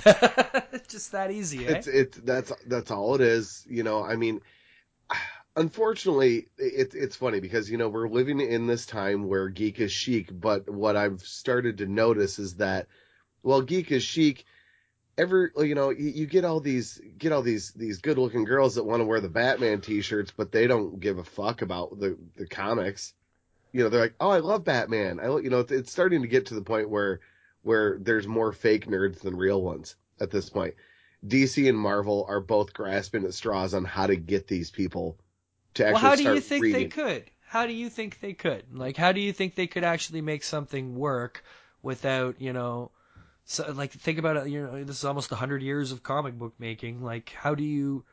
just 0.89 1.13
that 1.13 1.31
easy, 1.31 1.67
eh? 1.67 1.73
It's 1.73 1.87
it's 1.87 2.19
that's 2.19 2.53
that's 2.67 2.91
all 2.91 3.15
it 3.15 3.21
is. 3.21 3.65
You 3.69 3.83
know, 3.83 4.05
I 4.05 4.17
mean, 4.17 4.41
unfortunately, 5.57 6.49
it's 6.57 6.95
it's 6.95 7.17
funny 7.17 7.41
because 7.41 7.71
you 7.71 7.77
know 7.77 7.89
we're 7.89 8.09
living 8.09 8.41
in 8.41 8.67
this 8.67 8.87
time 8.87 9.29
where 9.29 9.49
geek 9.49 9.81
is 9.81 9.93
chic, 9.93 10.29
but 10.33 10.69
what 10.69 10.97
I've 10.97 11.21
started 11.23 11.79
to 11.79 11.87
notice 11.87 12.39
is 12.39 12.55
that, 12.57 12.87
well, 13.43 13.63
geek 13.63 13.91
is 13.91 14.03
chic. 14.03 14.45
Every 15.17 15.51
you 15.59 15.75
know 15.75 15.91
you, 15.91 16.09
you 16.11 16.27
get 16.27 16.45
all 16.45 16.61
these 16.61 17.01
get 17.19 17.33
all 17.33 17.43
these 17.43 17.73
these 17.73 17.99
good 17.99 18.19
looking 18.19 18.45
girls 18.45 18.77
that 18.77 18.85
want 18.85 19.01
to 19.01 19.07
wear 19.07 19.21
the 19.21 19.29
Batman 19.29 19.81
t-shirts, 19.81 20.33
but 20.37 20.53
they 20.53 20.67
don't 20.67 21.01
give 21.01 21.19
a 21.19 21.25
fuck 21.25 21.63
about 21.63 21.99
the 21.99 22.17
the 22.37 22.47
comics. 22.47 23.15
You 23.73 23.83
know, 23.83 23.91
they're 23.91 24.01
like, 24.01 24.15
oh, 24.21 24.31
I 24.31 24.39
love 24.39 24.65
Batman. 24.65 25.21
I 25.21 25.27
you 25.39 25.51
know 25.51 25.61
it's, 25.61 25.73
it's 25.73 25.93
starting 25.93 26.23
to 26.23 26.29
get 26.29 26.47
to 26.47 26.55
the 26.55 26.63
point 26.63 26.89
where 26.89 27.21
where 27.63 27.99
there's 27.99 28.27
more 28.27 28.53
fake 28.53 28.87
nerds 28.87 29.21
than 29.21 29.37
real 29.37 29.63
ones 29.63 29.97
at 30.21 30.31
this 30.31 30.49
point. 30.49 30.75
DC 31.27 31.69
and 31.69 31.79
Marvel 31.79 32.25
are 32.29 32.41
both 32.41 32.73
grasping 32.73 33.25
at 33.25 33.35
straws 33.35 33.75
on 33.75 33.85
how 33.85 34.07
to 34.07 34.17
get 34.17 34.47
these 34.47 34.71
people 34.71 35.19
to 35.75 35.85
actually 35.85 35.95
well, 35.95 36.11
how 36.11 36.17
do 36.17 36.23
you 36.23 36.41
think 36.41 36.63
reading. 36.63 36.83
they 36.83 36.89
could? 36.89 37.31
How 37.41 37.67
do 37.67 37.73
you 37.73 37.89
think 37.89 38.21
they 38.21 38.35
could? 38.35 38.65
Like, 38.73 38.97
how 38.97 39.13
do 39.13 39.21
you 39.21 39.33
think 39.33 39.55
they 39.55 39.67
could 39.67 39.85
actually 39.85 40.21
make 40.21 40.45
something 40.45 40.95
work 40.95 41.43
without, 41.83 42.41
you 42.41 42.53
know, 42.53 42.91
so, 43.45 43.73
like 43.73 43.93
think 43.93 44.19
about 44.19 44.37
it. 44.37 44.49
You 44.49 44.63
know, 44.63 44.85
this 44.85 44.99
is 44.99 45.05
almost 45.07 45.31
hundred 45.31 45.63
years 45.63 45.91
of 45.91 46.03
comic 46.03 46.39
book 46.39 46.53
making. 46.59 47.03
Like, 47.03 47.31
how 47.31 47.55
do 47.55 47.65
you, 47.65 48.05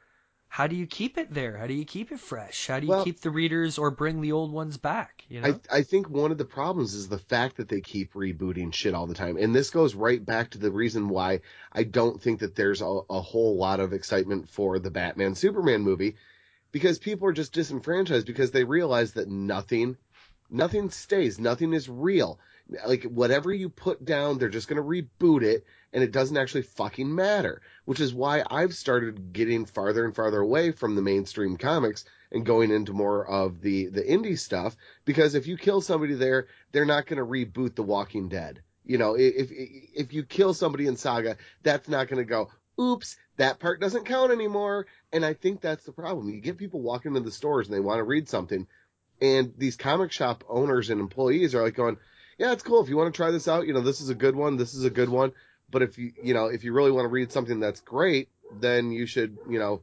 how 0.56 0.68
do 0.68 0.76
you 0.78 0.88
keep 0.88 1.18
it 1.18 1.34
there? 1.34 1.58
How 1.58 1.68
do 1.68 1.74
you 1.74 1.84
keep 1.84 2.14
it 2.14 2.20
fresh? 2.22 2.68
How 2.68 2.80
do 2.80 2.86
you 2.86 2.92
Well- 2.92 3.04
keep 3.04 3.20
the 3.20 3.30
readers 3.30 3.78
or 3.78 3.92
bring 3.92 4.22
the 4.22 4.32
old 4.32 4.54
ones 4.54 4.78
back? 4.78 5.26
You 5.28 5.42
know, 5.42 5.60
I, 5.70 5.80
I 5.80 5.82
think 5.82 6.10
one 6.10 6.32
of 6.32 6.38
the 6.38 6.46
problems 6.46 6.94
is 6.94 7.10
the 7.10 7.18
fact 7.18 7.58
that 7.58 7.68
they 7.68 7.82
keep 7.82 8.14
rebooting 8.14 8.74
shit 8.74 8.94
all 8.94 9.06
the 9.06 9.16
time. 9.16 9.36
And 9.36 9.54
this 9.54 9.70
goes 9.70 9.96
right 9.96 10.26
back 10.26 10.52
to 10.52 10.58
the 10.58 10.72
reason 10.72 11.10
why 11.10 11.42
I 11.74 11.84
don't 11.84 12.22
think 12.22 12.40
that 12.40 12.56
there's 12.56 12.82
a, 12.82 12.86
a 13.10 13.20
whole 13.20 13.58
lot 13.58 13.82
of 13.82 13.92
excitement 13.92 14.48
for 14.48 14.80
the 14.80 14.90
Batman 14.90 15.36
Superman 15.36 15.82
movie 15.82 16.16
because 16.72 17.00
people 17.00 17.28
are 17.28 17.34
just 17.34 17.52
disenfranchised 17.52 18.26
because 18.26 18.52
they 18.52 18.64
realize 18.64 19.12
that 19.16 19.28
nothing, 19.28 19.98
nothing 20.50 20.90
stays, 20.90 21.38
nothing 21.38 21.74
is 21.74 21.90
real. 21.90 22.40
Like 22.88 23.04
whatever 23.04 23.52
you 23.52 23.68
put 23.68 24.06
down, 24.06 24.38
they're 24.38 24.48
just 24.48 24.70
going 24.70 24.82
to 24.82 24.88
reboot 24.88 25.44
it 25.44 25.66
and 25.96 26.04
it 26.04 26.12
doesn't 26.12 26.36
actually 26.36 26.64
fucking 26.64 27.16
matter, 27.16 27.62
which 27.86 28.02
is 28.02 28.14
why 28.14 28.44
I've 28.52 28.76
started 28.76 29.32
getting 29.32 29.66
farther 29.66 30.04
and 30.04 30.14
farther 30.14 30.42
away 30.42 30.72
from 30.72 30.94
the 30.94 31.02
mainstream 31.02 31.56
comics 31.56 32.04
and 32.34 32.46
going 32.46 32.70
into 32.70 32.92
more 32.92 33.26
of 33.26 33.62
the 33.62 33.88
the 33.88 34.02
indie 34.02 34.38
stuff 34.38 34.76
because 35.06 35.36
if 35.36 35.48
you 35.48 35.58
kill 35.58 35.80
somebody 35.80 36.14
there, 36.14 36.48
they're 36.74 36.86
not 36.86 37.06
going 37.06 37.18
to 37.18 37.26
reboot 37.26 37.76
The 37.76 37.84
Walking 37.84 38.28
Dead. 38.28 38.62
You 38.84 38.98
know, 38.98 39.16
if 39.16 39.48
if 39.52 40.12
you 40.12 40.24
kill 40.24 40.54
somebody 40.54 40.86
in 40.86 40.98
Saga, 40.98 41.38
that's 41.64 41.88
not 41.88 42.10
going 42.10 42.20
to 42.20 42.30
go, 42.30 42.50
oops, 42.80 43.16
that 43.38 43.60
part 43.60 43.80
doesn't 43.80 44.06
count 44.06 44.34
anymore. 44.34 44.88
And 45.14 45.26
I 45.26 45.34
think 45.34 45.62
that's 45.62 45.86
the 45.86 45.94
problem. 45.94 46.30
You 46.30 46.42
get 46.42 46.58
people 46.58 46.82
walking 46.82 47.16
into 47.16 47.22
the 47.22 47.32
stores 47.32 47.68
and 47.68 47.74
they 47.74 47.80
want 47.80 48.00
to 48.00 48.04
read 48.04 48.28
something, 48.28 48.68
and 49.22 49.54
these 49.58 49.78
comic 49.78 50.12
shop 50.12 50.44
owners 50.50 50.90
and 50.90 51.00
employees 51.00 51.56
are 51.56 51.64
like 51.64 51.76
going, 51.76 51.96
yeah, 52.38 52.52
it's 52.52 52.64
cool 52.64 52.84
if 52.84 52.90
you 52.90 52.98
want 52.98 53.14
to 53.14 53.18
try 53.18 53.32
this 53.32 53.48
out. 53.48 53.66
You 53.66 53.74
know, 53.74 53.80
this 53.80 54.02
is 54.02 54.10
a 54.10 54.16
good 54.16 54.36
one. 54.36 54.58
This 54.58 54.74
is 54.74 54.84
a 54.84 54.90
good 54.90 55.08
one. 55.08 55.32
But 55.76 55.82
if 55.82 55.98
you 55.98 56.14
you 56.24 56.34
know 56.34 56.46
if 56.46 56.64
you 56.64 56.72
really 56.72 56.92
want 56.92 57.04
to 57.04 57.10
read 57.10 57.34
something 57.34 57.60
that's 57.60 57.82
great, 57.82 58.30
then 58.62 58.94
you 58.94 59.06
should 59.06 59.38
you 59.50 59.60
know 59.60 59.82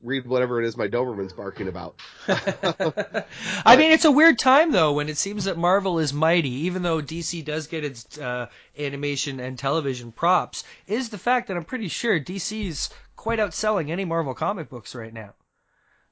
read 0.00 0.28
whatever 0.28 0.62
it 0.62 0.64
is 0.64 0.76
my 0.76 0.86
Doberman's 0.86 1.32
barking 1.32 1.66
about. 1.66 1.96
I 2.28 3.74
mean, 3.76 3.90
it's 3.90 4.04
a 4.04 4.12
weird 4.12 4.38
time 4.38 4.70
though 4.70 4.92
when 4.92 5.08
it 5.08 5.16
seems 5.18 5.46
that 5.46 5.58
Marvel 5.58 5.98
is 5.98 6.12
mighty, 6.12 6.52
even 6.66 6.84
though 6.84 7.02
DC 7.02 7.44
does 7.44 7.66
get 7.66 7.84
its 7.84 8.16
uh, 8.16 8.46
animation 8.78 9.40
and 9.40 9.58
television 9.58 10.12
props. 10.12 10.62
Is 10.86 11.08
the 11.08 11.18
fact 11.18 11.48
that 11.48 11.56
I'm 11.56 11.64
pretty 11.64 11.88
sure 11.88 12.20
DC's 12.20 12.90
quite 13.16 13.40
outselling 13.40 13.90
any 13.90 14.04
Marvel 14.04 14.34
comic 14.34 14.68
books 14.68 14.94
right 14.94 15.12
now. 15.12 15.34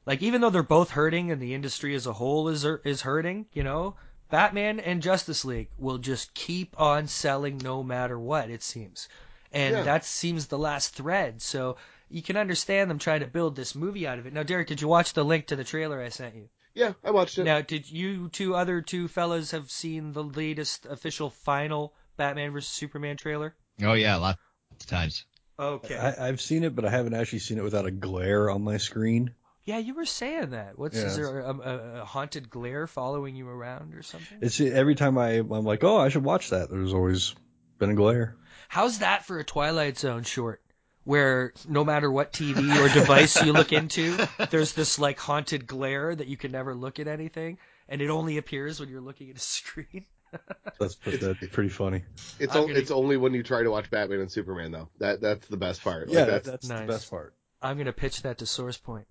Like 0.04 0.20
even 0.20 0.40
though 0.40 0.50
they're 0.50 0.64
both 0.64 0.90
hurting 0.90 1.30
and 1.30 1.40
the 1.40 1.54
industry 1.54 1.94
as 1.94 2.08
a 2.08 2.14
whole 2.14 2.48
is 2.48 2.64
is 2.64 3.02
hurting, 3.02 3.46
you 3.52 3.62
know, 3.62 3.94
Batman 4.32 4.80
and 4.80 5.02
Justice 5.02 5.44
League 5.44 5.68
will 5.76 5.98
just 5.98 6.32
keep 6.32 6.80
on 6.80 7.06
selling 7.06 7.58
no 7.58 7.82
matter 7.82 8.18
what 8.18 8.48
it 8.48 8.62
seems. 8.62 9.06
And 9.52 9.76
Yeah. 9.76 9.82
that 9.82 10.06
seems 10.06 10.46
the 10.46 10.56
last 10.56 10.94
thread. 10.94 11.42
So 11.42 11.76
you 12.08 12.22
can 12.22 12.38
understand 12.38 12.90
them 12.90 12.98
trying 12.98 13.20
to 13.20 13.26
build 13.26 13.56
this 13.56 13.74
movie 13.74 14.06
out 14.06 14.18
of 14.18 14.24
it. 14.24 14.32
Now, 14.32 14.42
Derek, 14.42 14.68
did 14.68 14.80
you 14.80 14.88
watch 14.88 15.12
the 15.12 15.22
link 15.22 15.48
to 15.48 15.56
the 15.56 15.64
trailer 15.64 16.00
I 16.00 16.08
sent 16.08 16.34
you? 16.34 16.48
Yeah, 16.72 16.94
I 17.04 17.10
watched 17.10 17.36
it. 17.36 17.44
Now, 17.44 17.60
did 17.60 17.90
you 17.90 18.30
two 18.30 18.54
other 18.54 18.80
two 18.80 19.06
fellas 19.06 19.50
have 19.50 19.70
seen 19.70 20.14
the 20.14 20.24
latest 20.24 20.86
official 20.86 21.28
final 21.28 21.92
Batman 22.16 22.52
vs 22.52 22.70
Superman 22.70 23.18
trailer? 23.18 23.54
Oh 23.82 23.92
yeah, 23.92 24.16
lots 24.16 24.38
of 24.80 24.86
times. 24.86 25.26
Okay. 25.58 25.98
I, 25.98 26.28
I've 26.28 26.40
seen 26.40 26.64
it, 26.64 26.74
but 26.74 26.86
I 26.86 26.90
haven't 26.90 27.12
actually 27.12 27.40
seen 27.40 27.58
it 27.58 27.64
without 27.64 27.84
a 27.84 27.90
glare 27.90 28.48
on 28.48 28.64
my 28.64 28.78
screen. 28.78 29.34
Yeah, 29.64 29.78
you 29.78 29.94
were 29.94 30.04
saying 30.04 30.50
that. 30.50 30.78
What's 30.78 30.96
Yeah. 30.96 31.04
is 31.06 31.16
there 31.16 31.40
a, 31.40 31.52
a, 31.54 32.00
a 32.00 32.04
haunted 32.04 32.50
glare 32.50 32.86
following 32.86 33.36
you 33.36 33.48
around 33.48 33.94
or 33.94 34.02
something? 34.02 34.38
It's 34.40 34.60
every 34.60 34.94
time 34.94 35.18
I 35.18 35.32
I'm 35.38 35.64
like, 35.64 35.84
oh, 35.84 35.96
I 35.98 36.08
should 36.08 36.24
watch 36.24 36.50
that. 36.50 36.70
There's 36.70 36.92
always 36.94 37.34
been 37.78 37.90
a 37.90 37.94
glare. 37.94 38.36
How's 38.68 39.00
that 39.00 39.24
for 39.26 39.38
a 39.38 39.44
Twilight 39.44 39.98
Zone 39.98 40.22
short? 40.24 40.62
Where 41.04 41.52
no 41.68 41.84
matter 41.84 42.10
what 42.10 42.32
TV 42.32 42.58
or 42.78 42.88
device 42.92 43.42
you 43.44 43.52
look 43.52 43.72
into, 43.72 44.16
there's 44.50 44.72
this 44.72 44.98
like 45.00 45.18
haunted 45.18 45.66
glare 45.66 46.14
that 46.14 46.28
you 46.28 46.36
can 46.36 46.52
never 46.52 46.74
look 46.76 47.00
at 47.00 47.08
anything, 47.08 47.58
and 47.88 48.00
it 48.00 48.08
only 48.08 48.38
appears 48.38 48.78
when 48.78 48.88
you're 48.88 49.00
looking 49.00 49.28
at 49.30 49.36
a 49.36 49.40
screen. 49.40 50.06
That's, 50.78 50.94
that's 50.94 51.46
pretty 51.48 51.68
funny. 51.68 52.04
It's 52.38 52.56
o- 52.56 52.62
gonna- 52.66 52.78
it's 52.78 52.90
only 52.90 53.18
when 53.18 53.34
you 53.34 53.42
try 53.42 53.62
to 53.62 53.70
watch 53.70 53.90
Batman 53.90 54.20
and 54.20 54.30
Superman 54.32 54.70
though. 54.72 54.88
That 54.98 55.20
that's 55.20 55.46
the 55.48 55.58
best 55.58 55.82
part. 55.84 56.08
Like, 56.08 56.16
Yeah, 56.16 56.24
that's, 56.24 56.48
that's 56.48 56.68
nice. 56.68 56.80
the 56.80 56.86
best 56.86 57.10
part. 57.10 57.34
I'm 57.60 57.76
gonna 57.76 57.92
pitch 57.92 58.22
that 58.22 58.38
to 58.38 58.46
SourcePoint. 58.46 59.04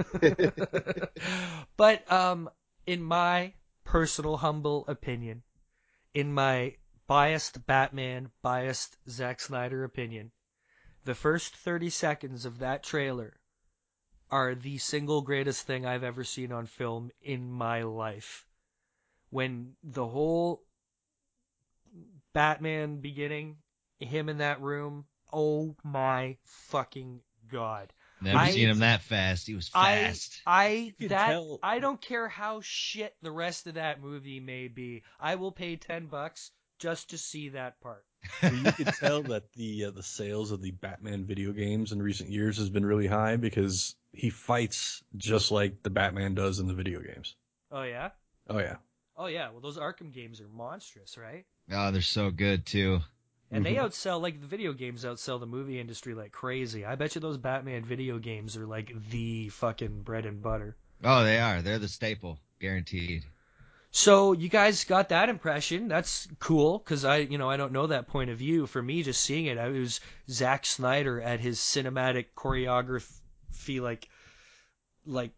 but 1.76 2.10
um, 2.10 2.48
in 2.86 3.02
my 3.02 3.52
personal 3.84 4.36
humble 4.38 4.84
opinion, 4.88 5.42
in 6.14 6.32
my 6.32 6.76
biased 7.06 7.66
Batman, 7.66 8.30
biased 8.42 8.96
Zack 9.08 9.40
Snyder 9.40 9.84
opinion, 9.84 10.32
the 11.04 11.14
first 11.14 11.56
30 11.56 11.90
seconds 11.90 12.44
of 12.44 12.58
that 12.58 12.82
trailer 12.82 13.40
are 14.30 14.54
the 14.54 14.78
single 14.78 15.20
greatest 15.20 15.66
thing 15.66 15.84
I've 15.84 16.04
ever 16.04 16.24
seen 16.24 16.52
on 16.52 16.66
film 16.66 17.10
in 17.20 17.50
my 17.50 17.82
life. 17.82 18.46
When 19.28 19.76
the 19.82 20.06
whole 20.06 20.64
Batman 22.32 23.00
beginning, 23.00 23.58
him 23.98 24.28
in 24.28 24.38
that 24.38 24.60
room, 24.60 25.06
oh 25.32 25.76
my 25.82 26.38
fucking 26.44 27.20
god. 27.50 27.92
Never 28.22 28.38
I- 28.38 28.50
seen 28.50 28.68
him 28.68 28.78
that 28.80 29.02
fast. 29.02 29.46
He 29.46 29.54
was 29.54 29.68
fast. 29.68 30.40
I 30.46 30.94
could 30.98 31.10
that 31.10 31.28
tell- 31.28 31.58
I 31.62 31.78
don't 31.80 32.00
care 32.00 32.28
how 32.28 32.60
shit 32.62 33.14
the 33.22 33.32
rest 33.32 33.66
of 33.66 33.74
that 33.74 34.00
movie 34.00 34.40
may 34.40 34.68
be. 34.68 35.02
I 35.18 35.34
will 35.34 35.52
pay 35.52 35.76
ten 35.76 36.06
bucks 36.06 36.50
just 36.78 37.10
to 37.10 37.18
see 37.18 37.50
that 37.50 37.80
part. 37.80 38.04
Well, 38.42 38.54
you 38.54 38.72
could 38.72 38.94
tell 38.94 39.22
that 39.24 39.52
the 39.54 39.86
uh, 39.86 39.90
the 39.90 40.02
sales 40.02 40.52
of 40.52 40.62
the 40.62 40.70
Batman 40.70 41.24
video 41.24 41.50
games 41.50 41.90
in 41.90 42.00
recent 42.00 42.30
years 42.30 42.58
has 42.58 42.70
been 42.70 42.86
really 42.86 43.08
high 43.08 43.36
because 43.36 43.96
he 44.12 44.30
fights 44.30 45.02
just 45.16 45.50
like 45.50 45.82
the 45.82 45.90
Batman 45.90 46.34
does 46.34 46.60
in 46.60 46.68
the 46.68 46.74
video 46.74 47.00
games. 47.00 47.34
Oh 47.72 47.82
yeah. 47.82 48.10
Oh 48.48 48.58
yeah. 48.58 48.76
Oh 49.16 49.26
yeah. 49.26 49.50
Well, 49.50 49.60
those 49.60 49.76
Arkham 49.78 50.12
games 50.12 50.40
are 50.40 50.48
monstrous, 50.48 51.18
right? 51.18 51.44
oh, 51.72 51.90
they're 51.90 52.02
so 52.02 52.30
good 52.30 52.64
too. 52.64 53.00
And 53.52 53.64
they 53.64 53.74
Mhm. 53.74 53.76
outsell 53.76 54.20
like 54.20 54.40
the 54.40 54.48
video 54.48 54.72
games 54.72 55.04
outsell 55.04 55.38
the 55.38 55.46
movie 55.46 55.78
industry 55.78 56.14
like 56.14 56.32
crazy. 56.32 56.84
I 56.84 56.96
bet 56.96 57.14
you 57.14 57.20
those 57.20 57.38
Batman 57.38 57.84
video 57.84 58.18
games 58.18 58.56
are 58.56 58.66
like 58.66 58.92
the 59.10 59.50
fucking 59.50 60.02
bread 60.02 60.26
and 60.26 60.42
butter. 60.42 60.76
Oh, 61.04 61.22
they 61.22 61.38
are. 61.38 61.62
They're 61.62 61.78
the 61.78 61.88
staple, 61.88 62.40
guaranteed. 62.58 63.26
So 63.92 64.32
you 64.32 64.48
guys 64.48 64.84
got 64.84 65.10
that 65.10 65.28
impression. 65.28 65.86
That's 65.88 66.26
cool 66.40 66.78
because 66.78 67.04
I, 67.04 67.18
you 67.18 67.38
know, 67.38 67.50
I 67.50 67.56
don't 67.56 67.72
know 67.72 67.86
that 67.86 68.08
point 68.08 68.30
of 68.30 68.38
view. 68.38 68.66
For 68.66 68.82
me, 68.82 69.02
just 69.02 69.22
seeing 69.22 69.46
it, 69.46 69.58
I 69.58 69.68
it 69.68 69.78
was 69.78 70.00
Zack 70.28 70.66
Snyder 70.66 71.20
at 71.20 71.40
his 71.40 71.58
cinematic 71.58 72.26
choreography, 72.36 73.80
like, 73.80 74.08
like 75.06 75.32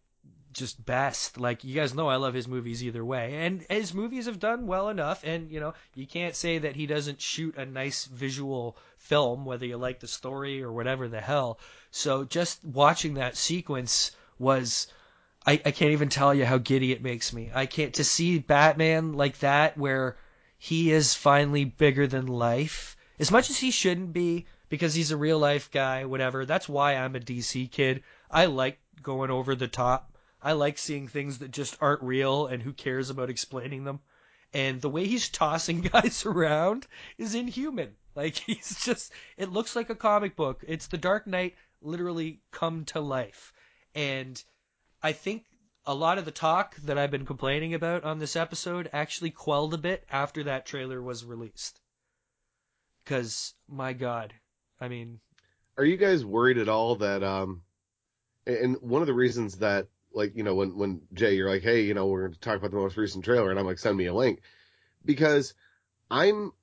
just 0.55 0.83
best. 0.83 1.37
Like 1.37 1.63
you 1.63 1.75
guys 1.75 1.93
know, 1.93 2.07
I 2.07 2.15
love 2.15 2.33
his 2.33 2.47
movies 2.47 2.83
either 2.83 3.05
way, 3.05 3.45
and 3.45 3.65
his 3.69 3.93
movies 3.93 4.25
have 4.25 4.39
done 4.39 4.65
well 4.65 4.89
enough. 4.89 5.23
And 5.23 5.51
you 5.51 5.59
know, 5.59 5.73
you 5.93 6.07
can't 6.07 6.35
say 6.35 6.57
that 6.57 6.75
he 6.75 6.87
doesn't 6.87 7.21
shoot 7.21 7.57
a 7.57 7.65
nice 7.65 8.05
visual 8.05 8.77
film, 8.97 9.45
whether 9.45 9.65
you 9.65 9.77
like 9.77 9.99
the 9.99 10.07
story 10.07 10.63
or 10.63 10.71
whatever 10.71 11.07
the 11.07 11.21
hell. 11.21 11.59
So 11.91 12.23
just 12.23 12.63
watching 12.65 13.15
that 13.15 13.37
sequence 13.37 14.11
was. 14.39 14.87
I, 15.47 15.61
I 15.63 15.69
can't 15.69 15.91
even 15.91 16.09
tell 16.09 16.33
you 16.33 16.43
how 16.43 16.57
giddy 16.57 16.91
it 16.91 17.03
makes 17.03 17.31
me. 17.31 17.51
I 17.53 17.67
can't 17.67 17.93
to 17.95 18.03
see 18.03 18.39
Batman 18.39 19.13
like 19.13 19.37
that 19.39 19.77
where 19.77 20.17
he 20.57 20.91
is 20.91 21.13
finally 21.13 21.65
bigger 21.65 22.07
than 22.07 22.25
life. 22.25 22.97
As 23.19 23.29
much 23.29 23.51
as 23.51 23.59
he 23.59 23.69
shouldn't 23.69 24.11
be, 24.11 24.47
because 24.69 24.95
he's 24.95 25.11
a 25.11 25.17
real 25.17 25.37
life 25.37 25.69
guy, 25.69 26.05
whatever. 26.05 26.45
That's 26.45 26.67
why 26.67 26.95
I'm 26.95 27.15
a 27.15 27.19
DC 27.19 27.69
kid. 27.69 28.03
I 28.31 28.45
like 28.45 28.79
going 29.03 29.29
over 29.29 29.53
the 29.53 29.67
top. 29.67 30.14
I 30.45 30.51
like 30.51 30.77
seeing 30.77 31.07
things 31.07 31.39
that 31.39 31.49
just 31.49 31.75
aren't 31.81 32.03
real 32.03 32.45
and 32.45 32.61
who 32.61 32.71
cares 32.71 33.09
about 33.09 33.31
explaining 33.31 33.83
them. 33.83 33.99
And 34.53 34.79
the 34.79 34.91
way 34.91 35.07
he's 35.07 35.27
tossing 35.27 35.81
guys 35.93 36.23
around 36.23 36.85
is 37.17 37.33
inhuman. 37.33 37.95
Like 38.13 38.35
he's 38.45 38.85
just 38.85 39.11
it 39.37 39.49
looks 39.49 39.75
like 39.75 39.89
a 39.89 39.95
comic 39.95 40.35
book. 40.35 40.63
It's 40.67 40.85
the 40.85 40.99
Dark 40.99 41.25
Knight 41.25 41.55
literally 41.81 42.41
come 42.51 42.85
to 42.85 42.99
life. 42.99 43.53
And 43.95 44.41
I 45.01 45.13
think 45.13 45.45
a 45.83 45.95
lot 45.95 46.19
of 46.19 46.25
the 46.25 46.31
talk 46.31 46.75
that 46.75 46.99
I've 46.99 47.09
been 47.09 47.25
complaining 47.25 47.73
about 47.73 48.03
on 48.03 48.19
this 48.19 48.35
episode 48.35 48.87
actually 48.93 49.31
quelled 49.31 49.73
a 49.73 49.79
bit 49.79 50.05
after 50.11 50.43
that 50.43 50.67
trailer 50.67 51.01
was 51.01 51.25
released. 51.25 51.81
Cuz 53.05 53.55
my 53.67 53.93
god, 53.93 54.31
I 54.79 54.89
mean, 54.89 55.21
Are 55.75 55.85
you 55.85 55.97
guys 55.97 56.23
worried 56.23 56.59
at 56.59 56.69
all 56.69 56.97
that 56.97 57.23
um 57.23 57.63
and 58.45 58.79
one 58.79 59.01
of 59.01 59.07
the 59.07 59.13
reasons 59.15 59.57
that 59.57 59.87
like, 60.15 60.35
you 60.35 60.43
know, 60.43 60.55
when 60.55 60.77
when 60.77 61.01
Jay 61.13 61.35
you're 61.35 61.49
like, 61.49 61.61
"Hey, 61.61 61.81
you 61.81 61.93
know, 61.93 62.07
we're 62.07 62.21
going 62.21 62.33
to 62.33 62.39
talk 62.39 62.57
about 62.57 62.71
the 62.71 62.77
most 62.77 62.97
recent 62.97 63.25
trailer." 63.25 63.51
And 63.51 63.59
I'm 63.59 63.65
like, 63.65 63.79
"Send 63.79 63.97
me 63.97 64.05
a 64.05 64.13
link." 64.13 64.41
Because 65.03 65.53
I'm 66.09 66.53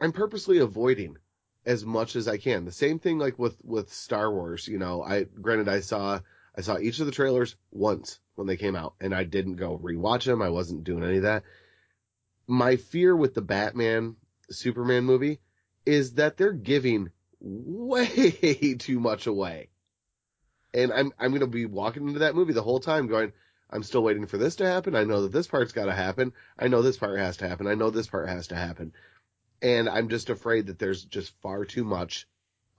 I'm 0.00 0.12
purposely 0.12 0.58
avoiding 0.58 1.18
as 1.66 1.84
much 1.84 2.16
as 2.16 2.28
I 2.28 2.38
can. 2.38 2.64
The 2.64 2.72
same 2.72 2.98
thing 2.98 3.18
like 3.18 3.38
with 3.38 3.56
with 3.62 3.92
Star 3.92 4.32
Wars, 4.32 4.66
you 4.66 4.78
know, 4.78 5.02
I 5.02 5.24
granted 5.24 5.68
I 5.68 5.80
saw 5.80 6.20
I 6.56 6.60
saw 6.60 6.78
each 6.78 7.00
of 7.00 7.06
the 7.06 7.12
trailers 7.12 7.56
once 7.70 8.20
when 8.34 8.46
they 8.46 8.56
came 8.56 8.76
out 8.76 8.94
and 9.00 9.14
I 9.14 9.24
didn't 9.24 9.56
go 9.56 9.78
rewatch 9.78 10.24
them. 10.24 10.42
I 10.42 10.50
wasn't 10.50 10.84
doing 10.84 11.04
any 11.04 11.18
of 11.18 11.22
that. 11.22 11.44
My 12.46 12.76
fear 12.76 13.16
with 13.16 13.34
the 13.34 13.42
Batman 13.42 14.16
Superman 14.50 15.04
movie 15.04 15.40
is 15.86 16.14
that 16.14 16.36
they're 16.36 16.52
giving 16.52 17.10
way 17.40 18.76
too 18.78 19.00
much 19.00 19.26
away. 19.26 19.68
And 20.74 20.92
I'm 20.92 21.12
I'm 21.18 21.30
going 21.30 21.40
to 21.40 21.46
be 21.46 21.66
walking 21.66 22.08
into 22.08 22.18
that 22.20 22.34
movie 22.34 22.52
the 22.52 22.62
whole 22.62 22.80
time 22.80 23.06
going 23.06 23.32
I'm 23.70 23.82
still 23.82 24.02
waiting 24.02 24.26
for 24.26 24.36
this 24.38 24.56
to 24.56 24.66
happen. 24.66 24.94
I 24.94 25.04
know 25.04 25.22
that 25.22 25.32
this 25.32 25.46
part's 25.46 25.72
got 25.72 25.86
to 25.86 25.94
happen. 25.94 26.32
I 26.58 26.68
know 26.68 26.82
this 26.82 26.98
part 26.98 27.18
has 27.18 27.38
to 27.38 27.48
happen. 27.48 27.66
I 27.66 27.74
know 27.74 27.90
this 27.90 28.06
part 28.06 28.28
has 28.28 28.48
to 28.48 28.56
happen. 28.56 28.92
And 29.62 29.88
I'm 29.88 30.08
just 30.08 30.30
afraid 30.30 30.66
that 30.66 30.78
there's 30.78 31.04
just 31.04 31.32
far 31.40 31.64
too 31.64 31.84
much 31.84 32.28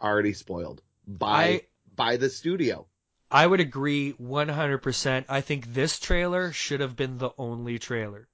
already 0.02 0.34
spoiled 0.34 0.82
by 1.08 1.44
I- 1.44 1.62
by 1.96 2.18
the 2.18 2.30
studio. 2.30 2.88
I 3.32 3.48
would 3.48 3.60
agree 3.60 4.14
100%. 4.14 5.26
I 5.28 5.42
think 5.42 5.74
this 5.74 6.00
trailer 6.00 6.52
should 6.52 6.82
have 6.82 6.96
been 6.96 7.18
the 7.18 7.32
only 7.38 7.80
trailer. 7.80 8.28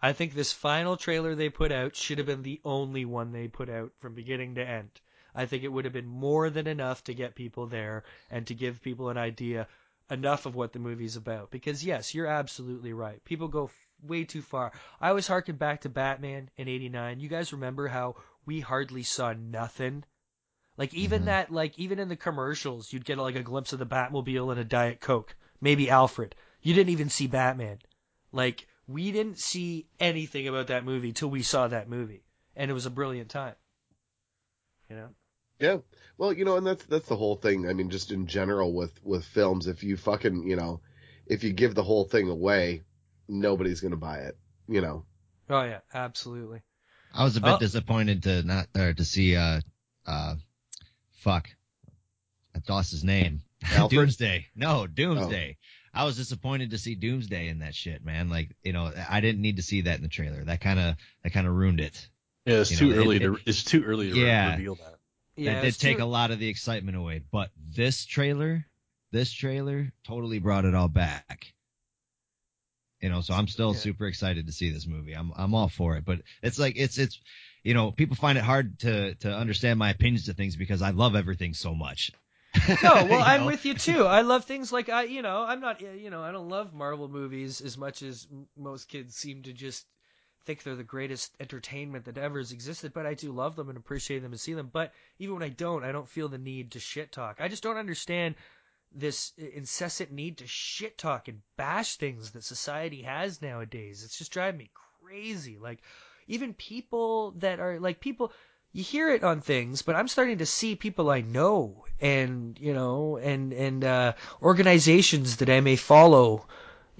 I 0.00 0.12
think 0.12 0.32
this 0.32 0.52
final 0.52 0.96
trailer 0.96 1.34
they 1.34 1.50
put 1.50 1.70
out 1.70 1.94
should 1.94 2.18
have 2.18 2.26
been 2.26 2.42
the 2.42 2.60
only 2.64 3.04
one 3.04 3.32
they 3.32 3.48
put 3.48 3.68
out 3.68 3.92
from 4.00 4.14
beginning 4.14 4.54
to 4.54 4.66
end. 4.66 5.00
I 5.34 5.46
think 5.46 5.62
it 5.64 5.68
would 5.72 5.84
have 5.84 5.92
been 5.94 6.06
more 6.06 6.50
than 6.50 6.66
enough 6.66 7.04
to 7.04 7.14
get 7.14 7.34
people 7.34 7.66
there 7.66 8.04
and 8.30 8.46
to 8.46 8.54
give 8.54 8.82
people 8.82 9.08
an 9.08 9.16
idea 9.18 9.68
enough 10.10 10.46
of 10.46 10.54
what 10.54 10.72
the 10.72 10.78
movie's 10.78 11.16
about. 11.16 11.50
Because 11.50 11.84
yes, 11.84 12.14
you're 12.14 12.26
absolutely 12.26 12.92
right. 12.92 13.22
People 13.24 13.48
go 13.48 13.64
f- 13.66 13.72
way 14.02 14.24
too 14.24 14.42
far. 14.42 14.72
I 15.00 15.08
always 15.08 15.26
harken 15.28 15.56
back 15.56 15.82
to 15.82 15.88
Batman 15.88 16.50
in 16.56 16.68
89. 16.68 17.20
You 17.20 17.28
guys 17.28 17.52
remember 17.52 17.88
how 17.88 18.16
we 18.44 18.60
hardly 18.60 19.02
saw 19.02 19.32
nothing? 19.32 20.04
Like 20.76 20.94
even 20.94 21.22
Mhm. 21.22 21.26
that, 21.26 21.52
like 21.52 21.78
even 21.78 21.98
in 21.98 22.08
the 22.08 22.16
commercials, 22.16 22.92
you'd 22.92 23.04
get 23.04 23.18
like 23.18 23.36
a 23.36 23.42
glimpse 23.42 23.72
of 23.72 23.78
the 23.78 23.86
Batmobile 23.86 24.50
and 24.50 24.60
a 24.60 24.64
Diet 24.64 25.00
Coke, 25.00 25.36
maybe 25.60 25.90
Alfred. 25.90 26.34
You 26.62 26.74
didn't 26.74 26.90
even 26.90 27.08
see 27.10 27.26
Batman. 27.26 27.78
Like 28.32 28.66
we 28.88 29.12
didn't 29.12 29.38
see 29.38 29.86
anything 30.00 30.48
about 30.48 30.66
that 30.68 30.84
movie 30.84 31.12
till 31.12 31.30
we 31.30 31.42
saw 31.42 31.68
that 31.68 31.88
movie, 31.88 32.24
and 32.56 32.70
it 32.70 32.74
was 32.74 32.86
a 32.86 32.90
brilliant 32.90 33.30
time. 33.30 33.54
You 34.88 34.96
know? 34.96 35.08
Yeah. 35.60 35.78
Well, 36.18 36.32
you 36.32 36.44
know, 36.44 36.56
and 36.56 36.66
that's 36.66 36.84
that's 36.84 37.08
the 37.08 37.16
whole 37.16 37.36
thing. 37.36 37.68
I 37.68 37.72
mean, 37.72 37.90
just 37.90 38.10
in 38.12 38.26
general 38.26 38.72
with 38.74 38.92
with 39.04 39.24
films, 39.24 39.66
if 39.66 39.82
you 39.82 39.96
fucking, 39.96 40.48
you 40.48 40.56
know, 40.56 40.80
if 41.26 41.44
you 41.44 41.52
give 41.52 41.74
the 41.74 41.82
whole 41.84 42.04
thing 42.04 42.28
away, 42.28 42.82
nobody's 43.28 43.80
going 43.80 43.92
to 43.92 43.96
buy 43.96 44.18
it, 44.20 44.36
you 44.68 44.80
know. 44.80 45.04
Oh 45.48 45.62
yeah, 45.62 45.80
absolutely. 45.94 46.60
I 47.14 47.24
was 47.24 47.36
a 47.36 47.40
bit 47.40 47.54
Oh. 47.54 47.58
disappointed 47.58 48.22
to 48.24 48.42
not 48.42 48.68
or 48.76 48.92
to 48.94 49.04
see 49.04 49.36
uh 49.36 49.60
uh 50.06 50.34
fuck. 51.18 51.48
I 52.54 52.60
lost 52.72 52.90
his 52.90 53.04
name. 53.04 53.42
Alfred? 53.64 53.90
Doomsday. 53.90 54.46
No, 54.54 54.86
Doomsday. 54.86 55.56
I 55.92 56.04
was 56.04 56.16
disappointed 56.16 56.70
to 56.70 56.78
see 56.78 56.94
Doomsday 56.94 57.48
in 57.48 57.58
that 57.60 57.74
shit, 57.74 58.04
man. 58.04 58.28
Like, 58.28 58.54
you 58.62 58.72
know, 58.72 58.92
I 59.08 59.20
didn't 59.20 59.40
need 59.42 59.56
to 59.56 59.62
see 59.62 59.82
that 59.82 59.96
in 59.96 60.02
the 60.02 60.08
trailer. 60.08 60.44
That 60.44 60.60
kind 60.60 60.78
of 60.78 60.96
that 61.24 61.32
kind 61.32 61.46
of 61.46 61.54
ruined 61.54 61.80
it. 61.80 62.08
Yeah, 62.46 62.60
it's 62.60 62.70
You 62.70 62.76
too 62.76 62.90
know, 62.90 62.96
early 63.02 63.16
it- 63.16 63.20
to 63.20 63.38
it's 63.46 63.64
too 63.64 63.82
early 63.84 64.10
to 64.12 64.16
Yeah. 64.18 64.52
reveal 64.52 64.74
that. 64.76 64.96
Yeah, 65.40 65.60
that 65.62 65.78
did 65.78 65.78
take 65.78 65.98
a 65.98 66.04
lot 66.04 66.30
of 66.30 66.38
the 66.38 66.48
excitement 66.48 66.96
away. 66.96 67.22
But 67.30 67.50
this 67.56 68.04
trailer, 68.04 68.66
this 69.10 69.32
trailer 69.32 69.92
totally 70.04 70.38
brought 70.38 70.64
it 70.66 70.74
all 70.74 70.88
back. 70.88 71.54
You 73.00 73.08
know, 73.08 73.20
so 73.22 73.34
I'm 73.34 73.48
still 73.48 73.72
Yeah. 73.72 73.74
super 73.74 74.06
excited 74.06 74.46
to 74.46 74.52
see 74.52 74.70
this 74.70 74.86
movie. 74.86 75.12
I'm 75.14 75.32
I'm 75.36 75.54
all 75.54 75.68
for 75.68 75.96
it. 75.96 76.04
But 76.04 76.20
it's 76.42 76.58
like 76.58 76.74
it's 76.76 76.98
it's 76.98 77.18
you 77.62 77.72
know, 77.74 77.90
people 77.92 78.16
find 78.16 78.36
it 78.38 78.44
hard 78.44 78.78
to 78.80 79.14
to 79.16 79.34
understand 79.34 79.78
my 79.78 79.90
opinions 79.90 80.26
to 80.26 80.34
things 80.34 80.56
because 80.56 80.82
I 80.82 80.90
love 80.90 81.16
everything 81.16 81.54
so 81.54 81.74
much. 81.74 82.12
No, 82.80 83.04
well, 83.04 83.20
You 83.24 83.24
I'm 83.24 83.44
with 83.44 83.64
you 83.64 83.74
too. 83.74 84.04
I 84.04 84.22
love 84.22 84.44
things 84.44 84.72
like 84.72 84.88
I, 84.88 85.04
you 85.04 85.22
know, 85.22 85.42
I'm 85.44 85.60
not, 85.60 85.80
you 85.80 86.10
know, 86.10 86.22
I 86.22 86.32
don't 86.32 86.48
love 86.48 86.72
Marvel 86.74 87.08
movies 87.08 87.60
as 87.60 87.76
much 87.78 88.02
as 88.02 88.26
most 88.56 88.88
kids 88.88 89.16
seem 89.16 89.42
to 89.44 89.52
just 89.52 89.86
think 90.44 90.62
they're 90.62 90.76
the 90.76 90.84
greatest 90.84 91.34
entertainment 91.40 92.04
that 92.06 92.18
ever 92.18 92.38
has 92.38 92.52
existed. 92.52 92.92
But 92.92 93.06
I 93.06 93.14
do 93.14 93.32
love 93.32 93.56
them 93.56 93.68
and 93.68 93.78
appreciate 93.78 94.20
them 94.20 94.32
and 94.32 94.40
see 94.40 94.54
them. 94.54 94.70
But 94.72 94.92
even 95.18 95.34
when 95.34 95.42
I 95.42 95.48
don't, 95.48 95.84
I 95.84 95.92
don't 95.92 96.08
feel 96.08 96.28
the 96.28 96.38
need 96.38 96.72
to 96.72 96.80
shit 96.80 97.12
talk. 97.12 97.36
I 97.40 97.48
just 97.48 97.62
don't 97.62 97.76
understand 97.76 98.34
this 98.92 99.32
incessant 99.36 100.10
need 100.10 100.38
to 100.38 100.46
shit 100.46 100.98
talk 100.98 101.28
and 101.28 101.42
bash 101.56 101.96
things 101.96 102.32
that 102.32 102.44
society 102.44 103.02
has 103.02 103.40
nowadays. 103.40 104.02
It's 104.02 104.18
just 104.18 104.32
driving 104.32 104.58
me 104.58 104.70
crazy. 105.00 105.58
Like 105.58 105.82
even 106.26 106.54
people 106.54 107.32
that 107.32 107.60
are 107.60 107.78
like 107.78 108.00
people 108.00 108.32
you 108.72 108.84
hear 108.84 109.10
it 109.10 109.24
on 109.24 109.40
things, 109.40 109.82
but 109.82 109.96
I'm 109.96 110.06
starting 110.06 110.38
to 110.38 110.46
see 110.46 110.76
people 110.76 111.10
I 111.10 111.22
know 111.22 111.86
and 112.00 112.58
you 112.58 112.72
know 112.72 113.16
and 113.16 113.52
and 113.52 113.84
uh, 113.84 114.12
organizations 114.42 115.36
that 115.36 115.50
I 115.50 115.60
may 115.60 115.76
follow, 115.76 116.46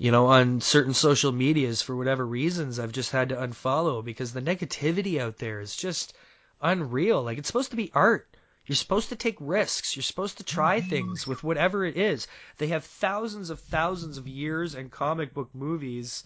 you 0.01 0.11
know, 0.11 0.29
on 0.29 0.63
certain 0.63 0.95
social 0.95 1.31
medias 1.31 1.83
for 1.83 1.95
whatever 1.95 2.27
reasons. 2.27 2.79
I've 2.79 2.91
just 2.91 3.11
had 3.11 3.29
to 3.29 3.37
unfollow 3.37 4.03
because 4.03 4.33
the 4.33 4.41
negativity 4.41 5.21
out 5.21 5.37
there 5.37 5.61
is 5.61 5.77
just 5.77 6.17
unreal. 6.63 7.23
Like 7.23 7.37
it's 7.37 7.49
supposed 7.49 7.73
to 7.73 7.77
be 7.77 7.91
art. 7.95 8.35
You're 8.65 8.77
supposed 8.77 9.11
to 9.11 9.17
take 9.17 9.37
risks. 9.39 9.95
You're 9.95 10.03
supposed 10.03 10.39
to 10.39 10.43
try 10.43 10.81
mm-hmm. 10.81 10.89
things 10.89 11.27
with 11.27 11.45
whatever 11.45 11.85
it 11.85 11.99
is. 11.99 12.27
They 12.57 12.69
have 12.69 12.87
thousands 12.87 13.51
of 13.51 13.61
thousands 13.61 14.17
of 14.17 14.27
years 14.27 14.75
and 14.75 14.91
comic 14.91 15.35
book 15.35 15.51
movies 15.53 16.25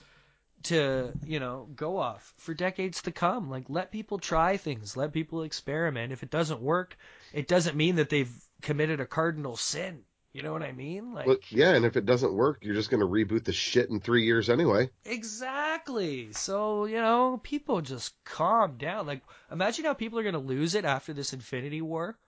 to 0.63 1.13
you 1.27 1.41
know 1.41 1.69
go 1.75 1.99
off 1.99 2.33
for 2.39 2.55
decades 2.55 3.03
to 3.03 3.13
come 3.13 3.51
like 3.51 3.65
let 3.69 3.93
people 3.93 4.19
try 4.19 4.57
things 4.57 4.97
let 4.97 5.13
people 5.13 5.43
experiment 5.43 6.11
if 6.11 6.23
it 6.23 6.31
doesn't 6.31 6.63
work 6.63 6.97
it 7.35 7.47
doesn't 7.47 7.77
mean 7.77 7.97
that 7.97 8.09
they've 8.09 8.33
committed 8.63 8.99
a 8.99 9.05
cardinal 9.05 9.59
sin 9.59 10.05
you 10.35 10.43
know 10.43 10.53
what 10.53 10.63
i 10.63 10.73
mean 10.73 11.15
like 11.15 11.27
Well, 11.27 11.39
yeah, 11.49 11.71
and 11.71 11.87
if 11.87 11.97
it 11.97 12.05
doesn't 12.05 12.35
work, 12.35 12.59
you're 12.61 12.75
just 12.75 12.91
going 12.91 13.01
to 13.01 13.07
reboot 13.07 13.45
the 13.45 13.53
shit 13.53 13.89
in 13.89 14.01
three 14.01 14.25
years 14.25 14.51
anyway. 14.51 14.91
exactly 15.07 16.33
so 16.33 16.85
you 16.85 17.01
know 17.01 17.41
people 17.43 17.81
just 17.81 18.13
calm 18.25 18.77
down 18.77 19.07
like 19.07 19.23
imagine 19.51 19.87
how 19.87 19.95
people 19.95 20.19
are 20.19 20.23
going 20.23 20.35
to 20.35 20.39
lose 20.39 20.75
it 20.75 20.85
after 20.85 21.13
this 21.15 21.33
infinity 21.33 21.81
war 21.81 22.19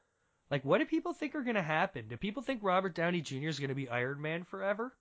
like 0.50 0.64
what 0.64 0.78
do 0.78 0.86
people 0.86 1.12
think 1.12 1.34
are 1.34 1.42
going 1.42 1.57
to 1.57 1.62
happen 1.62 2.07
do 2.09 2.16
people 2.16 2.42
think 2.42 2.61
robert 2.62 2.94
downey 2.94 3.20
jr 3.20 3.48
is 3.48 3.59
going 3.59 3.68
to 3.68 3.74
be 3.74 3.88
iron 3.88 4.22
man 4.22 4.44
forever 4.44 4.94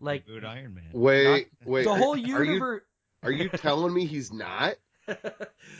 like 0.00 0.26
Reboot 0.26 0.44
Iron 0.44 0.74
Man. 0.74 0.84
Wait, 0.92 1.48
wait. 1.64 1.84
the 1.84 1.90
are- 1.90 1.98
whole 1.98 2.14
are 2.14 2.16
you 2.16 2.38
universe 2.38 2.82
are 3.22 3.30
you 3.30 3.48
telling 3.50 3.94
me 3.94 4.04
he's 4.04 4.32
not? 4.32 4.74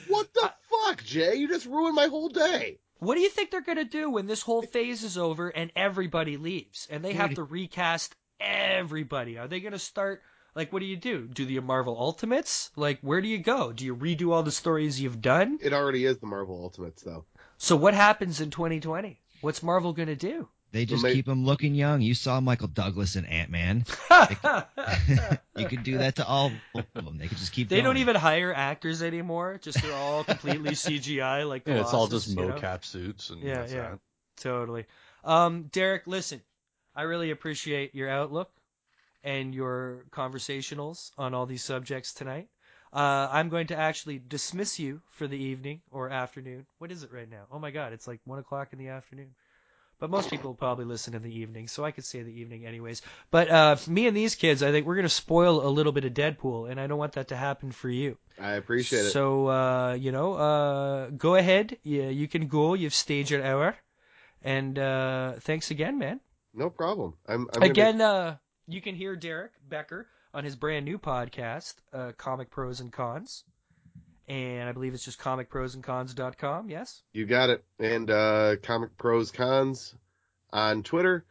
What 0.08 0.32
the 0.34 0.52
fuck, 0.70 1.02
Jay? 1.02 1.34
You 1.36 1.48
just 1.48 1.66
ruined 1.66 1.96
my 1.96 2.06
whole 2.06 2.28
day. 2.28 2.78
What 3.02 3.16
do 3.16 3.20
you 3.20 3.30
think 3.30 3.50
they're 3.50 3.62
going 3.62 3.78
to 3.78 3.84
do 3.84 4.08
when 4.10 4.28
this 4.28 4.42
whole 4.42 4.62
phase 4.62 5.02
is 5.02 5.18
over 5.18 5.48
and 5.48 5.72
everybody 5.74 6.36
leaves 6.36 6.86
and 6.88 7.04
they 7.04 7.14
have 7.14 7.34
to 7.34 7.42
recast 7.42 8.14
everybody? 8.38 9.38
Are 9.38 9.48
they 9.48 9.58
going 9.58 9.72
to 9.72 9.78
start 9.80 10.22
like 10.54 10.72
what 10.72 10.78
do 10.78 10.86
you 10.86 10.96
do? 10.96 11.26
Do 11.26 11.44
the 11.44 11.58
Marvel 11.58 11.98
Ultimates? 11.98 12.70
Like 12.76 13.00
where 13.00 13.20
do 13.20 13.26
you 13.26 13.38
go? 13.38 13.72
Do 13.72 13.84
you 13.84 13.96
redo 13.96 14.30
all 14.30 14.44
the 14.44 14.52
stories 14.52 15.00
you've 15.00 15.20
done? 15.20 15.58
It 15.60 15.72
already 15.72 16.04
is 16.04 16.18
the 16.18 16.28
Marvel 16.28 16.62
Ultimates, 16.62 17.02
though. 17.02 17.24
So 17.58 17.74
what 17.74 17.94
happens 17.94 18.40
in 18.40 18.52
2020? 18.52 19.20
What's 19.40 19.64
Marvel 19.64 19.92
going 19.92 20.06
to 20.06 20.14
do? 20.14 20.48
They 20.72 20.86
just 20.86 21.02
may- 21.02 21.12
keep 21.12 21.28
him 21.28 21.44
looking 21.44 21.74
young. 21.74 22.00
You 22.00 22.14
saw 22.14 22.40
Michael 22.40 22.68
Douglas 22.68 23.14
in 23.16 23.26
Ant 23.26 23.50
Man. 23.50 23.84
you 25.56 25.66
could 25.66 25.82
do 25.84 25.98
that 25.98 26.16
to 26.16 26.26
all 26.26 26.50
of 26.74 26.86
them. 26.94 27.18
They 27.18 27.28
could 27.28 27.38
just 27.38 27.52
keep. 27.52 27.68
they 27.68 27.82
don't 27.82 27.98
even 27.98 28.16
hire 28.16 28.54
actors 28.54 29.02
anymore. 29.02 29.58
Just 29.62 29.82
they're 29.82 29.92
all 29.94 30.24
completely 30.24 30.70
CGI 30.72 31.46
like 31.46 31.66
Yeah, 31.66 31.80
it's 31.80 31.92
all 31.92 32.06
just 32.06 32.28
you 32.28 32.36
know? 32.36 32.52
mocap 32.52 32.84
suits 32.84 33.30
and 33.30 33.42
Yeah, 33.42 33.60
that's 33.60 33.72
yeah. 33.72 33.90
that. 33.90 33.98
Totally. 34.38 34.86
Um, 35.24 35.64
Derek, 35.72 36.06
listen, 36.06 36.40
I 36.96 37.02
really 37.02 37.30
appreciate 37.30 37.94
your 37.94 38.08
outlook 38.08 38.50
and 39.22 39.54
your 39.54 40.04
conversationals 40.10 41.12
on 41.18 41.34
all 41.34 41.46
these 41.46 41.62
subjects 41.62 42.14
tonight. 42.14 42.48
Uh, 42.92 43.28
I'm 43.30 43.48
going 43.48 43.68
to 43.68 43.76
actually 43.76 44.20
dismiss 44.26 44.78
you 44.78 45.00
for 45.10 45.26
the 45.26 45.38
evening 45.38 45.80
or 45.90 46.10
afternoon. 46.10 46.66
What 46.78 46.90
is 46.92 47.02
it 47.02 47.12
right 47.12 47.30
now? 47.30 47.44
Oh 47.50 47.58
my 47.58 47.70
God, 47.70 47.92
it's 47.92 48.06
like 48.06 48.20
one 48.24 48.38
o'clock 48.38 48.68
in 48.72 48.78
the 48.78 48.88
afternoon. 48.88 49.34
But 50.02 50.10
most 50.10 50.30
people 50.30 50.52
probably 50.54 50.84
listen 50.84 51.14
in 51.14 51.22
the 51.22 51.32
evening, 51.32 51.68
so 51.68 51.84
I 51.84 51.92
could 51.92 52.04
say 52.04 52.24
the 52.24 52.40
evening 52.40 52.66
anyways. 52.66 53.02
But 53.30 53.48
uh, 53.48 53.76
me 53.86 54.08
and 54.08 54.16
these 54.16 54.34
kids, 54.34 54.60
I 54.60 54.72
think 54.72 54.84
we're 54.84 54.96
going 54.96 55.04
to 55.04 55.08
spoil 55.08 55.64
a 55.64 55.70
little 55.70 55.92
bit 55.92 56.04
of 56.04 56.12
Deadpool, 56.12 56.68
and 56.68 56.80
I 56.80 56.88
don't 56.88 56.98
want 56.98 57.12
that 57.12 57.28
to 57.28 57.36
happen 57.36 57.70
for 57.70 57.88
you. 57.88 58.18
I 58.36 58.54
appreciate 58.54 59.04
it. 59.06 59.10
So, 59.12 59.46
uh, 59.46 59.92
you 59.92 60.10
know, 60.10 60.34
uh, 60.34 61.10
go 61.10 61.36
ahead. 61.36 61.76
Yeah, 61.84 62.08
you 62.08 62.26
can 62.26 62.48
go. 62.48 62.74
You've 62.74 62.94
staged 62.94 63.30
your 63.30 63.44
hour. 63.44 63.76
And 64.42 64.76
uh, 64.76 65.34
thanks 65.38 65.70
again, 65.70 65.98
man. 66.00 66.18
no 66.52 66.68
problem. 66.68 67.14
I'm, 67.28 67.42
I'm 67.54 67.60
gonna- 67.60 67.66
Again, 67.70 68.00
uh, 68.00 68.36
you 68.66 68.80
can 68.80 68.96
hear 68.96 69.14
Derek 69.14 69.52
Becker 69.68 70.08
on 70.34 70.42
his 70.42 70.56
brand 70.56 70.84
new 70.84 70.98
podcast, 70.98 71.74
uh, 71.92 72.10
Comic 72.18 72.50
Pros 72.50 72.80
and 72.80 72.92
Cons. 72.92 73.44
And 74.32 74.66
I 74.66 74.72
believe 74.72 74.94
it's 74.94 75.04
just 75.04 75.18
comicprosandcons.com, 75.20 76.70
yes? 76.70 77.02
You 77.12 77.26
got 77.26 77.50
it. 77.50 77.64
And 77.78 78.10
uh, 78.10 78.56
Comic 78.62 78.96
Pros 78.96 79.30
Cons 79.30 79.94
on 80.52 80.82
Twitter. 80.82 81.24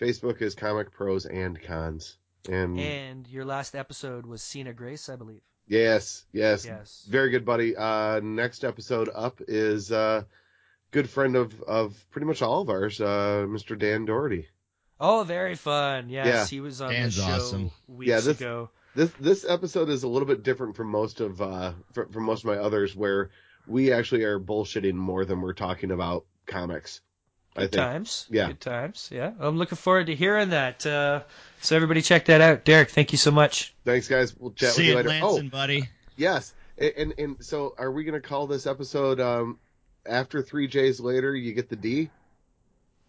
Facebook 0.00 0.40
is 0.40 0.54
Comic 0.54 0.92
Pros 0.92 1.26
and 1.26 1.60
Cons. 1.62 2.16
And, 2.48 2.78
And 2.78 3.26
your 3.28 3.44
last 3.44 3.74
episode 3.74 4.24
was 4.26 4.40
Cena 4.42 4.72
Grace, 4.72 5.08
I 5.08 5.16
believe. 5.16 5.40
yes, 5.66 6.24
yes, 6.32 6.64
Yes. 6.64 7.06
very 7.08 7.30
good, 7.30 7.44
buddy. 7.44 7.74
Uh, 7.76 8.20
next 8.20 8.64
episode 8.64 9.08
up 9.12 9.40
is 9.48 9.90
uh, 9.90 10.22
good 10.92 11.08
friend 11.10 11.34
of 11.36 11.60
of 11.62 11.96
pretty 12.10 12.26
much 12.26 12.40
all 12.42 12.60
of 12.62 12.68
ours, 12.70 13.00
uh, 13.00 13.46
Mr. 13.48 13.76
Dan 13.78 14.04
Doherty. 14.04 14.46
Oh, 15.00 15.24
very 15.24 15.54
fun. 15.56 16.08
Yes, 16.08 16.26
Yeah. 16.26 16.46
he 16.46 16.60
was 16.60 16.80
on 16.80 16.92
Dan's 16.92 17.16
the 17.16 17.22
show 17.22 17.32
awesome. 17.32 17.70
weeks 17.88 18.08
Yeah, 18.10 18.20
this- 18.20 18.38
ago. 18.40 18.70
This 18.94 19.10
this 19.18 19.44
episode 19.48 19.88
is 19.88 20.02
a 20.04 20.08
little 20.08 20.28
bit 20.28 20.42
different 20.42 20.76
from 20.76 20.88
most 20.88 21.20
of 21.20 21.40
uh 21.42 21.72
from, 21.92 22.10
from 22.10 22.22
most 22.24 22.44
of 22.44 22.46
my 22.46 22.56
others, 22.56 22.94
where 22.94 23.30
we 23.66 23.92
actually 23.92 24.22
are 24.24 24.38
bullshitting 24.38 24.94
more 24.94 25.24
than 25.24 25.40
we're 25.40 25.52
talking 25.52 25.90
about 25.90 26.24
comics. 26.46 27.00
I 27.56 27.62
Good 27.62 27.72
think. 27.72 27.82
times. 27.82 28.26
Yeah. 28.30 28.46
Good 28.48 28.60
times. 28.60 29.10
Yeah. 29.12 29.32
I'm 29.38 29.58
looking 29.58 29.76
forward 29.76 30.06
to 30.06 30.14
hearing 30.14 30.50
that. 30.50 30.84
Uh, 30.84 31.22
so 31.60 31.76
everybody 31.76 32.02
check 32.02 32.24
that 32.26 32.40
out. 32.40 32.64
Derek, 32.64 32.90
thank 32.90 33.12
you 33.12 33.18
so 33.18 33.30
much. 33.30 33.74
Thanks, 33.84 34.08
guys. 34.08 34.36
We'll 34.36 34.50
chat 34.52 34.72
See 34.72 34.82
with 34.82 34.86
you 34.86 34.90
you, 34.90 34.96
later. 34.96 35.08
Lansing, 35.08 35.46
oh, 35.46 35.50
buddy. 35.50 35.88
yes. 36.16 36.52
And, 36.76 36.92
and 36.96 37.14
and 37.18 37.44
so, 37.44 37.74
are 37.78 37.90
we 37.92 38.02
gonna 38.04 38.20
call 38.20 38.46
this 38.48 38.66
episode 38.66 39.20
um 39.20 39.58
after 40.04 40.42
three 40.42 40.66
J's 40.66 40.98
later? 41.00 41.34
You 41.34 41.52
get 41.52 41.68
the 41.68 41.76
D. 41.76 42.10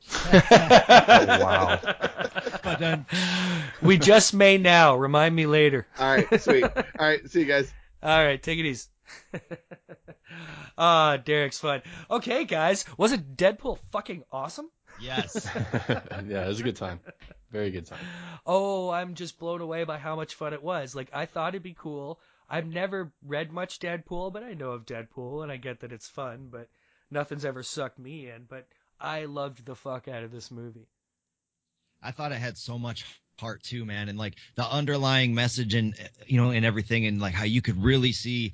wow. 0.33 1.79
But 2.65 2.79
then, 2.79 3.05
we 3.81 3.97
just 3.97 4.33
may 4.33 4.57
now. 4.57 4.95
Remind 4.95 5.33
me 5.35 5.45
later. 5.45 5.87
All 5.97 6.15
right, 6.15 6.41
sweet. 6.41 6.63
All 6.65 6.83
right, 6.99 7.29
see 7.29 7.39
you 7.41 7.45
guys. 7.45 7.71
All 8.03 8.25
right, 8.25 8.41
take 8.41 8.59
it 8.59 8.65
easy. 8.65 8.89
Ah, 10.77 11.17
Derek's 11.17 11.59
fun. 11.59 11.81
Okay, 12.11 12.43
guys, 12.43 12.83
wasn't 12.97 13.37
Deadpool 13.37 13.79
fucking 13.91 14.23
awesome? 14.31 14.69
yes. 14.99 15.47
yeah, 16.27 16.45
it 16.45 16.47
was 16.47 16.59
a 16.59 16.63
good 16.63 16.75
time. 16.75 16.99
Very 17.51 17.71
good 17.71 17.85
time. 17.85 17.99
Oh, 18.45 18.89
I'm 18.89 19.15
just 19.15 19.39
blown 19.39 19.61
away 19.61 19.85
by 19.85 19.97
how 19.97 20.15
much 20.15 20.35
fun 20.35 20.53
it 20.53 20.63
was. 20.63 20.95
Like 20.95 21.09
I 21.13 21.25
thought 21.25 21.53
it'd 21.53 21.63
be 21.63 21.75
cool. 21.77 22.19
I've 22.49 22.67
never 22.67 23.13
read 23.25 23.51
much 23.51 23.79
Deadpool, 23.79 24.33
but 24.33 24.43
I 24.43 24.53
know 24.53 24.71
of 24.71 24.85
Deadpool 24.85 25.43
and 25.43 25.51
I 25.51 25.57
get 25.57 25.79
that 25.79 25.93
it's 25.93 26.07
fun, 26.09 26.49
but 26.51 26.69
nothing's 27.09 27.45
ever 27.45 27.63
sucked 27.63 27.97
me 27.97 28.29
in. 28.29 28.45
But 28.49 28.67
I 28.99 29.25
loved 29.25 29.65
the 29.65 29.75
fuck 29.75 30.07
out 30.07 30.23
of 30.23 30.31
this 30.31 30.51
movie. 30.51 30.87
I 32.01 32.11
thought 32.11 32.31
it 32.31 32.37
had 32.37 32.57
so 32.57 32.77
much 32.77 33.05
heart 33.39 33.63
too, 33.63 33.85
man, 33.85 34.09
and 34.09 34.17
like 34.17 34.35
the 34.55 34.65
underlying 34.65 35.33
message 35.33 35.73
and 35.73 35.95
you 36.27 36.37
know 36.41 36.51
and 36.51 36.65
everything, 36.65 37.05
and 37.05 37.19
like 37.19 37.33
how 37.33 37.43
you 37.43 37.61
could 37.61 37.81
really 37.83 38.11
see, 38.11 38.53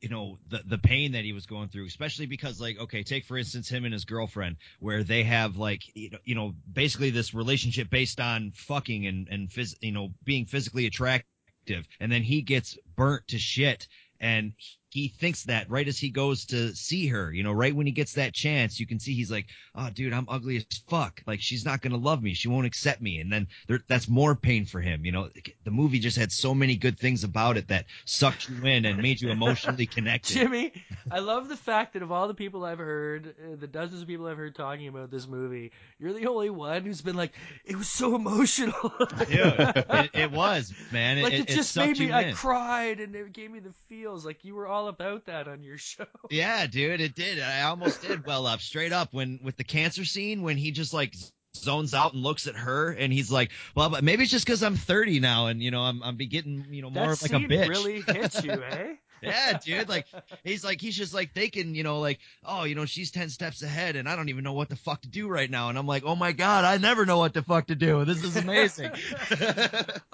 you 0.00 0.08
know, 0.08 0.38
the 0.48 0.62
the 0.64 0.78
pain 0.78 1.12
that 1.12 1.24
he 1.24 1.32
was 1.32 1.46
going 1.46 1.68
through, 1.68 1.86
especially 1.86 2.26
because 2.26 2.60
like 2.60 2.78
okay, 2.78 3.02
take 3.02 3.24
for 3.24 3.36
instance 3.36 3.68
him 3.68 3.84
and 3.84 3.92
his 3.92 4.04
girlfriend, 4.04 4.56
where 4.80 5.02
they 5.02 5.22
have 5.22 5.56
like 5.56 5.82
you 5.94 6.10
know, 6.10 6.18
you 6.24 6.34
know 6.34 6.54
basically 6.72 7.10
this 7.10 7.34
relationship 7.34 7.90
based 7.90 8.20
on 8.20 8.52
fucking 8.54 9.06
and 9.06 9.28
and 9.28 9.48
phys- 9.48 9.76
you 9.80 9.92
know 9.92 10.12
being 10.24 10.46
physically 10.46 10.86
attractive, 10.86 11.86
and 12.00 12.10
then 12.10 12.22
he 12.22 12.42
gets 12.42 12.78
burnt 12.96 13.28
to 13.28 13.38
shit. 13.38 13.88
And 14.20 14.52
he 14.92 15.08
thinks 15.08 15.44
that 15.44 15.70
right 15.70 15.88
as 15.88 15.98
he 15.98 16.10
goes 16.10 16.44
to 16.44 16.74
see 16.76 17.06
her, 17.06 17.32
you 17.32 17.42
know, 17.42 17.52
right 17.52 17.74
when 17.74 17.86
he 17.86 17.92
gets 17.92 18.12
that 18.12 18.34
chance, 18.34 18.78
you 18.78 18.86
can 18.86 19.00
see 19.00 19.14
he's 19.14 19.30
like, 19.30 19.46
oh, 19.74 19.88
dude, 19.88 20.12
I'm 20.12 20.26
ugly 20.28 20.58
as 20.58 20.66
fuck. 20.86 21.22
Like, 21.26 21.40
she's 21.40 21.64
not 21.64 21.80
going 21.80 21.92
to 21.92 21.98
love 21.98 22.22
me. 22.22 22.34
She 22.34 22.48
won't 22.48 22.66
accept 22.66 23.00
me. 23.00 23.18
And 23.18 23.32
then 23.32 23.48
there, 23.68 23.80
that's 23.88 24.06
more 24.06 24.34
pain 24.34 24.66
for 24.66 24.82
him. 24.82 25.06
You 25.06 25.12
know, 25.12 25.30
the 25.64 25.70
movie 25.70 25.98
just 25.98 26.18
had 26.18 26.30
so 26.30 26.54
many 26.54 26.76
good 26.76 26.98
things 26.98 27.24
about 27.24 27.56
it 27.56 27.68
that 27.68 27.86
sucked 28.04 28.50
you 28.50 28.66
in 28.66 28.84
and 28.84 29.00
made 29.00 29.22
you 29.22 29.30
emotionally 29.30 29.86
connected. 29.86 30.34
Jimmy, 30.34 30.74
I 31.10 31.20
love 31.20 31.48
the 31.48 31.56
fact 31.56 31.94
that 31.94 32.02
of 32.02 32.12
all 32.12 32.28
the 32.28 32.34
people 32.34 32.62
I've 32.62 32.78
heard, 32.78 33.28
uh, 33.28 33.56
the 33.56 33.66
dozens 33.66 34.02
of 34.02 34.08
people 34.08 34.26
I've 34.26 34.36
heard 34.36 34.54
talking 34.54 34.88
about 34.88 35.10
this 35.10 35.26
movie, 35.26 35.72
you're 35.98 36.12
the 36.12 36.26
only 36.26 36.50
one 36.50 36.82
who's 36.82 37.00
been 37.00 37.16
like, 37.16 37.32
it 37.64 37.76
was 37.76 37.88
so 37.88 38.14
emotional. 38.14 38.92
Dude, 39.26 39.30
it, 39.30 40.10
it 40.12 40.30
was, 40.30 40.72
man. 40.92 41.12
It, 41.22 41.24
like 41.24 41.32
it, 41.34 41.40
it, 41.40 41.48
just 41.48 41.72
sucked 41.72 41.98
made 41.98 42.08
me 42.08 42.12
I 42.12 42.32
cried 42.32 42.98
and 42.98 43.14
it 43.14 43.32
gave 43.32 43.50
me 43.50 43.60
the 43.60 43.72
feels 43.88 44.24
like 44.24 44.44
you 44.44 44.54
were 44.54 44.66
all 44.66 44.81
about 44.88 45.26
that 45.26 45.48
on 45.48 45.62
your 45.62 45.78
show. 45.78 46.06
Yeah, 46.30 46.66
dude, 46.66 47.00
it 47.00 47.14
did. 47.14 47.40
I 47.40 47.62
almost 47.62 48.02
did 48.02 48.26
well 48.26 48.46
up, 48.46 48.60
straight 48.60 48.92
up 48.92 49.12
when 49.12 49.40
with 49.42 49.56
the 49.56 49.64
cancer 49.64 50.04
scene 50.04 50.42
when 50.42 50.56
he 50.56 50.70
just 50.70 50.92
like 50.94 51.14
zones 51.54 51.92
out 51.94 52.14
and 52.14 52.22
looks 52.22 52.46
at 52.46 52.56
her 52.56 52.90
and 52.92 53.12
he's 53.12 53.30
like, 53.30 53.50
well, 53.76 53.90
but 53.90 54.02
maybe 54.02 54.22
it's 54.22 54.32
just 54.32 54.46
because 54.46 54.62
I'm 54.62 54.76
30 54.76 55.20
now 55.20 55.46
and 55.48 55.62
you 55.62 55.70
know 55.70 55.82
I'm 55.82 56.02
I'm 56.02 56.16
be 56.16 56.26
getting 56.26 56.66
you 56.70 56.82
know 56.82 56.90
more 56.90 57.08
that 57.08 57.22
of 57.22 57.30
like 57.32 57.42
a 57.42 57.44
bitch. 57.46 57.68
really 57.68 58.00
hits 58.02 58.42
you, 58.42 58.52
eh? 58.70 58.94
Yeah, 59.22 59.58
dude. 59.64 59.88
Like 59.88 60.06
he's 60.44 60.64
like 60.64 60.80
he's 60.80 60.96
just 60.96 61.14
like 61.14 61.32
thinking, 61.32 61.74
you 61.74 61.82
know, 61.84 62.00
like 62.00 62.18
oh, 62.44 62.64
you 62.64 62.74
know, 62.74 62.84
she's 62.84 63.10
ten 63.10 63.28
steps 63.28 63.62
ahead, 63.62 63.96
and 63.96 64.08
I 64.08 64.16
don't 64.16 64.28
even 64.28 64.42
know 64.44 64.52
what 64.52 64.68
the 64.68 64.76
fuck 64.76 65.02
to 65.02 65.08
do 65.08 65.28
right 65.28 65.48
now. 65.50 65.68
And 65.68 65.78
I'm 65.78 65.86
like, 65.86 66.02
oh 66.04 66.16
my 66.16 66.32
god, 66.32 66.64
I 66.64 66.76
never 66.78 67.06
know 67.06 67.18
what 67.18 67.32
the 67.34 67.42
fuck 67.42 67.66
to 67.68 67.74
do. 67.74 68.04
This 68.04 68.24
is 68.24 68.36
amazing. 68.36 68.90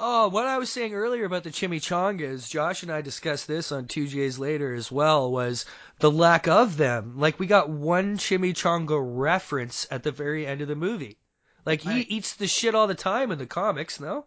Oh, 0.01 0.29
what 0.29 0.47
I 0.47 0.59
was 0.59 0.71
saying 0.71 0.95
earlier 0.95 1.25
about 1.25 1.43
the 1.45 1.51
chimichangas, 1.51 2.49
Josh 2.49 2.83
and 2.83 2.93
I 2.93 3.01
discussed 3.01 3.47
this 3.49 3.73
on 3.73 3.87
two 3.87 4.07
J's 4.07 4.39
later 4.39 4.73
as 4.75 4.91
well, 4.93 5.31
was 5.31 5.65
the 5.99 6.11
lack 6.11 6.47
of 6.47 6.77
them. 6.77 7.15
Like 7.19 7.39
we 7.39 7.47
got 7.47 7.69
one 7.69 8.17
chimichanga 8.17 8.99
reference 9.01 9.87
at 9.91 10.03
the 10.03 10.13
very 10.13 10.47
end 10.47 10.61
of 10.61 10.69
the 10.69 10.77
movie. 10.77 11.19
Like 11.67 11.81
he 11.83 11.91
Right. 11.91 12.07
eats 12.09 12.35
the 12.35 12.47
shit 12.47 12.75
all 12.75 12.87
the 12.87 12.95
time 12.95 13.31
in 13.33 13.39
the 13.39 13.47
comics, 13.47 13.99
no? 14.01 14.27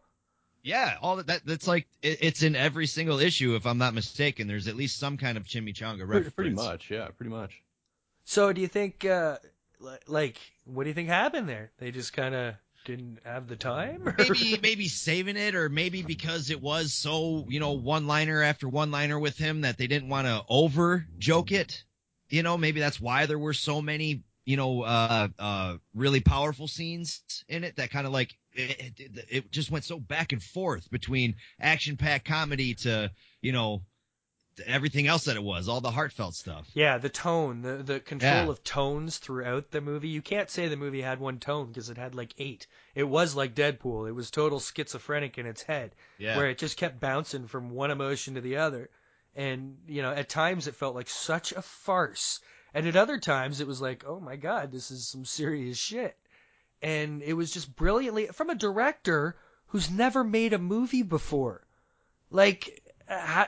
Yeah, 0.64 0.96
all 1.02 1.16
that, 1.18 1.28
that 1.28 1.46
that's 1.46 1.68
like 1.68 1.88
it, 2.02 2.20
it's 2.22 2.44
in 2.44 2.56
every 2.56 2.88
single 2.88 3.20
issue, 3.20 3.56
if 3.56 3.66
I'm 3.66 3.78
not 3.78 3.94
mistaken. 3.94 4.48
There's 4.48 4.68
at 4.68 4.76
least 4.76 5.00
some 5.00 5.18
kind 5.18 5.38
of 5.38 5.44
chimichanga 5.46 5.98
Pretty, 5.98 6.06
reference. 6.06 6.36
pretty 6.36 6.52
much, 6.52 6.92
yeah, 6.92 7.08
pretty 7.18 7.32
much. 7.32 7.62
So 8.26 8.54
do 8.54 8.62
you 8.62 8.68
think, 8.68 9.04
uh, 9.06 9.38
like, 10.08 10.38
what 10.66 10.84
do 10.84 10.90
you 10.90 10.94
think 10.94 11.10
happened 11.10 11.50
there? 11.50 11.72
They 11.80 11.92
just 11.92 12.14
kind 12.14 12.36
of 12.36 12.56
didn't 12.86 13.20
have 13.26 13.48
the 13.48 13.56
time? 13.56 14.08
or- 14.08 14.16
maybe 14.18 14.60
maybe 14.62 14.88
saving 14.88 15.38
it 15.38 15.56
or 15.56 15.70
maybe 15.70 16.02
because 16.02 16.50
it 16.50 16.62
was 16.62 16.94
so 16.94 17.46
you 17.48 17.60
know 17.60 17.72
one 17.74 18.08
liner 18.08 18.42
after 18.42 18.68
one 18.68 18.90
liner 18.92 19.20
with 19.20 19.38
him 19.38 19.62
that 19.62 19.78
they 19.78 19.88
didn't 19.88 20.10
want 20.10 20.26
to 20.28 20.44
over 20.50 21.06
joke 21.20 21.52
it 21.52 21.84
you 22.30 22.42
know 22.42 22.58
maybe 22.58 22.80
that's 22.80 23.00
why 23.00 23.28
there 23.28 23.38
were 23.38 23.54
so 23.54 23.82
many 23.84 24.24
you 24.46 24.58
know 24.58 24.82
uh 24.84 25.28
uh 25.40 25.78
really 25.94 26.20
powerful 26.20 26.68
scenes 26.68 27.22
in 27.48 27.64
it 27.64 27.76
that 27.76 27.92
kind 27.92 28.08
of 28.08 28.14
like 28.14 28.34
it, 28.54 28.94
it, 29.00 29.26
it 29.30 29.52
just 29.52 29.72
went 29.72 29.86
so 29.86 30.00
back 30.00 30.32
and 30.34 30.42
forth 30.44 30.90
between 30.92 31.36
action 31.60 31.96
packed 31.98 32.26
comedy 32.26 32.74
to 32.74 33.12
you 33.42 33.52
know 33.52 33.82
everything 34.66 35.08
else 35.08 35.26
that 35.26 35.36
it 35.36 35.44
was 35.44 35.68
all 35.68 35.82
the 35.82 35.92
heartfelt 35.92 36.36
stuff 36.36 36.68
Yeah, 36.74 36.98
the 36.98 37.08
tone, 37.08 37.62
the 37.62 37.78
the 37.82 38.00
control 38.02 38.48
Yeah. 38.48 38.52
of 38.52 38.62
tones 38.62 39.18
throughout 39.20 39.72
the 39.72 39.80
movie. 39.80 40.10
You 40.10 40.22
can't 40.22 40.50
say 40.50 40.68
the 40.68 40.76
movie 40.76 41.02
had 41.02 41.18
one 41.22 41.40
tone 41.40 41.68
because 41.68 41.90
it 41.90 41.98
had 41.98 42.14
like 42.14 42.34
eight. 42.38 42.68
It 42.94 43.06
was 43.06 43.36
like 43.36 43.56
Deadpool. 43.56 44.08
It 44.10 44.12
was 44.12 44.30
total 44.30 44.60
schizophrenic 44.60 45.38
in 45.38 45.46
its 45.46 45.62
head, 45.64 45.96
yeah 46.18 46.36
where 46.36 46.50
it 46.50 46.58
just 46.58 46.76
kept 46.76 47.00
bouncing 47.00 47.48
from 47.48 47.70
one 47.70 47.90
emotion 47.90 48.36
to 48.36 48.42
the 48.42 48.58
other. 48.58 48.90
And 49.34 49.78
you 49.88 50.02
know, 50.02 50.12
at 50.12 50.28
times 50.28 50.68
it 50.68 50.76
felt 50.76 50.94
like 50.94 51.08
such 51.10 51.54
a 51.54 51.62
farce, 51.62 52.42
and 52.74 52.88
at 52.88 52.96
other 52.96 53.18
times 53.18 53.62
it 53.62 53.68
was 53.68 53.82
like, 53.82 54.04
oh 54.08 54.20
my 54.20 54.36
god, 54.36 54.72
this 54.72 54.92
is 54.92 55.08
some 55.08 55.26
serious 55.26 55.78
shit. 55.78 56.18
And 56.82 57.22
it 57.22 57.34
was 57.34 57.52
just 57.52 57.76
brilliantly 57.76 58.28
from 58.28 58.50
a 58.50 58.56
director 58.56 59.36
who's 59.68 59.92
never 59.92 60.24
made 60.24 60.54
a 60.54 60.58
movie 60.58 61.04
before. 61.04 61.66
Like, 62.32 62.82
uh, 63.08 63.46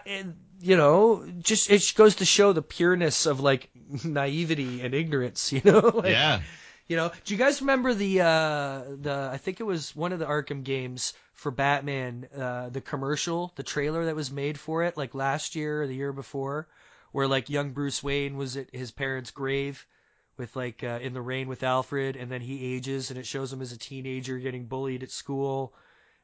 you 0.59 0.77
know, 0.77 1.25
just 1.39 1.69
it 1.69 1.93
goes 1.95 2.15
to 2.17 2.25
show 2.25 2.53
the 2.53 2.61
pureness 2.61 3.25
of 3.25 3.39
like 3.39 3.69
naivety 4.03 4.81
and 4.81 4.93
ignorance. 4.93 5.51
You 5.53 5.61
know, 5.63 5.79
like, 5.79 6.11
yeah 6.11 6.41
you 6.87 6.97
know, 6.97 7.11
do 7.23 7.33
you 7.33 7.37
guys 7.37 7.61
remember 7.61 7.93
the 7.93 8.21
uh 8.21 8.81
the 9.01 9.29
I 9.31 9.37
think 9.37 9.59
it 9.59 9.63
was 9.63 9.95
one 9.95 10.11
of 10.11 10.19
the 10.19 10.25
Arkham 10.25 10.63
games 10.63 11.13
for 11.33 11.51
Batman, 11.51 12.27
uh 12.37 12.69
the 12.69 12.81
commercial, 12.81 13.53
the 13.55 13.63
trailer 13.63 14.05
that 14.05 14.15
was 14.15 14.31
made 14.31 14.59
for 14.59 14.83
it 14.83 14.97
like 14.97 15.15
last 15.15 15.55
year 15.55 15.83
or 15.83 15.87
the 15.87 15.95
year 15.95 16.11
before, 16.13 16.67
where 17.13 17.27
like 17.27 17.49
young 17.49 17.71
Bruce 17.71 18.03
Wayne 18.03 18.35
was 18.35 18.57
at 18.57 18.73
his 18.75 18.91
parents' 18.91 19.31
grave 19.31 19.87
with 20.35 20.55
like 20.55 20.83
uh, 20.83 20.99
in 21.01 21.13
the 21.13 21.21
rain 21.21 21.47
with 21.47 21.63
Alfred 21.63 22.17
and 22.17 22.29
then 22.29 22.41
he 22.41 22.75
ages 22.75 23.09
and 23.09 23.17
it 23.17 23.25
shows 23.25 23.53
him 23.53 23.61
as 23.61 23.71
a 23.71 23.77
teenager 23.77 24.37
getting 24.39 24.65
bullied 24.65 25.03
at 25.03 25.11
school 25.11 25.73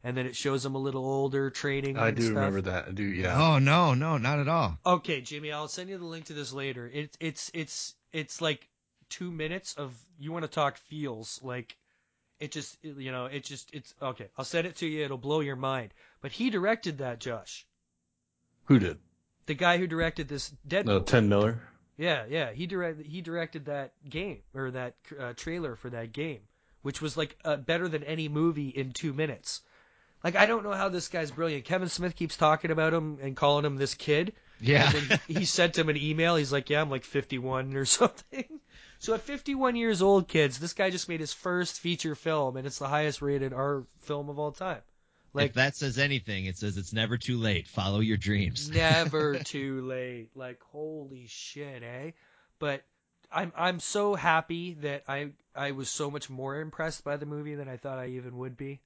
and 0.04 0.18
then 0.18 0.26
it 0.26 0.36
shows 0.36 0.66
him 0.66 0.76
a 0.76 0.80
little 0.80 1.06
older 1.06 1.50
training. 1.50 1.98
I 1.98 2.08
and 2.08 2.18
do 2.18 2.24
stuff. 2.24 2.36
remember 2.36 2.62
that. 2.62 2.88
I 2.88 2.92
do. 2.92 3.04
Yeah. 3.04 3.40
Oh 3.40 3.60
no, 3.60 3.94
no, 3.94 4.18
not 4.18 4.40
at 4.40 4.48
all. 4.48 4.80
Okay, 4.86 5.22
Jimmy, 5.22 5.52
I'll 5.52 5.68
send 5.68 5.90
you 5.90 5.98
the 5.98 6.06
link 6.06 6.26
to 6.26 6.34
this 6.34 6.54
later. 6.54 6.90
It's 6.92 7.18
it's 7.20 7.52
it's 7.54 7.96
it's 8.12 8.42
like 8.42 8.68
two 9.10 9.32
minutes 9.32 9.76
of 9.76 9.94
you 10.18 10.32
want 10.32 10.44
to 10.44 10.52
talk 10.52 10.78
feels 10.78 11.40
like 11.44 11.76
it 12.40 12.52
just 12.52 12.78
you 12.84 13.12
know 13.12 13.26
it 13.26 13.44
just 13.44 13.70
it's 13.74 13.94
okay. 14.02 14.30
I'll 14.38 14.46
send 14.46 14.68
it 14.68 14.78
to 14.78 14.88
you. 14.88 15.04
It'll 15.04 15.18
blow 15.18 15.42
your 15.42 15.58
mind. 15.58 15.94
But 16.22 16.32
he 16.32 16.50
directed 16.50 17.00
that, 17.00 17.20
Josh. 17.20 17.68
Who 18.66 18.80
did? 18.80 19.00
The 19.50 19.56
guy 19.56 19.80
who 19.80 19.88
directed 19.88 20.28
this 20.28 20.54
Deadpool. 20.68 20.86
No, 20.86 21.00
Tim 21.00 21.28
Miller. 21.28 21.60
Yeah, 21.98 22.26
yeah. 22.30 22.52
He 22.52 22.68
directed 22.68 23.08
he 23.08 23.22
directed 23.22 23.66
that 23.66 23.94
game 24.08 24.44
or 24.54 24.70
that 24.70 24.94
uh, 25.20 25.34
trailer 25.36 25.76
for 25.76 25.90
that 25.90 26.14
game, 26.14 26.42
which 26.84 27.02
was 27.02 27.18
like 27.18 27.36
uh, 27.44 27.56
better 27.56 27.88
than 27.88 28.04
any 28.04 28.30
movie 28.30 28.70
in 28.70 28.92
two 28.92 29.12
minutes. 29.12 29.62
Like 30.24 30.36
I 30.36 30.46
don't 30.46 30.62
know 30.62 30.74
how 30.74 30.90
this 30.90 31.08
guy's 31.08 31.32
brilliant. 31.32 31.66
Kevin 31.66 31.90
Smith 31.90 32.16
keeps 32.16 32.38
talking 32.38 32.70
about 32.70 32.94
him 32.94 33.18
and 33.24 33.36
calling 33.36 33.66
him 33.66 33.78
this 33.78 33.96
kid. 33.96 34.34
Yeah. 34.62 34.92
And 34.96 35.10
then 35.10 35.20
he 35.28 35.46
sent 35.46 35.76
him 35.76 35.90
an 35.90 35.98
email. 35.98 36.36
He's 36.36 36.54
like, 36.54 36.70
"Yeah, 36.70 36.82
I'm 36.82 36.92
like 36.92 37.04
51 37.04 37.76
or 37.76 37.86
something." 37.86 38.60
So 39.00 39.16
at 39.16 39.22
51 39.22 39.76
years 39.76 40.04
old, 40.04 40.28
kids, 40.28 40.60
this 40.60 40.74
guy 40.74 40.92
just 40.92 41.10
made 41.10 41.22
his 41.22 41.34
first 41.34 41.80
feature 41.80 42.14
film, 42.14 42.56
and 42.56 42.68
it's 42.68 42.78
the 42.78 42.88
highest 42.88 43.24
rated 43.24 43.52
R 43.52 43.88
film 44.02 44.30
of 44.30 44.38
all 44.38 44.52
time. 44.52 44.84
Like 45.34 45.50
if 45.50 45.54
that 45.56 45.76
says 45.76 45.98
anything, 45.98 46.46
it 46.46 46.58
says 46.58 46.78
it's 46.78 46.94
never 46.94 47.18
too 47.18 47.38
late. 47.38 47.68
Follow 47.68 48.00
your 48.00 48.18
dreams. 48.18 48.70
never 48.74 49.40
too 49.40 49.82
late. 49.82 50.30
Like 50.36 50.62
holy 50.72 51.28
shit, 51.28 51.84
eh? 51.84 52.12
But 52.58 52.84
I'm 53.32 53.54
I'm 53.56 53.80
so 53.80 54.16
happy 54.16 54.74
that 54.76 55.04
I 55.08 55.32
I 55.56 55.72
was 55.72 55.90
so 55.90 56.10
much 56.10 56.30
more 56.30 56.60
impressed 56.60 57.04
by 57.04 57.18
the 57.18 57.26
movie 57.26 57.56
than 57.56 57.70
I 57.70 57.78
thought 57.78 58.00
I 58.00 58.08
even 58.08 58.38
would 58.38 58.58
be. 58.58 58.82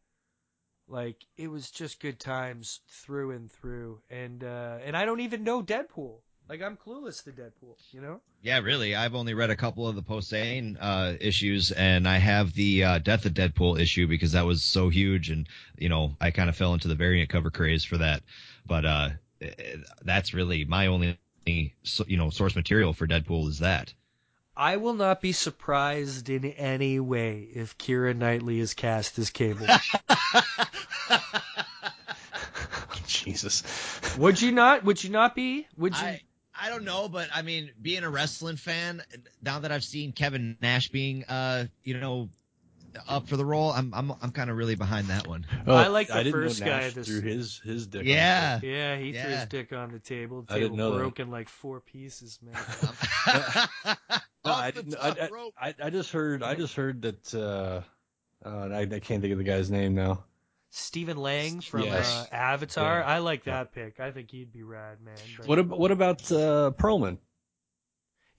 Like 0.88 1.26
it 1.38 1.48
was 1.48 1.72
just 1.72 2.02
good 2.02 2.20
times 2.20 2.82
through 2.90 3.32
and 3.32 3.52
through, 3.52 4.02
and 4.10 4.44
uh, 4.44 4.80
and 4.84 4.98
I 4.98 5.06
don't 5.06 5.22
even 5.22 5.44
know 5.44 5.64
Deadpool. 5.64 6.23
Like 6.50 6.62
I'm 6.62 6.78
clueless 6.78 7.24
to 7.24 7.32
Deadpool, 7.32 7.76
you 7.92 8.02
know. 8.02 8.20
Yeah, 8.42 8.60
really. 8.60 8.96
I've 8.96 9.16
only 9.16 9.34
read 9.34 9.50
a 9.50 9.56
couple 9.56 9.88
of 9.88 9.96
the 9.96 10.04
Posehn 10.04 10.78
uh, 10.80 11.14
issues, 11.20 11.72
and 11.72 12.08
I 12.08 12.18
have 12.18 12.54
the 12.54 12.84
uh, 12.84 13.00
Death 13.00 13.26
of 13.26 13.34
Deadpool 13.34 13.80
issue 13.80 14.08
because 14.08 14.34
that 14.34 14.46
was 14.46 14.62
so 14.64 14.90
huge, 14.90 15.30
and 15.30 15.48
you 15.78 15.90
know 15.90 16.16
I 16.20 16.32
kind 16.32 16.50
of 16.50 16.56
fell 16.56 16.74
into 16.74 16.90
the 16.90 16.96
variant 16.96 17.30
cover 17.30 17.50
craze 17.50 17.86
for 17.86 17.98
that. 17.98 18.24
But 18.68 18.86
uh, 18.86 19.10
eh, 19.42 19.78
that's 20.04 20.34
really 20.34 20.66
my 20.66 20.88
only 20.88 21.18
you 21.46 21.72
know 22.18 22.30
source 22.30 22.56
material 22.56 22.94
for 22.94 23.08
Deadpool 23.08 23.48
is 23.48 23.60
that. 23.60 23.94
I 24.56 24.78
will 24.78 24.94
not 24.94 25.22
be 25.22 25.32
surprised 25.32 26.30
in 26.30 26.46
any 26.46 27.00
way 27.00 27.48
if 27.54 27.78
Keira 27.78 28.16
Knightley 28.16 28.60
is 28.60 28.76
cast 28.76 29.18
as 29.18 29.32
Cable. 29.32 29.66
Jesus. 33.08 33.64
Would 34.18 34.42
you 34.42 34.52
not? 34.52 34.84
Would 34.84 35.04
you 35.04 35.10
not 35.10 35.34
be? 35.36 35.66
Would 35.78 35.98
you? 35.98 36.04
I 36.06 36.22
I 36.64 36.70
don't 36.70 36.86
know, 36.86 37.10
but 37.10 37.28
I 37.34 37.42
mean, 37.42 37.72
being 37.82 38.04
a 38.04 38.10
wrestling 38.10 38.56
fan, 38.56 39.02
now 39.42 39.60
that 39.60 39.72
I've 39.72 39.84
seen 39.84 40.14
Kevin 40.14 40.58
Nash 40.62 40.88
being 40.90 41.26
uh 41.26 41.66
you 41.84 41.98
know 42.00 42.30
up 43.08 43.28
for 43.28 43.38
the 43.38 43.44
role, 43.46 43.72
I'm 43.72 43.94
I'm 43.94 44.14
I'm 44.22 44.32
kind 44.32 44.50
of 44.50 44.56
really 44.56 44.76
behind 44.76 45.08
that 45.08 45.28
one. 45.28 45.46
Oh, 45.68 45.76
I 45.76 45.88
like 45.88 46.08
the 46.08 46.24
didn't 46.24 46.32
first 46.32 46.62
know 46.62 46.68
guy 46.68 46.80
Nash 46.82 46.94
this- 46.94 47.08
threw 47.08 47.22
his 47.22 47.60
his 47.64 47.88
dick. 47.88 48.02
on 48.02 48.08
Yeah. 48.08 48.60
Yeah, 48.64 48.96
he 48.98 49.12
threw 49.12 49.22
his 49.32 49.46
dick 49.48 49.74
on 49.74 49.92
the 49.92 50.00
table. 50.00 50.44
The 50.44 50.54
I 50.54 50.60
didn't 50.60 50.78
table 50.78 50.78
know 50.78 50.92
that. 50.92 51.00
broke 51.00 51.20
in 51.20 51.30
like 51.32 51.50
four 51.50 51.82
pieces, 51.82 52.40
man. 52.42 52.56
No, 54.46 54.52
I, 54.52 54.72
didn't, 54.72 54.96
I, 55.02 55.10
top 55.12 55.18
I, 55.22 55.30
rope. 55.30 55.54
I, 55.58 55.76
I 55.86 55.90
just 55.90 56.12
heard 56.12 56.44
I 56.44 56.56
just 56.56 56.76
heard 56.76 57.02
that 57.04 57.34
uh, 57.34 57.82
uh, 58.46 58.68
I, 58.74 58.82
I 58.82 59.00
can't 59.00 59.22
think 59.22 59.32
of 59.32 59.38
the 59.38 59.44
guy's 59.46 59.72
name 59.72 59.96
now. 59.96 60.26
Stephen 60.76 61.18
Lang 61.18 61.62
from 61.62 61.84
Yes. 61.84 62.10
uh, 62.12 62.34
Avatar. 62.34 63.00
Yeah. 63.00 63.06
I 63.06 63.20
like 63.20 63.44
that 63.44 63.74
pick. 63.74 64.00
I 64.00 64.10
think 64.10 64.32
he'd 64.32 64.52
be 64.52 64.64
rad, 64.64 65.02
man. 65.02 65.16
But- 65.38 65.48
What 65.48 65.60
ab- 65.60 65.70
what 65.72 65.92
about 65.92 66.32
uh, 66.32 66.72
Perlman? 66.78 67.20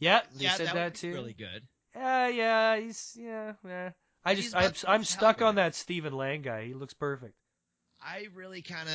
Yeah, 0.01 0.23
they 0.35 0.45
yeah, 0.45 0.55
said 0.55 0.67
that, 0.67 0.75
that, 0.75 0.85
would 0.85 0.93
be 0.95 0.99
too. 0.99 1.13
really 1.13 1.33
good. 1.33 1.63
Yeah, 1.95 2.29
yeah, 2.29 2.77
he's 2.81 3.17
yeah, 3.17 3.53
yeah. 3.65 3.91
I 4.25 4.35
just 4.35 4.57
I'm, 4.57 4.73
I'm 4.89 5.05
stuck 5.05 5.43
on 5.43 5.55
that 5.55 5.77
Stephen 5.77 6.13
Lang 6.13 6.43
guy. 6.43 6.67
He 6.67 6.75
looks 6.75 6.95
perfect. 6.95 7.35
I 8.03 8.27
really 8.35 8.63
kind 8.63 8.89
of 8.89 8.95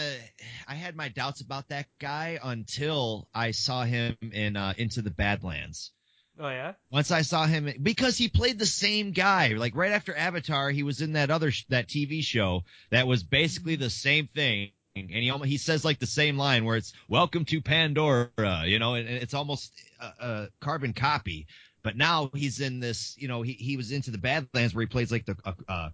I 0.67 0.75
had 0.75 0.97
my 0.97 1.07
doubts 1.07 1.39
about 1.39 1.69
that 1.69 1.87
guy 1.99 2.39
until 2.43 3.29
I 3.33 3.51
saw 3.51 3.85
him 3.85 4.17
in 4.33 4.57
uh, 4.57 4.73
Into 4.77 5.01
the 5.01 5.11
Badlands. 5.11 5.93
Oh 6.39 6.49
yeah. 6.49 6.73
Once 6.89 7.11
I 7.11 7.23
saw 7.23 7.45
him 7.45 7.69
because 7.81 8.17
he 8.17 8.29
played 8.29 8.57
the 8.57 8.65
same 8.65 9.11
guy. 9.11 9.49
Like 9.49 9.75
right 9.75 9.91
after 9.91 10.15
Avatar, 10.15 10.71
he 10.71 10.83
was 10.83 11.01
in 11.01 11.13
that 11.13 11.29
other 11.29 11.51
sh- 11.51 11.65
that 11.67 11.87
TV 11.87 12.23
show 12.23 12.63
that 12.91 13.07
was 13.07 13.23
basically 13.23 13.73
mm-hmm. 13.73 13.83
the 13.83 13.89
same 13.89 14.27
thing. 14.27 14.71
And 14.95 15.09
he 15.09 15.29
almost, 15.29 15.49
he 15.49 15.57
says 15.57 15.85
like 15.85 15.99
the 15.99 16.07
same 16.07 16.37
line 16.37 16.65
where 16.65 16.77
it's 16.77 16.93
"Welcome 17.07 17.45
to 17.45 17.61
Pandora," 17.61 18.63
you 18.65 18.79
know, 18.79 18.95
and, 18.95 19.07
it's 19.07 19.33
almost 19.33 19.71
a, 19.99 20.25
a 20.25 20.47
carbon 20.61 20.93
copy. 20.93 21.47
But 21.83 21.97
now 21.97 22.31
he's 22.33 22.59
in 22.59 22.79
this, 22.79 23.15
you 23.17 23.27
know, 23.27 23.41
he 23.41 23.53
he 23.53 23.77
was 23.77 23.91
into 23.91 24.11
the 24.11 24.17
Badlands 24.17 24.73
where 24.73 24.81
he 24.81 24.87
plays 24.87 25.11
like 25.11 25.25
the 25.25 25.35
a, 25.67 25.91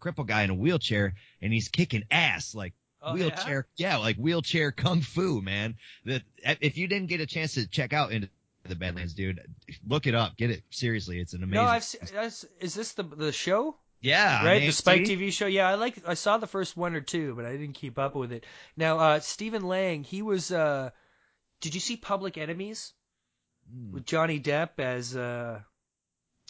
cripple 0.00 0.26
guy 0.26 0.42
in 0.42 0.50
a 0.50 0.54
wheelchair 0.54 1.14
and 1.40 1.52
he's 1.52 1.68
kicking 1.68 2.04
ass 2.10 2.54
like 2.54 2.72
Oh, 3.00 3.14
wheelchair, 3.14 3.68
yeah? 3.76 3.98
like 3.98 4.16
wheelchair 4.16 4.72
kung 4.72 5.02
fu, 5.02 5.40
man. 5.40 5.76
That 6.04 6.22
if 6.60 6.76
you 6.76 6.88
didn't 6.88 7.08
get 7.08 7.20
a 7.20 7.26
chance 7.26 7.54
to 7.54 7.68
check 7.68 7.92
out 7.92 8.10
into 8.10 8.28
the 8.68 8.74
Badlands, 8.76 9.14
dude, 9.14 9.40
look 9.86 10.06
it 10.06 10.14
up. 10.14 10.36
Get 10.36 10.50
it 10.50 10.62
seriously. 10.70 11.18
It's 11.20 11.32
an 11.34 11.42
amazing. 11.42 11.64
No, 11.64 11.68
I've 11.70 11.84
seen. 11.84 12.00
Is 12.60 12.74
this 12.74 12.92
the 12.92 13.02
the 13.02 13.32
show? 13.32 13.76
yeah, 14.00 14.44
right? 14.44 14.60
The 14.60 14.70
Spike 14.72 15.02
TV 15.02 15.32
show. 15.32 15.46
Yeah, 15.46 15.68
I 15.68 15.74
like. 15.74 16.00
I 16.06 16.14
saw 16.14 16.38
the 16.38 16.46
first 16.46 16.76
one 16.76 16.94
or 16.94 17.00
two, 17.00 17.34
but 17.34 17.44
I 17.44 17.52
didn't 17.52 17.72
keep 17.72 17.98
up 17.98 18.14
with 18.14 18.32
it. 18.32 18.44
Now, 18.76 18.98
uh, 18.98 19.20
Stephen 19.20 19.62
Lang, 19.62 20.04
he 20.04 20.22
was. 20.22 20.52
Uh, 20.52 20.90
did 21.60 21.74
you 21.74 21.80
see 21.80 21.96
Public 21.96 22.38
Enemies 22.38 22.92
Hmm. 23.70 23.92
with 23.92 24.06
Johnny 24.06 24.40
Depp 24.40 24.78
as? 24.78 25.16
Uh, 25.16 25.60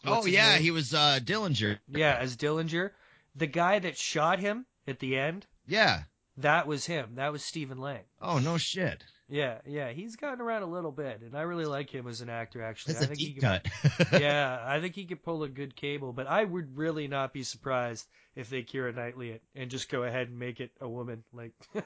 Oh 0.04 0.26
yeah, 0.26 0.52
name? 0.54 0.62
he 0.62 0.70
was 0.70 0.94
uh 0.94 1.18
Dillinger. 1.22 1.78
Yeah, 1.88 2.16
as 2.20 2.36
Dillinger. 2.36 2.90
The 3.34 3.46
guy 3.48 3.78
that 3.80 3.96
shot 3.98 4.38
him 4.38 4.64
at 4.86 4.98
the 5.00 5.16
end, 5.16 5.46
Yeah. 5.66 6.02
that 6.36 6.66
was 6.68 6.86
him. 6.86 7.16
That 7.16 7.32
was 7.32 7.42
Stephen 7.44 7.78
Lang. 7.78 8.04
Oh 8.20 8.38
no 8.38 8.58
shit. 8.58 9.02
Yeah, 9.30 9.58
yeah, 9.66 9.90
he's 9.90 10.16
gotten 10.16 10.40
around 10.40 10.62
a 10.62 10.66
little 10.66 10.90
bit, 10.90 11.20
and 11.20 11.36
I 11.36 11.42
really 11.42 11.66
like 11.66 11.90
him 11.90 12.08
as 12.08 12.22
an 12.22 12.30
actor. 12.30 12.62
Actually, 12.62 12.94
That's 12.94 13.02
I 13.02 13.04
a 13.04 13.08
think 13.08 13.20
he 13.20 13.32
could, 13.34 13.42
cut. 13.42 13.66
yeah, 14.20 14.58
I 14.66 14.80
think 14.80 14.94
he 14.94 15.04
could 15.04 15.22
pull 15.22 15.42
a 15.42 15.48
good 15.48 15.76
cable. 15.76 16.14
But 16.14 16.26
I 16.26 16.42
would 16.42 16.78
really 16.78 17.08
not 17.08 17.34
be 17.34 17.42
surprised 17.42 18.06
if 18.34 18.48
they 18.48 18.62
Keira 18.62 18.94
Knightley 18.94 19.30
it 19.30 19.42
and 19.54 19.70
just 19.70 19.90
go 19.90 20.02
ahead 20.02 20.28
and 20.28 20.38
make 20.38 20.60
it 20.60 20.70
a 20.80 20.88
woman. 20.88 21.24
Like, 21.34 21.52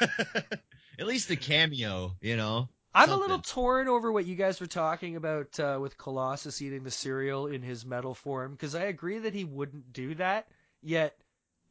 At 0.00 1.06
least 1.06 1.30
a 1.30 1.36
cameo, 1.36 2.12
you 2.22 2.36
know. 2.36 2.68
I'm 2.94 3.10
a 3.10 3.16
little 3.16 3.40
torn 3.40 3.88
over 3.88 4.10
what 4.12 4.24
you 4.24 4.36
guys 4.36 4.60
were 4.60 4.68
talking 4.68 5.16
about 5.16 5.58
uh, 5.58 5.78
with 5.80 5.98
Colossus 5.98 6.62
eating 6.62 6.84
the 6.84 6.92
cereal 6.92 7.48
in 7.48 7.60
his 7.60 7.84
metal 7.84 8.14
form 8.14 8.52
because 8.52 8.76
I 8.76 8.84
agree 8.84 9.18
that 9.18 9.34
he 9.34 9.44
wouldn't 9.44 9.92
do 9.92 10.14
that. 10.14 10.46
Yet, 10.80 11.16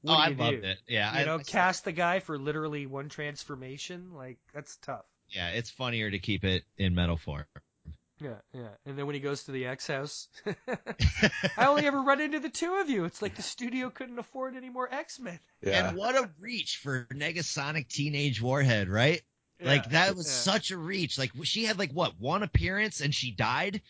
Oh, 0.05 0.11
what 0.11 0.13
oh, 0.13 0.15
do 0.15 0.21
I 0.21 0.27
you 0.29 0.35
loved 0.35 0.61
do? 0.63 0.67
it. 0.67 0.77
Yeah, 0.87 1.13
You 1.13 1.19
I, 1.19 1.23
know, 1.25 1.35
I- 1.37 1.43
cast 1.43 1.85
the 1.85 1.91
guy 1.91 2.19
for 2.19 2.37
literally 2.37 2.85
one 2.85 3.09
transformation. 3.09 4.11
Like 4.13 4.37
that's 4.53 4.75
tough. 4.77 5.05
yeah, 5.29 5.49
it's 5.49 5.69
funnier 5.69 6.09
to 6.11 6.19
keep 6.19 6.43
it 6.43 6.63
in 6.77 6.95
metal 6.95 7.17
form. 7.17 7.45
Yeah, 8.21 8.35
yeah. 8.53 8.69
And 8.85 8.97
then 8.97 9.05
when 9.05 9.15
he 9.15 9.21
goes 9.21 9.43
to 9.45 9.51
the 9.51 9.65
X 9.65 9.87
house, 9.87 10.29
I 11.57 11.65
only 11.65 11.85
ever 11.85 12.01
run 12.01 12.21
into 12.21 12.39
the 12.39 12.49
two 12.49 12.75
of 12.75 12.89
you. 12.89 13.05
It's 13.05 13.21
like 13.21 13.35
the 13.35 13.41
studio 13.41 13.89
couldn't 13.89 14.19
afford 14.19 14.55
any 14.55 14.69
more 14.69 14.87
X 14.93 15.19
Men. 15.19 15.39
Yeah. 15.61 15.89
And 15.89 15.97
what 15.97 16.15
a 16.15 16.29
reach 16.39 16.77
for 16.77 17.05
Negasonic 17.11 17.89
Teenage 17.89 18.41
Warhead, 18.41 18.87
right? 18.87 19.21
Like 19.61 19.89
that 19.91 20.15
was 20.15 20.25
yeah. 20.27 20.53
such 20.53 20.71
a 20.71 20.77
reach. 20.77 21.17
Like 21.17 21.31
she 21.43 21.63
had 21.65 21.79
like 21.79 21.91
what 21.91 22.19
one 22.19 22.43
appearance 22.43 23.01
and 23.01 23.13
she 23.13 23.31
died. 23.31 23.81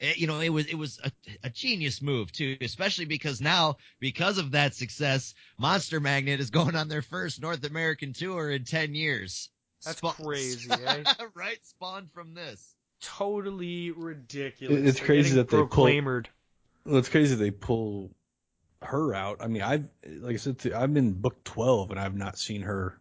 Eh, 0.00 0.14
you 0.16 0.26
know, 0.26 0.40
it 0.40 0.48
was 0.48 0.66
it 0.66 0.76
was 0.76 0.98
a, 1.04 1.10
a 1.44 1.50
genius 1.50 2.00
move 2.00 2.32
too, 2.32 2.56
especially 2.60 3.04
because 3.04 3.40
now 3.40 3.76
because 3.98 4.38
of 4.38 4.52
that 4.52 4.74
success, 4.74 5.34
Monster 5.58 6.00
Magnet 6.00 6.40
is 6.40 6.50
going 6.50 6.74
on 6.76 6.88
their 6.88 7.02
first 7.02 7.40
North 7.40 7.64
American 7.64 8.12
tour 8.12 8.50
in 8.50 8.64
ten 8.64 8.94
years. 8.94 9.50
That's 9.84 9.98
Spa- 9.98 10.12
crazy, 10.12 10.70
eh? 10.86 11.04
right? 11.34 11.58
Spawned 11.64 12.10
from 12.12 12.34
this. 12.34 12.74
totally 13.02 13.90
ridiculous. 13.90 14.80
It's 14.88 14.98
They're 14.98 15.06
crazy 15.06 15.34
that 15.36 15.48
they 15.48 15.56
pull- 15.58 15.66
proclaimed. 15.68 16.28
Well, 16.84 16.96
it's 16.98 17.08
crazy 17.08 17.34
they 17.34 17.50
pull 17.50 18.10
her 18.82 19.14
out. 19.14 19.38
I 19.42 19.48
mean, 19.48 19.62
I've 19.62 19.84
like 20.06 20.34
I 20.34 20.38
said, 20.38 20.72
I've 20.74 20.94
been 20.94 21.12
book 21.12 21.44
twelve 21.44 21.90
and 21.90 22.00
I've 22.00 22.16
not 22.16 22.38
seen 22.38 22.62
her 22.62 22.98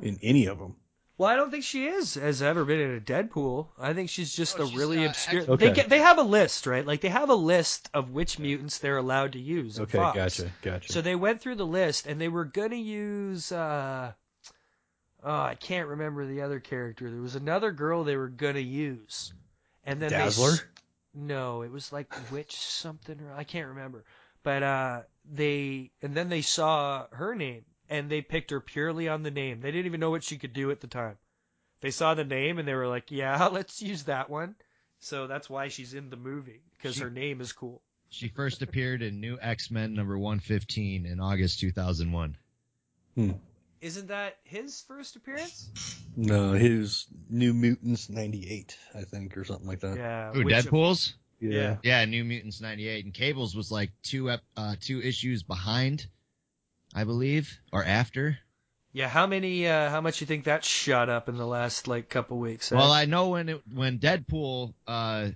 in 0.00 0.18
any 0.22 0.46
of 0.46 0.58
them. 0.58 0.76
Well, 1.22 1.30
I 1.30 1.36
don't 1.36 1.52
think 1.52 1.62
she 1.62 1.86
is 1.86 2.14
has 2.14 2.42
ever 2.42 2.64
been 2.64 2.80
in 2.80 2.96
a 2.96 3.00
Deadpool. 3.00 3.68
I 3.78 3.92
think 3.92 4.10
she's 4.10 4.34
just 4.34 4.58
Oh, 4.58 4.64
a 4.64 4.66
she's, 4.66 4.76
really 4.76 5.04
obscure. 5.04 5.42
X- 5.42 5.56
They 5.56 5.70
get, 5.70 5.88
they 5.88 6.00
have 6.00 6.18
a 6.18 6.22
list, 6.24 6.66
right? 6.66 6.84
Like 6.84 7.00
they 7.00 7.10
have 7.10 7.30
a 7.30 7.34
list 7.36 7.88
of 7.94 8.10
which 8.10 8.40
mutants 8.40 8.78
they're 8.78 8.96
allowed 8.96 9.34
to 9.34 9.38
use. 9.38 9.78
Okay, 9.78 9.98
Fox. 9.98 10.16
gotcha, 10.16 10.50
gotcha. 10.62 10.92
So 10.92 11.00
they 11.00 11.14
went 11.14 11.40
through 11.40 11.54
the 11.54 11.64
list 11.64 12.08
and 12.08 12.20
they 12.20 12.26
were 12.26 12.44
gonna 12.44 12.74
use. 12.74 13.52
uh 13.52 14.14
Oh, 15.22 15.42
I 15.42 15.54
can't 15.54 15.86
remember 15.86 16.26
the 16.26 16.42
other 16.42 16.58
character. 16.58 17.08
There 17.08 17.20
was 17.20 17.36
another 17.36 17.70
girl 17.70 18.02
they 18.02 18.16
were 18.16 18.26
gonna 18.28 18.58
use, 18.58 19.32
and 19.84 20.02
then 20.02 20.10
Dazzler. 20.10 20.50
They, 20.50 20.54
s- 20.56 20.64
no, 21.14 21.62
it 21.62 21.70
was 21.70 21.92
like 21.92 22.12
witch 22.32 22.56
something 22.56 23.20
or 23.20 23.32
I 23.32 23.44
can't 23.44 23.68
remember. 23.68 24.02
But 24.42 24.64
uh 24.64 25.02
they 25.24 25.92
and 26.02 26.16
then 26.16 26.30
they 26.30 26.42
saw 26.42 27.06
her 27.12 27.36
name 27.36 27.64
and 27.92 28.08
they 28.10 28.22
picked 28.22 28.50
her 28.50 28.60
purely 28.60 29.06
on 29.08 29.22
the 29.22 29.30
name. 29.30 29.60
They 29.60 29.70
didn't 29.70 29.86
even 29.86 30.00
know 30.00 30.10
what 30.10 30.24
she 30.24 30.38
could 30.38 30.52
do 30.54 30.70
at 30.70 30.80
the 30.80 30.86
time. 30.86 31.18
They 31.82 31.90
saw 31.90 32.14
the 32.14 32.24
name 32.24 32.58
and 32.58 32.66
they 32.66 32.74
were 32.74 32.88
like, 32.88 33.10
"Yeah, 33.10 33.46
let's 33.52 33.82
use 33.82 34.04
that 34.04 34.30
one." 34.30 34.54
So 35.00 35.26
that's 35.26 35.50
why 35.50 35.68
she's 35.68 35.94
in 35.94 36.10
the 36.10 36.16
movie 36.16 36.62
because 36.76 36.98
her 36.98 37.10
name 37.10 37.40
is 37.40 37.52
cool. 37.52 37.82
She 38.08 38.28
first 38.28 38.62
appeared 38.62 39.02
in 39.02 39.20
New 39.20 39.38
X-Men 39.40 39.94
number 39.94 40.18
115 40.18 41.06
in 41.06 41.18
August 41.20 41.60
2001. 41.60 42.36
Isn't 43.80 44.08
that 44.08 44.36
his 44.44 44.80
first 44.82 45.16
appearance? 45.16 45.70
No, 46.16 46.52
his 46.52 47.06
New 47.28 47.52
Mutants 47.52 48.08
'98, 48.08 48.76
I 48.94 49.02
think, 49.02 49.36
or 49.36 49.44
something 49.44 49.66
like 49.66 49.80
that. 49.80 49.96
Yeah. 49.96 50.32
Who, 50.32 50.44
which- 50.44 50.54
Deadpool's? 50.54 51.14
Yeah. 51.40 51.78
Yeah, 51.82 52.04
New 52.04 52.22
Mutants 52.24 52.60
98 52.60 53.04
and 53.04 53.12
Cables 53.12 53.56
was 53.56 53.72
like 53.72 53.90
two 54.04 54.30
ep- 54.30 54.44
uh 54.56 54.76
two 54.80 55.02
issues 55.02 55.42
behind, 55.42 56.06
I 56.94 57.04
believe, 57.04 57.58
or 57.72 57.84
after. 57.84 58.38
Yeah. 58.92 59.08
How 59.08 59.26
many? 59.26 59.66
Uh, 59.66 59.88
how 59.90 60.00
much 60.00 60.20
you 60.20 60.26
think 60.26 60.44
that 60.44 60.64
shot 60.64 61.08
up 61.08 61.28
in 61.28 61.36
the 61.36 61.46
last 61.46 61.88
like 61.88 62.08
couple 62.08 62.38
weeks? 62.38 62.70
eh? 62.72 62.76
Well, 62.76 62.92
I 62.92 63.06
know 63.06 63.28
when 63.30 63.48
it, 63.48 63.62
when 63.72 63.98
Deadpool 63.98 64.74
uh 64.86 65.28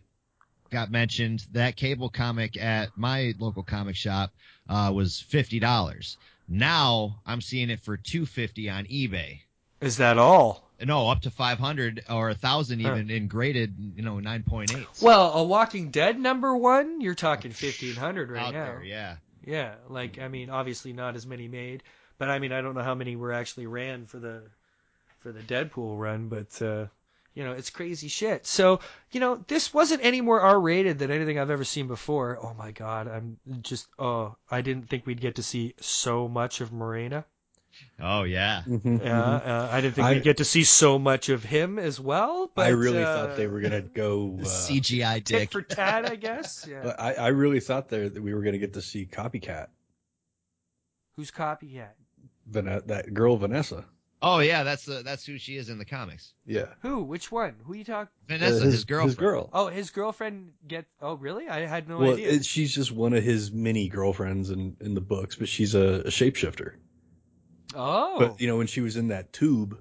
got 0.71 0.91
mentioned, 0.91 1.47
that 1.53 1.77
Cable 1.77 2.09
comic 2.11 2.57
at 2.61 2.91
my 2.97 3.33
local 3.39 3.63
comic 3.63 3.97
shop 3.97 4.33
uh 4.69 4.91
was 4.95 5.21
fifty 5.21 5.59
dollars. 5.59 6.19
Now 6.49 7.21
I'm 7.27 7.41
seeing 7.41 7.71
it 7.71 7.81
for 7.81 7.97
two 7.97 8.27
fifty 8.27 8.69
on 8.69 8.85
eBay. 8.85 9.41
is 9.81 9.97
that 9.97 10.19
all? 10.19 10.65
No, 10.85 11.09
up 11.09 11.23
to 11.23 11.31
five 11.31 11.59
hundred 11.59 12.05
or 12.11 12.29
a 12.29 12.35
thousand 12.35 12.81
Huh. 12.81 12.91
even 12.93 13.11
in 13.11 13.29
graded, 13.29 13.75
you 13.97 14.03
know, 14.03 14.21
nine 14.21 14.43
point 14.43 14.77
eight. 14.77 14.87
Well, 15.01 15.33
a 15.33 15.43
Walking 15.43 15.91
Dead 15.91 16.21
number 16.21 16.55
one, 16.55 17.01
you're 17.01 17.15
talking 17.15 17.53
fifteen 17.53 17.97
hundred 17.97 18.31
right 18.31 18.43
out 18.49 18.53
now. 18.53 18.65
there, 18.67 18.83
yeah. 18.85 19.17
Yeah, 19.47 19.77
like 19.89 20.19
I 20.19 20.27
mean, 20.27 20.51
obviously 20.51 20.93
not 20.93 21.15
as 21.15 21.25
many 21.25 21.47
made, 21.47 21.85
but 22.19 22.29
I 22.29 22.41
mean, 22.41 22.53
I 22.53 22.61
don't 22.61 22.75
know 22.75 22.83
how 22.83 22.97
many 22.97 23.15
were 23.15 23.33
actually 23.33 23.67
ran 23.69 24.05
for 24.07 24.19
the 24.19 24.43
for 25.21 25.31
the 25.31 25.41
Deadpool 25.41 25.99
run, 25.99 26.29
but 26.29 26.61
uh, 26.61 26.87
you 27.33 27.45
know, 27.45 27.53
it's 27.53 27.71
crazy 27.71 28.09
shit. 28.09 28.45
So 28.45 28.81
you 29.13 29.21
know, 29.21 29.45
this 29.47 29.73
wasn't 29.73 30.05
any 30.05 30.21
more 30.21 30.41
R-rated 30.41 30.99
than 30.99 31.13
anything 31.13 31.39
I've 31.39 31.51
ever 31.51 31.65
seen 31.65 31.87
before. 31.87 32.39
Oh 32.43 32.55
my 32.55 32.73
god, 32.73 33.07
I'm 33.07 33.39
just 33.63 33.87
oh, 34.01 34.37
I 34.51 34.63
didn't 34.63 34.91
think 34.91 35.07
we'd 35.07 35.21
get 35.21 35.37
to 35.37 35.45
see 35.45 35.75
so 35.81 36.27
much 36.27 36.61
of 36.61 36.73
Morena. 36.73 37.25
Oh 38.01 38.25
yeah. 38.25 38.63
Mhm, 38.67 39.03
Yeah, 39.03 39.11
mhm. 39.11 39.47
uh, 39.47 39.69
I 39.73 39.81
didn't 39.81 39.95
think 39.95 40.07
I- 40.07 40.13
we'd 40.15 40.23
get 40.23 40.37
to 40.39 40.45
see 40.45 40.65
so 40.65 40.99
much 40.99 41.29
of 41.29 41.43
him 41.45 41.79
as 41.79 41.99
well. 41.99 42.51
But 42.55 42.67
I 42.67 42.71
really 42.71 43.03
uh, 43.03 43.07
thought 43.27 43.37
they 43.37 43.47
were 43.47 43.61
gonna 43.61 43.81
go. 43.95 44.39
Uh, 44.41 44.45
CGI 44.45 45.23
dick. 45.25 45.51
for 45.53 45.63
tat, 45.63 46.11
I 46.11 46.17
guess. 46.17 46.67
Yeah. 46.71 46.81
but 46.83 47.01
I, 47.01 47.15
I 47.15 47.29
really 47.29 47.61
thought 47.61 47.89
there 47.89 48.09
that 48.09 48.23
we 48.23 48.35
were 48.35 48.43
gonna 48.43 48.59
get 48.59 48.75
to 48.75 48.83
see 48.83 49.07
Copycat, 49.07 49.69
Who's 51.17 51.31
copycat? 51.31 51.93
Van- 52.47 52.83
that 52.87 53.13
girl 53.15 53.37
Vanessa. 53.37 53.85
Oh 54.23 54.39
yeah, 54.39 54.63
that's 54.63 54.85
the 54.87 55.03
that's 55.03 55.25
who 55.27 55.37
she 55.39 55.57
is 55.57 55.69
in 55.69 55.79
the 55.79 55.85
comics. 55.85 56.33
Yeah, 56.47 56.67
Who? 56.81 57.03
Which 57.03 57.31
one? 57.31 57.55
Who 57.65 57.75
you 57.75 57.85
talk? 57.85 58.09
Vanessa, 58.27 58.63
Uh, 58.63 58.65
his, 58.65 58.85
girlfriend. 58.85 59.11
His 59.11 59.17
girl. 59.19 59.51
Oh, 59.53 59.67
his 59.69 59.91
girlfriend 59.91 60.53
get. 60.67 60.87
Oh, 61.03 61.15
really? 61.15 61.49
I 61.49 61.67
had 61.67 61.87
no 61.89 61.99
well, 61.99 62.13
idea. 62.15 62.31
it, 62.31 62.45
she's 62.47 62.75
just 62.75 62.91
one 62.93 63.13
of 63.13 63.23
his 63.23 63.53
many 63.53 63.89
girlfriends 63.89 64.51
in 64.51 64.77
in 64.81 64.95
the 64.95 65.01
books, 65.03 65.37
but 65.37 65.49
she's 65.49 65.75
a, 65.75 66.01
a 66.01 66.09
shapeshifter. 66.09 66.73
Oh, 67.77 68.17
But 68.19 68.41
you 68.41 68.47
know, 68.49 68.57
when 68.57 68.67
she 68.67 68.81
was 68.81 68.97
in 68.97 69.09
that 69.09 69.33
tube 69.33 69.79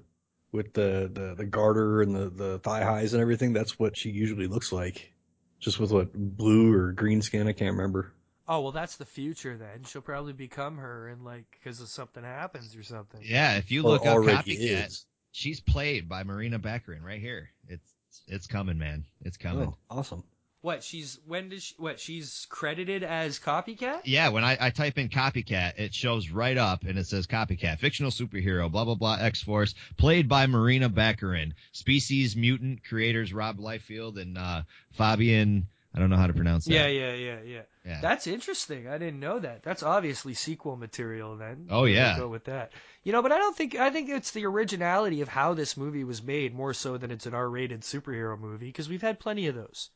with 0.52 0.72
the 0.74 1.10
the, 1.12 1.34
the 1.36 1.44
garter 1.46 2.02
and 2.02 2.14
the 2.14 2.28
the 2.30 2.58
thigh 2.60 2.84
highs 2.84 3.12
and 3.14 3.20
everything, 3.22 3.52
that's 3.52 3.78
what 3.78 3.96
she 3.96 4.10
usually 4.10 4.46
looks 4.46 4.72
like. 4.72 5.12
Just 5.58 5.80
with 5.80 5.90
what 5.90 6.12
blue 6.12 6.72
or 6.72 6.92
green 6.92 7.22
skin, 7.22 7.48
I 7.48 7.52
can't 7.52 7.72
remember. 7.76 8.12
oh, 8.46 8.60
well, 8.60 8.72
that's 8.72 8.96
the 8.96 9.04
future 9.06 9.56
then. 9.56 9.82
She'll 9.84 10.02
probably 10.02 10.34
become 10.34 10.76
her, 10.76 11.08
and 11.08 11.24
like 11.24 11.44
because 11.50 11.80
of 11.80 11.88
something 11.88 12.22
happens 12.22 12.76
or 12.76 12.82
something. 12.82 13.20
Yeah, 13.24 13.56
if 13.56 13.70
you 13.70 13.82
Or 13.82 13.90
look 13.92 14.06
up 14.06 14.18
Copycat, 14.18 14.86
is. 14.86 15.06
she's 15.32 15.60
played 15.60 16.08
by 16.08 16.22
Morena 16.24 16.58
Baccarin 16.58 17.02
right 17.02 17.20
here. 17.20 17.50
It's 17.68 17.94
it's 18.28 18.46
coming, 18.46 18.78
man. 18.78 19.06
It's 19.22 19.36
coming. 19.38 19.68
Oh, 19.68 19.76
awesome. 19.98 20.22
What? 20.66 20.82
She's 20.82 21.20
when 21.24 21.50
does 21.50 21.62
she? 21.62 21.74
What? 21.78 22.00
She's 22.00 22.44
credited 22.50 23.04
as 23.04 23.38
copycat. 23.38 24.00
Yeah, 24.02 24.30
when 24.30 24.42
I, 24.42 24.56
I 24.60 24.70
type 24.70 24.98
in 24.98 25.08
copycat, 25.08 25.78
it 25.78 25.94
shows 25.94 26.28
right 26.30 26.58
up 26.58 26.82
and 26.82 26.98
it 26.98 27.06
says 27.06 27.28
copycat, 27.28 27.78
fictional 27.78 28.10
superhero, 28.10 28.68
blah 28.68 28.84
blah 28.84 28.96
blah, 28.96 29.16
X 29.20 29.40
Force, 29.40 29.76
played 29.96 30.28
by 30.28 30.48
Morena 30.48 30.90
Baccarin, 30.90 31.52
species 31.70 32.34
mutant, 32.34 32.82
creators 32.82 33.32
Rob 33.32 33.58
Liefeld 33.58 34.20
and 34.20 34.36
uh, 34.36 34.62
Fabian. 34.90 35.68
I 35.94 36.00
don't 36.00 36.10
know 36.10 36.16
how 36.16 36.26
to 36.26 36.32
pronounce 36.32 36.64
that. 36.64 36.74
Yeah, 36.74 36.88
yeah, 36.88 37.14
yeah, 37.14 37.38
yeah. 37.44 37.62
Yeah. 37.86 38.00
That's 38.02 38.26
interesting. 38.26 38.88
I 38.88 38.98
didn't 38.98 39.20
know 39.20 39.38
that. 39.38 39.62
That's 39.62 39.84
obviously 39.84 40.34
sequel 40.34 40.76
material 40.76 41.36
then. 41.36 41.68
Oh, 41.70 41.84
yeah. 41.84 42.18
go 42.18 42.26
with 42.26 42.46
that. 42.46 42.72
You 43.04 43.12
know, 43.12 43.22
but 43.22 43.30
I 43.30 43.38
don't 43.38 43.56
think 43.56 43.76
I 43.76 43.90
think 43.90 44.10
it's 44.10 44.32
the 44.32 44.46
originality 44.46 45.20
of 45.20 45.28
how 45.28 45.54
this 45.54 45.76
movie 45.76 46.02
was 46.02 46.24
made 46.24 46.52
more 46.52 46.74
so 46.74 46.98
than 46.98 47.12
it's 47.12 47.26
an 47.26 47.34
R-rated 47.34 47.82
superhero 47.82 48.36
movie 48.36 48.66
because 48.66 48.88
we've 48.88 49.00
had 49.00 49.20
plenty 49.20 49.46
of 49.46 49.54
those. 49.54 49.90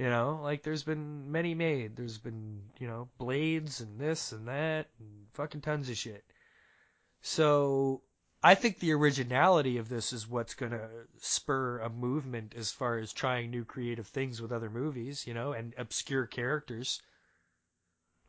You 0.00 0.08
know, 0.08 0.40
like 0.42 0.62
there's 0.62 0.82
been 0.82 1.30
many 1.30 1.54
made. 1.54 1.94
There's 1.94 2.16
been, 2.16 2.62
you 2.78 2.86
know, 2.86 3.10
Blades 3.18 3.82
and 3.82 4.00
this 4.00 4.32
and 4.32 4.48
that 4.48 4.88
and 4.98 5.26
fucking 5.34 5.60
tons 5.60 5.90
of 5.90 5.98
shit. 5.98 6.24
So, 7.20 8.00
I 8.42 8.54
think 8.54 8.78
the 8.78 8.94
originality 8.94 9.76
of 9.76 9.90
this 9.90 10.14
is 10.14 10.26
what's 10.26 10.54
going 10.54 10.72
to 10.72 10.88
spur 11.18 11.80
a 11.80 11.90
movement 11.90 12.54
as 12.56 12.72
far 12.72 12.96
as 12.96 13.12
trying 13.12 13.50
new 13.50 13.66
creative 13.66 14.06
things 14.06 14.40
with 14.40 14.52
other 14.52 14.70
movies, 14.70 15.26
you 15.26 15.34
know, 15.34 15.52
and 15.52 15.74
obscure 15.76 16.26
characters. 16.26 17.02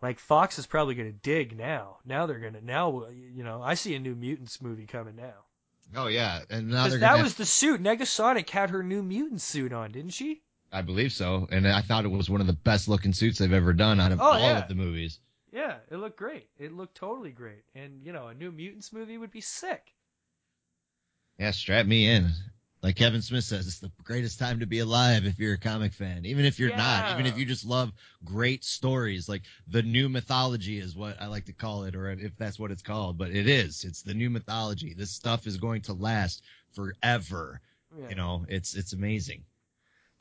Like 0.02 0.20
Fox 0.20 0.60
is 0.60 0.68
probably 0.68 0.96
going 0.96 1.14
to 1.14 1.20
dig 1.20 1.58
now. 1.58 2.00
Now 2.04 2.26
they're 2.26 2.40
going 2.40 2.56
to 2.56 2.66
now 2.66 3.08
you 3.08 3.46
know, 3.46 3.62
I 3.62 3.76
see 3.76 3.96
a 3.96 4.00
new 4.00 4.16
Mutants 4.16 4.62
movie 4.62 4.88
coming 4.88 5.16
now. 5.16 5.46
Oh 5.96 6.08
yeah, 6.08 6.42
and 6.50 6.68
now 6.68 6.90
that 6.90 7.22
was 7.22 7.36
the 7.36 7.46
suit. 7.46 7.82
Negasonic 7.82 8.50
had 8.50 8.72
her 8.72 8.84
new 8.84 9.02
mutant 9.02 9.40
suit 9.40 9.72
on, 9.72 9.94
didn't 9.94 10.12
she? 10.12 10.42
I 10.72 10.82
believe 10.82 11.12
so, 11.12 11.48
and 11.52 11.68
I 11.68 11.82
thought 11.82 12.06
it 12.06 12.12
was 12.12 12.30
one 12.30 12.42
of 12.42 12.48
the 12.48 12.54
best 12.54 12.88
looking 12.88 13.14
suits 13.14 13.40
they've 13.40 13.52
ever 13.52 13.74
done 13.74 14.00
out 14.00 14.12
of 14.12 14.22
Oh, 14.22 14.32
all 14.32 14.40
yeah. 14.40 14.60
of 14.60 14.68
the 14.70 14.76
movies. 14.76 15.20
Yeah, 15.52 15.78
it 15.90 15.98
looked 15.98 16.18
great. 16.18 16.48
It 16.58 16.72
looked 16.72 16.96
totally 16.96 17.32
great. 17.32 17.64
And, 17.76 18.02
you 18.06 18.14
know, 18.14 18.28
a 18.28 18.34
new 18.34 18.52
Mutants 18.52 18.94
movie 18.94 19.18
would 19.18 19.32
be 19.32 19.42
sick. 19.42 19.94
Yeah, 21.38 21.52
strap 21.52 21.86
me 21.86 22.08
in. 22.08 22.32
Like 22.82 22.96
Kevin 22.96 23.22
Smith 23.22 23.44
says, 23.44 23.68
it's 23.68 23.80
the 23.80 23.92
greatest 24.04 24.40
time 24.40 24.60
to 24.62 24.66
be 24.66 24.80
alive 24.80 25.26
if 25.26 25.38
you're 25.38 25.54
a 25.54 25.60
comic 25.60 25.94
fan. 25.94 26.26
Even 26.26 26.46
if 26.46 26.58
you're 26.58 26.76
not, 26.76 27.12
even 27.14 27.28
if 27.28 27.38
you 27.38 27.46
just 27.46 27.66
love 27.66 27.92
great 28.24 28.64
stories, 28.64 29.30
like 29.30 29.44
the 29.68 29.84
new 29.84 30.10
mythology 30.10 30.80
is 30.80 30.96
what 30.96 31.22
I 31.22 31.28
like 31.28 31.46
to 31.46 31.54
call 31.54 31.84
it, 31.84 31.96
or 31.96 32.10
if 32.10 32.36
that's 32.38 32.58
what 32.58 32.72
it's 32.72 32.82
called, 32.82 33.20
but 33.20 33.30
it 33.30 33.48
is. 33.48 33.84
It's 33.84 34.02
the 34.02 34.16
new 34.16 34.32
mythology. 34.32 34.96
This 34.96 35.12
stuff 35.12 35.46
is 35.46 35.58
going 35.58 35.82
to 35.84 35.94
last 35.94 36.42
forever. 36.74 37.62
Yeah. 37.96 38.10
You 38.10 38.16
know, 38.16 38.46
it's 38.50 38.74
it's 38.74 38.94
amazing. 38.94 39.44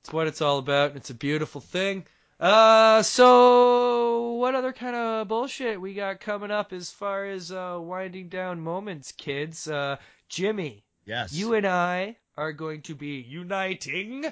It's 0.03 0.13
what 0.13 0.27
it's 0.27 0.41
all 0.41 0.59
about, 0.59 0.97
it's 0.97 1.11
a 1.11 1.15
beautiful 1.15 1.61
thing. 1.61 2.07
Uh, 2.39 3.03
so 3.03 4.33
what 4.33 4.55
other 4.55 4.73
kind 4.73 4.97
of 4.97 5.29
bullshit 5.29 5.79
we 5.79 5.93
got 5.93 6.21
coming 6.21 6.51
up 6.51 6.73
as 6.73 6.91
far 6.91 7.27
as 7.27 7.53
uh, 7.53 7.77
winding 7.79 8.29
down 8.31 8.61
moments, 8.61 9.13
kids? 9.13 9.69
Uh, 9.69 9.97
Jimmy, 10.31 10.85
Yes. 11.05 11.35
you 11.35 11.53
and 11.53 11.67
I 11.67 12.17
are 12.37 12.53
going 12.53 12.81
to 12.83 12.95
be 12.95 13.21
uniting 13.21 14.25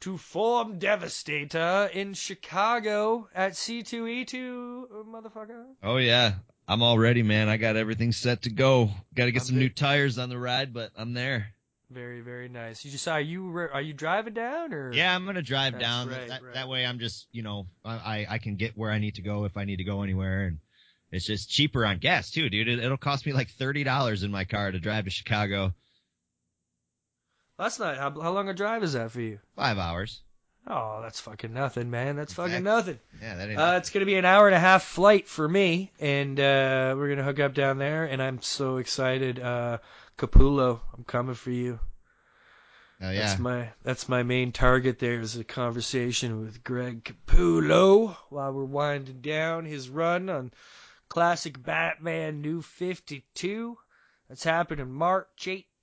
to 0.00 0.18
form 0.18 0.78
Devastator 0.78 1.88
in 1.94 2.12
Chicago 2.12 3.28
at 3.34 3.52
C2E2, 3.52 4.34
uh, 4.34 4.86
motherfucker. 5.04 5.64
oh 5.82 5.96
yeah. 5.96 6.34
I'm 6.68 6.82
all 6.82 6.98
ready, 6.98 7.22
man. 7.22 7.48
I 7.48 7.56
got 7.58 7.76
everything 7.76 8.10
set 8.12 8.42
to 8.42 8.50
go. 8.50 8.90
Got 9.14 9.26
to 9.26 9.32
get 9.32 9.42
I'm 9.42 9.46
some 9.46 9.58
new 9.58 9.68
tires 9.70 10.18
on 10.18 10.28
the 10.28 10.38
ride, 10.38 10.74
but 10.74 10.90
I'm 10.96 11.14
there. 11.14 11.54
Very, 11.90 12.20
very 12.20 12.48
nice. 12.48 12.84
You 12.84 12.90
just 12.90 13.06
are 13.06 13.20
you 13.20 13.56
are 13.56 13.80
you 13.80 13.92
driving 13.92 14.34
down 14.34 14.74
or? 14.74 14.92
Yeah, 14.92 15.14
I'm 15.14 15.24
gonna 15.24 15.40
drive 15.42 15.74
That's 15.74 15.84
down. 15.84 16.08
right, 16.08 16.28
that, 16.28 16.42
right. 16.42 16.54
that 16.54 16.68
way, 16.68 16.84
I'm 16.84 16.98
just 16.98 17.28
you 17.30 17.42
know 17.42 17.68
I 17.84 18.26
I 18.28 18.38
can 18.38 18.56
get 18.56 18.76
where 18.76 18.90
I 18.90 18.98
need 18.98 19.14
to 19.16 19.22
go 19.22 19.44
if 19.44 19.56
I 19.56 19.64
need 19.64 19.76
to 19.76 19.84
go 19.84 20.02
anywhere, 20.02 20.46
and 20.46 20.58
it's 21.12 21.26
just 21.26 21.48
cheaper 21.48 21.86
on 21.86 21.98
gas 21.98 22.30
too, 22.32 22.48
dude. 22.50 22.66
It, 22.66 22.80
it'll 22.80 22.96
cost 22.96 23.24
me 23.24 23.32
like 23.32 23.50
thirty 23.50 23.84
dollars 23.84 24.24
in 24.24 24.32
my 24.32 24.44
car 24.44 24.72
to 24.72 24.80
drive 24.80 25.04
to 25.04 25.10
Chicago. 25.10 25.74
That's 27.58 27.78
not 27.78 27.96
how, 27.96 28.10
how 28.20 28.32
long 28.32 28.48
a 28.48 28.54
drive 28.54 28.82
is 28.82 28.92
that 28.94 29.12
for 29.12 29.20
you? 29.20 29.38
Five 29.54 29.78
hours. 29.78 30.22
Oh, 30.68 30.98
that's 31.00 31.20
fucking 31.20 31.54
nothing, 31.54 31.90
man. 31.90 32.16
That's 32.16 32.32
fucking 32.34 32.56
Exactly. 32.56 32.94
nothing. 32.94 32.98
Yeah, 33.22 33.34
that 33.36 33.48
ain't. 33.48 33.58
Uh, 33.60 33.74
it's 33.76 33.90
gonna 33.90 34.04
be 34.06 34.16
an 34.16 34.24
hour 34.24 34.48
and 34.48 34.56
a 34.56 34.60
half 34.60 34.82
flight 34.82 35.28
for 35.28 35.48
me, 35.48 35.92
and 36.00 36.38
uh, 36.40 36.94
we're 36.96 37.08
gonna 37.10 37.22
hook 37.22 37.38
up 37.38 37.54
down 37.54 37.78
there, 37.78 38.04
and 38.04 38.20
I'm 38.20 38.42
so 38.42 38.78
excited. 38.78 39.38
Uh, 39.38 39.78
Capullo, 40.18 40.80
I'm 40.96 41.04
coming 41.04 41.34
for 41.34 41.50
you. 41.50 41.78
oh 43.00 43.10
yeah. 43.10 43.26
That's 43.26 43.38
my 43.38 43.68
that's 43.82 44.08
my 44.08 44.22
main 44.22 44.52
target. 44.52 44.98
There 44.98 45.20
is 45.20 45.36
a 45.36 45.44
conversation 45.44 46.40
with 46.40 46.64
Greg 46.64 47.04
Capullo 47.04 48.16
while 48.30 48.52
we're 48.52 48.64
winding 48.64 49.20
down 49.20 49.64
his 49.64 49.88
run 49.88 50.28
on 50.28 50.52
classic 51.08 51.62
Batman 51.62 52.40
New 52.40 52.62
52. 52.62 53.76
That's 54.28 54.44
happening 54.44 54.90
March 54.90 55.28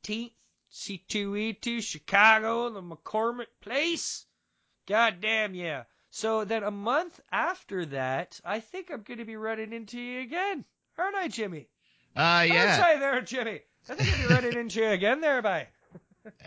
18th. 0.03 0.31
C2E2 0.73 1.84
Chicago, 1.84 2.67
the 2.71 2.81
McCormick 2.81 3.45
Place. 3.61 4.25
God 4.88 5.21
damn 5.21 5.53
yeah. 5.53 5.84
So 6.09 6.45
then 6.45 6.63
a 6.63 6.71
month 6.71 7.19
after 7.31 7.86
that, 7.86 8.39
I 8.43 8.59
think 8.59 8.89
I'm 8.89 9.03
going 9.03 9.19
to 9.19 9.25
be 9.25 9.36
running 9.36 9.71
into 9.71 9.99
you 9.99 10.21
again. 10.21 10.65
Aren't 10.97 11.15
I, 11.15 11.27
Jimmy? 11.27 11.69
Uh, 12.15 12.45
yeah. 12.47 12.75
Oh, 12.75 12.81
sorry 12.81 12.99
there, 12.99 13.21
Jimmy. 13.21 13.61
I 13.89 13.95
think 13.95 14.13
I'll 14.13 14.27
be 14.27 14.34
running 14.34 14.59
into 14.59 14.79
you 14.81 14.89
again 14.89 15.21
there, 15.21 15.41
by 15.41 15.67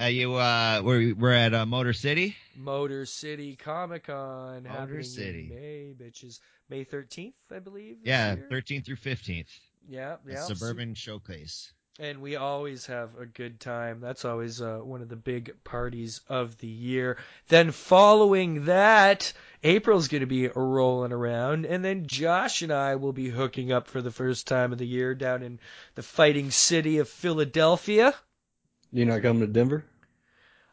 Uh, 0.01 0.05
you 0.07 0.34
uh, 0.34 0.80
we're 0.82 1.14
we're 1.14 1.32
at 1.32 1.53
uh, 1.55 1.66
Motor 1.66 1.93
City. 1.93 2.37
Motor 2.57 3.05
City 3.07 3.57
Comic 3.57 4.07
Con 4.07 4.64
Motor 4.64 5.03
City. 5.03 5.51
May, 5.53 5.95
bitches. 5.95 6.41
May 6.68 6.84
13th, 6.84 7.34
I 7.55 7.59
believe. 7.61 7.99
Yeah, 8.03 8.37
13th 8.51 8.87
through 8.87 8.97
15th. 8.97 9.47
Yeah, 9.89 10.16
The 10.24 10.32
yeah. 10.32 10.43
Suburban 10.45 10.95
Showcase. 10.95 11.72
And 11.99 12.20
we 12.20 12.36
always 12.36 12.86
have 12.86 13.16
a 13.18 13.26
good 13.26 13.59
time. 13.59 14.01
That's 14.01 14.24
always 14.24 14.61
uh, 14.61 14.78
one 14.78 15.01
of 15.01 15.09
the 15.09 15.16
big 15.16 15.55
parties 15.64 16.20
of 16.28 16.59
the 16.59 16.66
year. 16.66 17.16
Then 17.49 17.70
following 17.70 18.66
that, 18.66 19.32
April's 19.64 20.09
going 20.09 20.20
to 20.20 20.26
be 20.26 20.49
rolling 20.49 21.12
around, 21.12 21.64
and 21.64 21.84
then 21.84 22.07
Josh 22.07 22.62
and 22.62 22.72
I 22.72 22.97
will 22.97 23.12
be 23.12 23.28
hooking 23.28 23.72
up 23.72 23.88
for 23.88 24.03
the 24.03 24.11
first 24.11 24.47
time 24.47 24.72
of 24.72 24.78
the 24.78 24.86
year 24.86 25.14
down 25.14 25.42
in 25.42 25.59
the 25.94 26.03
fighting 26.03 26.51
city 26.51 26.99
of 26.99 27.09
Philadelphia. 27.09 28.14
You're 28.92 29.07
not 29.07 29.22
coming 29.22 29.40
to 29.40 29.47
Denver? 29.47 29.84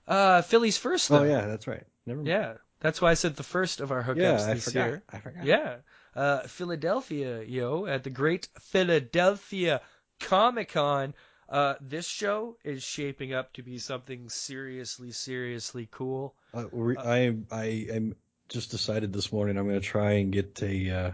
Uh, 0.07 0.41
Philly's 0.41 0.77
first, 0.77 1.09
though. 1.09 1.19
Oh 1.19 1.23
yeah, 1.23 1.47
that's 1.47 1.67
right. 1.67 1.83
Never 2.05 2.17
mind. 2.17 2.27
Yeah, 2.27 2.53
that's 2.81 3.01
why 3.01 3.11
I 3.11 3.13
said 3.13 3.35
the 3.35 3.43
first 3.43 3.79
of 3.79 3.91
our 3.91 4.03
hookups 4.03 4.17
yeah, 4.17 4.45
I 4.45 4.53
this 4.55 4.65
forgot. 4.65 4.87
year. 4.87 5.03
I 5.11 5.19
forgot. 5.19 5.45
Yeah. 5.45 5.75
Uh, 6.15 6.41
Philadelphia, 6.41 7.41
yo, 7.41 7.87
at 7.87 8.03
the 8.03 8.11
Great 8.11 8.47
Philadelphia 8.59 9.81
Comic 10.23 10.69
Con. 10.69 11.13
Uh, 11.49 11.75
this 11.81 12.07
show 12.07 12.57
is 12.63 12.81
shaping 12.83 13.33
up 13.33 13.53
to 13.53 13.61
be 13.63 13.77
something 13.77 14.29
seriously, 14.29 15.11
seriously 15.11 15.87
cool. 15.91 16.35
Uh, 16.53 16.65
we- 16.71 16.97
I 16.97 17.35
I 17.51 17.87
am 17.91 18.15
just 18.49 18.71
decided 18.71 19.13
this 19.13 19.31
morning 19.31 19.57
I'm 19.57 19.67
going 19.67 19.79
to 19.79 19.85
try 19.85 20.13
and 20.13 20.31
get 20.31 20.61
a 20.63 20.89
uh, 20.89 21.11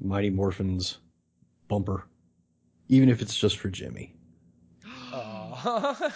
Mighty 0.00 0.30
Morphins 0.30 0.98
bumper, 1.68 2.06
even 2.88 3.08
if 3.08 3.22
it's 3.22 3.36
just 3.36 3.58
for 3.58 3.68
Jimmy. 3.68 4.14
Aw. 5.12 6.10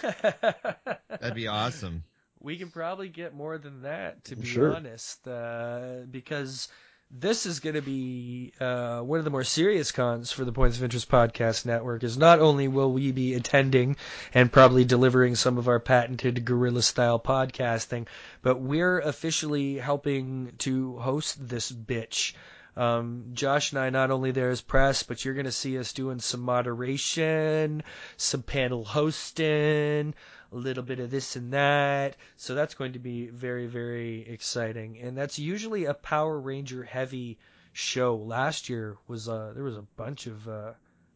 That'd 1.09 1.35
be 1.35 1.47
awesome. 1.47 2.03
we 2.39 2.57
can 2.57 2.69
probably 2.71 3.09
get 3.09 3.33
more 3.33 3.57
than 3.57 3.83
that, 3.83 4.23
to 4.25 4.35
be 4.35 4.45
Sure. 4.45 4.73
honest, 4.75 5.27
uh, 5.27 5.99
because 6.09 6.67
this 7.11 7.45
is 7.45 7.59
going 7.59 7.75
to 7.75 7.81
be 7.81 8.51
uh, 8.59 8.99
one 8.99 9.19
of 9.19 9.25
the 9.25 9.31
more 9.31 9.43
serious 9.43 9.91
cons 9.91 10.31
for 10.31 10.43
the 10.43 10.51
Points 10.51 10.77
of 10.77 10.83
Interest 10.83 11.09
Podcast 11.09 11.65
Network. 11.65 12.03
Is 12.03 12.17
not 12.17 12.39
only 12.39 12.67
will 12.67 12.91
we 12.91 13.11
be 13.11 13.35
attending 13.35 13.95
and 14.33 14.51
probably 14.51 14.85
delivering 14.85 15.35
some 15.35 15.57
of 15.57 15.67
our 15.67 15.79
patented 15.79 16.43
guerrilla 16.45 16.81
style 16.81 17.19
podcasting, 17.19 18.07
but 18.41 18.59
we're 18.59 18.99
officially 18.99 19.77
helping 19.77 20.53
to 20.59 20.97
host 20.97 21.47
this 21.47 21.71
bitch. 21.71 22.33
Um, 22.75 23.27
Josh 23.33 23.71
and 23.71 23.79
I 23.79 23.89
not 23.89 24.11
only 24.11 24.31
there 24.31 24.49
as 24.49 24.61
press, 24.61 25.03
but 25.03 25.23
you're 25.23 25.33
going 25.33 25.45
to 25.45 25.51
see 25.51 25.77
us 25.77 25.93
doing 25.93 26.19
some 26.19 26.41
moderation, 26.41 27.83
some 28.17 28.41
panel 28.41 28.83
hosting, 28.83 30.13
a 30.55 30.57
little 30.57 30.83
bit 30.83 30.99
of 30.99 31.11
this 31.11 31.35
and 31.35 31.51
that. 31.53 32.15
So 32.37 32.55
that's 32.55 32.73
going 32.73 32.93
to 32.93 32.99
be 32.99 33.27
very, 33.27 33.67
very 33.67 34.27
exciting. 34.27 34.99
And 34.99 35.17
that's 35.17 35.37
usually 35.37 35.85
a 35.85 35.93
Power 35.93 36.39
Ranger 36.39 36.83
heavy 36.83 37.37
show. 37.73 38.15
Last 38.15 38.69
year 38.69 38.97
was 39.07 39.27
uh 39.27 39.51
there 39.53 39.63
was 39.63 39.77
a 39.77 39.85
bunch 39.97 40.27
of 40.27 40.47
uh, 40.47 40.71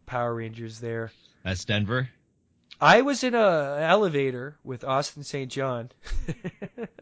Power 0.06 0.36
Rangers 0.36 0.80
there. 0.80 1.12
That's 1.44 1.66
Denver. 1.66 2.10
I 2.82 3.02
was 3.02 3.24
in 3.24 3.34
a 3.34 3.78
elevator 3.82 4.58
with 4.64 4.84
Austin 4.84 5.24
St. 5.24 5.52
John. 5.52 5.90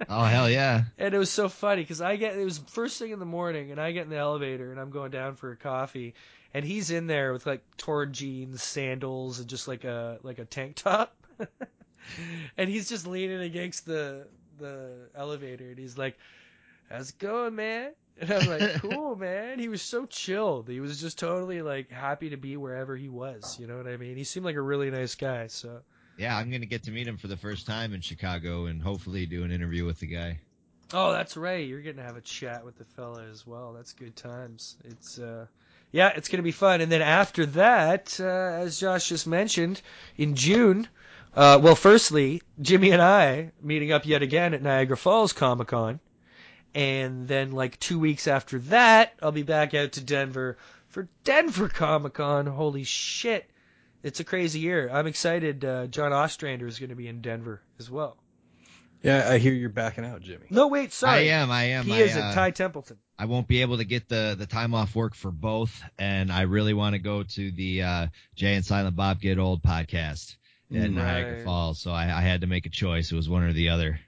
Oh 0.10 0.24
hell 0.24 0.50
yeah! 0.50 0.84
And 0.98 1.14
it 1.14 1.18
was 1.18 1.30
so 1.30 1.50
funny 1.50 1.82
because 1.82 2.00
I 2.00 2.16
get 2.16 2.38
it 2.38 2.44
was 2.46 2.60
first 2.60 2.98
thing 2.98 3.12
in 3.12 3.20
the 3.20 3.26
morning, 3.26 3.72
and 3.72 3.82
I 3.82 3.92
get 3.92 4.06
in 4.06 4.10
the 4.10 4.18
elevator 4.18 4.72
and 4.72 4.80
I'm 4.80 4.90
going 4.90 5.12
down 5.12 5.36
for 5.36 5.52
a 5.52 5.58
coffee, 5.58 6.14
and 6.54 6.64
he's 6.64 6.92
in 6.92 7.08
there 7.08 7.34
with 7.34 7.46
like 7.46 7.62
torn 7.76 8.14
jeans, 8.14 8.64
sandals, 8.64 9.40
and 9.40 9.50
just 9.50 9.68
like 9.68 9.84
a 9.84 10.20
like 10.24 10.40
a 10.40 10.46
tank 10.46 10.78
top, 10.78 11.14
and 12.58 12.70
he's 12.70 12.90
just 12.90 13.08
leaning 13.08 13.42
against 13.42 13.86
the 13.86 14.28
the 14.58 15.10
elevator, 15.16 15.70
and 15.70 15.78
he's 15.78 15.98
like, 15.98 16.18
"How's 16.90 17.10
it 17.12 17.20
going, 17.20 17.56
man?" 17.56 17.92
And 18.20 18.32
I'm 18.32 18.48
like, 18.48 18.74
"Cool, 18.82 19.16
man." 19.16 19.60
He 19.60 19.70
was 19.70 19.82
so 19.82 20.06
chilled. 20.06 20.68
He 20.68 20.80
was 20.80 21.00
just 21.00 21.20
totally 21.20 21.62
like 21.62 21.92
happy 21.92 22.30
to 22.30 22.38
be 22.38 22.58
wherever 22.58 22.96
he 22.96 23.10
was. 23.10 23.58
You 23.60 23.68
know 23.68 23.78
what 23.78 23.88
I 23.88 23.98
mean? 23.98 24.18
He 24.18 24.24
seemed 24.24 24.46
like 24.46 24.56
a 24.56 24.62
really 24.62 24.90
nice 24.90 25.16
guy. 25.16 25.48
So. 25.48 25.82
Yeah, 26.18 26.36
I'm 26.36 26.50
gonna 26.50 26.66
get 26.66 26.84
to 26.84 26.92
meet 26.92 27.08
him 27.08 27.18
for 27.18 27.28
the 27.28 27.38
first 27.38 27.68
time 27.68 27.94
in 27.94 28.02
Chicago 28.02 28.66
and 28.66 28.82
hopefully 28.82 29.28
do 29.28 29.44
an 29.44 29.52
interview 29.52 29.86
with 29.86 30.00
the 30.00 30.08
guy. 30.08 30.40
Oh, 30.92 31.12
that's 31.12 31.38
right. 31.38 31.68
You're 31.68 31.82
gonna 31.82 32.02
have 32.02 32.18
a 32.18 32.22
chat 32.22 32.66
with 32.66 32.78
the 32.78 32.86
fella 32.86 33.24
as 33.30 33.46
well. 33.46 33.74
That's 33.74 33.94
good 33.94 34.16
times. 34.16 34.78
It's 34.84 35.20
uh 35.20 35.46
yeah, 35.92 36.10
it's 36.16 36.28
going 36.28 36.40
to 36.40 36.44
be 36.44 36.52
fun. 36.52 36.82
And 36.82 36.92
then 36.92 37.02
after 37.02 37.46
that, 37.48 38.20
uh, 38.20 38.24
as 38.24 38.80
Josh 38.80 39.10
just 39.10 39.26
mentioned, 39.26 39.82
in 40.18 40.36
June, 40.36 40.88
uh, 41.38 41.60
well, 41.62 41.76
firstly, 41.76 42.42
Jimmy 42.60 42.90
and 42.90 43.02
I 43.02 43.52
meeting 43.62 43.92
up 43.92 44.08
yet 44.08 44.24
again 44.24 44.56
at 44.56 44.64
Niagara 44.64 44.98
Falls 44.98 45.34
Comic 45.34 45.68
Con. 45.68 46.00
And 46.74 47.28
then, 47.28 47.52
like, 47.52 47.80
two 47.80 48.00
weeks 48.00 48.28
after 48.28 48.58
that, 48.58 49.14
I'll 49.22 49.32
be 49.32 49.44
back 49.44 49.76
out 49.76 49.92
to 49.94 50.02
Denver 50.02 50.58
for 50.88 51.08
Denver 51.24 51.70
Comic 51.70 52.16
Con. 52.16 52.48
Holy 52.48 52.84
shit. 52.84 53.48
It's 54.02 54.20
a 54.20 54.24
crazy 54.24 54.62
year. 54.62 54.90
I'm 54.92 55.06
excited. 55.06 55.64
Uh, 55.64 55.86
John 55.86 56.12
Ostrander 56.12 56.66
is 56.66 56.80
going 56.80 56.90
to 56.90 56.96
be 56.96 57.08
in 57.08 57.22
Denver 57.22 57.62
as 57.78 57.88
well. 57.88 58.18
Yeah, 59.04 59.30
I 59.30 59.38
hear 59.38 59.54
you're 59.54 59.70
backing 59.70 60.06
out, 60.06 60.22
Jimmy. 60.22 60.48
No, 60.50 60.70
wait, 60.70 60.92
sorry. 60.92 61.30
I 61.30 61.36
am. 61.36 61.52
I 61.52 61.66
am. 61.66 61.86
He 61.86 61.94
I, 61.94 62.00
is 62.00 62.18
uh, 62.18 62.22
at 62.22 62.34
Ty 62.34 62.50
Templeton. 62.50 62.98
I 63.20 63.26
won't 63.26 63.48
be 63.48 63.62
able 63.62 63.78
to 63.78 63.86
get 63.86 64.10
the 64.10 64.36
the 64.38 64.48
time 64.48 64.74
off 64.74 64.96
work 64.96 65.14
for 65.14 65.30
both, 65.30 65.84
and 66.00 66.32
I 66.32 66.42
really 66.42 66.74
want 66.74 66.94
to 66.94 67.00
go 67.00 67.22
to 67.22 67.52
the 67.52 67.84
uh, 67.84 68.08
Jay 68.36 68.56
and 68.56 68.66
Silent 68.66 68.96
Bob 68.96 69.22
Get 69.22 69.38
Old 69.38 69.62
podcast 69.62 70.36
Niagara 70.70 71.34
Right. 71.36 71.44
Falls. 71.44 71.80
So 71.80 71.92
I, 71.92 72.04
I 72.06 72.22
had 72.22 72.42
to 72.42 72.48
make 72.48 72.66
a 72.66 72.70
choice. 72.70 73.12
It 73.12 73.16
was 73.16 73.30
one 73.30 73.44
or 73.44 73.54
the 73.54 73.70
other. 73.70 74.00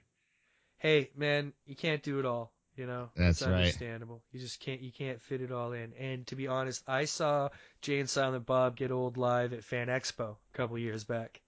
hey 0.78 1.10
man, 1.16 1.52
you 1.66 1.76
can't 1.76 2.02
do 2.02 2.18
it 2.18 2.26
all. 2.26 2.52
You 2.76 2.86
know, 2.86 3.10
That's 3.14 3.42
it's 3.42 3.48
right. 3.48 3.56
understandable. 3.56 4.22
You 4.32 4.40
just 4.40 4.60
can't 4.60 4.80
you 4.80 4.92
can't 4.92 5.20
fit 5.20 5.42
it 5.42 5.52
all 5.52 5.72
in. 5.72 5.92
And 5.94 6.26
to 6.28 6.36
be 6.36 6.46
honest, 6.48 6.82
I 6.86 7.04
saw 7.04 7.50
Jay 7.82 7.98
and 8.00 8.08
Silent 8.08 8.46
Bob 8.46 8.76
get 8.76 8.90
old 8.90 9.16
live 9.16 9.52
at 9.52 9.64
Fan 9.64 9.88
Expo 9.88 10.36
a 10.36 10.56
couple 10.56 10.78
years 10.78 11.04
back, 11.04 11.40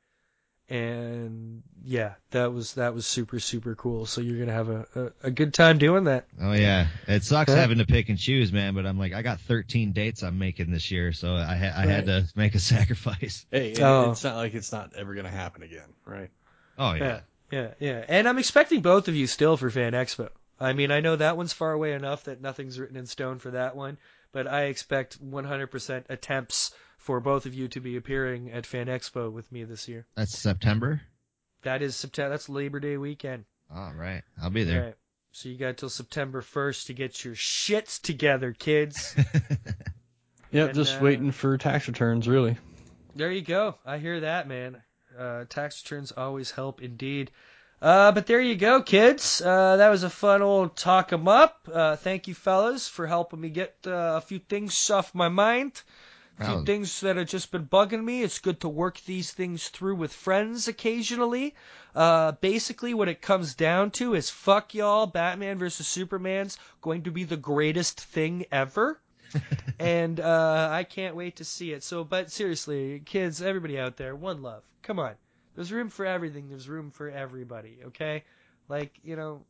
and 0.72 1.62
yeah, 1.84 2.14
that 2.30 2.52
was 2.52 2.74
that 2.74 2.94
was 2.94 3.06
super 3.06 3.38
super 3.38 3.74
cool. 3.74 4.06
So 4.06 4.20
you're 4.22 4.38
gonna 4.38 4.52
have 4.56 4.68
a 4.70 4.86
a, 4.94 5.26
a 5.28 5.30
good 5.30 5.52
time 5.52 5.76
doing 5.78 6.04
that. 6.04 6.26
Oh 6.40 6.52
yeah, 6.52 6.86
it 7.06 7.24
sucks 7.24 7.50
Yeah. 7.52 7.58
having 7.60 7.78
to 7.78 7.86
pick 7.86 8.08
and 8.08 8.18
choose, 8.18 8.52
man. 8.52 8.74
But 8.74 8.86
I'm 8.86 8.98
like, 8.98 9.12
I 9.12 9.20
got 9.20 9.40
13 9.40 9.92
dates 9.92 10.22
I'm 10.22 10.38
making 10.38 10.70
this 10.70 10.90
year, 10.90 11.12
so 11.12 11.34
I 11.34 11.54
ha- 11.56 11.74
I 11.76 11.84
had 11.86 12.06
to 12.06 12.26
make 12.34 12.54
a 12.54 12.58
sacrifice. 12.74 13.44
Hey, 13.50 13.74
Oh. 13.82 14.12
it's 14.12 14.24
not 14.24 14.36
like 14.36 14.54
it's 14.54 14.72
not 14.72 14.94
ever 14.96 15.12
going 15.14 15.26
to 15.26 15.30
happen 15.30 15.62
again, 15.62 15.92
right? 16.06 16.30
Oh 16.78 16.94
yeah. 16.94 17.20
Yeah, 17.50 17.60
yeah, 17.60 17.74
yeah. 17.78 18.04
And 18.08 18.26
I'm 18.26 18.38
expecting 18.38 18.80
both 18.80 19.08
of 19.08 19.14
you 19.14 19.26
still 19.26 19.58
for 19.58 19.68
Fan 19.70 19.92
Expo. 19.92 20.30
I 20.58 20.72
mean, 20.72 20.90
I 20.90 21.00
know 21.00 21.16
that 21.16 21.36
one's 21.36 21.52
far 21.52 21.72
away 21.72 21.92
enough 21.92 22.24
that 22.24 22.40
nothing's 22.40 22.78
written 22.78 22.96
in 22.96 23.04
stone 23.04 23.40
for 23.40 23.50
that 23.50 23.76
one, 23.76 23.98
but 24.32 24.46
I 24.46 24.64
expect 24.64 25.22
100% 25.22 26.04
attempts 26.08 26.70
for 27.02 27.20
both 27.20 27.46
of 27.46 27.54
you 27.54 27.68
to 27.68 27.80
be 27.80 27.96
appearing 27.96 28.50
at 28.52 28.64
Fan 28.66 28.86
Expo 28.86 29.30
with 29.30 29.50
me 29.52 29.64
this 29.64 29.88
year. 29.88 30.06
That's 30.14 30.38
September. 30.38 31.00
That 31.62 31.82
is 31.82 31.96
September. 31.96 32.30
That's 32.30 32.48
Labor 32.48 32.80
Day 32.80 32.96
weekend. 32.96 33.44
All 33.74 33.92
right, 33.94 34.22
I'll 34.40 34.50
be 34.50 34.64
there. 34.64 34.82
Right. 34.82 34.94
So 35.32 35.48
you 35.48 35.56
got 35.56 35.78
till 35.78 35.88
September 35.88 36.42
1st 36.42 36.86
to 36.86 36.92
get 36.94 37.24
your 37.24 37.34
shits 37.34 38.00
together, 38.00 38.52
kids. 38.52 39.16
Yep, 40.52 40.68
And, 40.68 40.74
just 40.74 41.00
uh, 41.00 41.04
waiting 41.04 41.30
for 41.32 41.56
tax 41.56 41.88
returns, 41.88 42.28
really. 42.28 42.58
There 43.16 43.30
you 43.32 43.40
go. 43.40 43.76
I 43.86 43.96
hear 43.96 44.20
that, 44.20 44.46
man. 44.46 44.82
Uh, 45.18 45.44
tax 45.48 45.82
returns 45.82 46.12
always 46.12 46.50
help 46.50 46.82
indeed. 46.82 47.30
Uh, 47.80 48.12
but 48.12 48.26
there 48.26 48.40
you 48.40 48.54
go, 48.54 48.82
kids. 48.82 49.40
Uh, 49.40 49.76
that 49.78 49.88
was 49.88 50.02
a 50.02 50.10
fun 50.10 50.42
old 50.42 50.76
talk 50.76 51.10
'em 51.12 51.26
up. 51.26 51.66
Uh, 51.72 51.96
thank 51.96 52.28
you, 52.28 52.34
fellas, 52.34 52.86
for 52.86 53.06
helping 53.06 53.40
me 53.40 53.48
get 53.48 53.74
uh, 53.86 54.12
a 54.16 54.20
few 54.20 54.38
things 54.38 54.90
off 54.90 55.14
my 55.14 55.28
mind. 55.28 55.80
Few 56.40 56.64
things 56.64 57.00
that 57.00 57.16
have 57.16 57.28
just 57.28 57.52
been 57.52 57.66
bugging 57.66 58.02
me. 58.02 58.22
It's 58.22 58.38
good 58.38 58.60
to 58.60 58.68
work 58.68 59.00
these 59.04 59.30
things 59.30 59.68
through 59.68 59.96
with 59.96 60.12
friends 60.12 60.66
occasionally. 60.66 61.54
Uh, 61.94 62.32
basically, 62.32 62.94
what 62.94 63.08
it 63.08 63.22
comes 63.22 63.54
down 63.54 63.90
to 63.92 64.14
is 64.14 64.30
fuck 64.30 64.74
y'all. 64.74 65.06
Batman 65.06 65.58
versus 65.58 65.86
Superman's 65.86 66.58
going 66.80 67.02
to 67.02 67.10
be 67.10 67.24
the 67.24 67.36
greatest 67.36 68.00
thing 68.00 68.46
ever. 68.50 69.00
and 69.78 70.20
uh, 70.20 70.68
I 70.70 70.84
can't 70.84 71.16
wait 71.16 71.36
to 71.36 71.44
see 71.44 71.72
it. 71.72 71.82
So, 71.82 72.04
but 72.04 72.30
seriously, 72.30 73.00
kids, 73.04 73.40
everybody 73.40 73.78
out 73.78 73.96
there, 73.96 74.16
one 74.16 74.42
love. 74.42 74.62
Come 74.82 74.98
on. 74.98 75.14
There's 75.54 75.72
room 75.72 75.90
for 75.90 76.06
everything. 76.06 76.48
There's 76.48 76.68
room 76.68 76.90
for 76.90 77.10
everybody. 77.10 77.78
Okay, 77.86 78.24
like 78.68 78.98
you 79.02 79.16
know, 79.16 79.44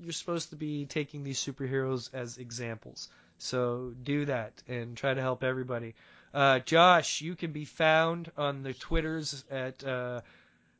you're 0.00 0.12
supposed 0.12 0.50
to 0.50 0.56
be 0.56 0.86
taking 0.86 1.24
these 1.24 1.38
superheroes 1.44 2.10
as 2.12 2.38
examples. 2.38 3.08
So 3.38 3.92
do 4.02 4.24
that 4.26 4.62
and 4.68 4.96
try 4.96 5.14
to 5.14 5.20
help 5.20 5.44
everybody. 5.44 5.94
Uh, 6.32 6.58
Josh, 6.60 7.20
you 7.20 7.34
can 7.34 7.52
be 7.52 7.64
found 7.64 8.30
on 8.36 8.62
the 8.62 8.74
Twitters 8.74 9.44
at 9.50 9.82
uh, 9.84 10.20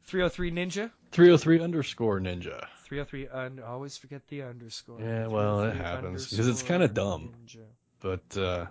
303 0.05 0.51
Ninja. 0.53 0.91
303 1.13 1.61
underscore 1.61 2.21
ninja. 2.21 2.67
303 2.85 3.29
un- 3.29 3.63
always 3.67 3.97
forget 3.97 4.27
the 4.29 4.43
underscore. 4.43 5.01
Yeah, 5.01 5.27
well, 5.29 5.61
it 5.65 5.77
happens, 5.77 6.29
because 6.31 6.47
it's 6.49 6.63
kinda 6.63 6.89
dumb. 6.89 7.33
Ninja. 7.47 7.65
But, 8.01 8.37
uh, 8.39 8.67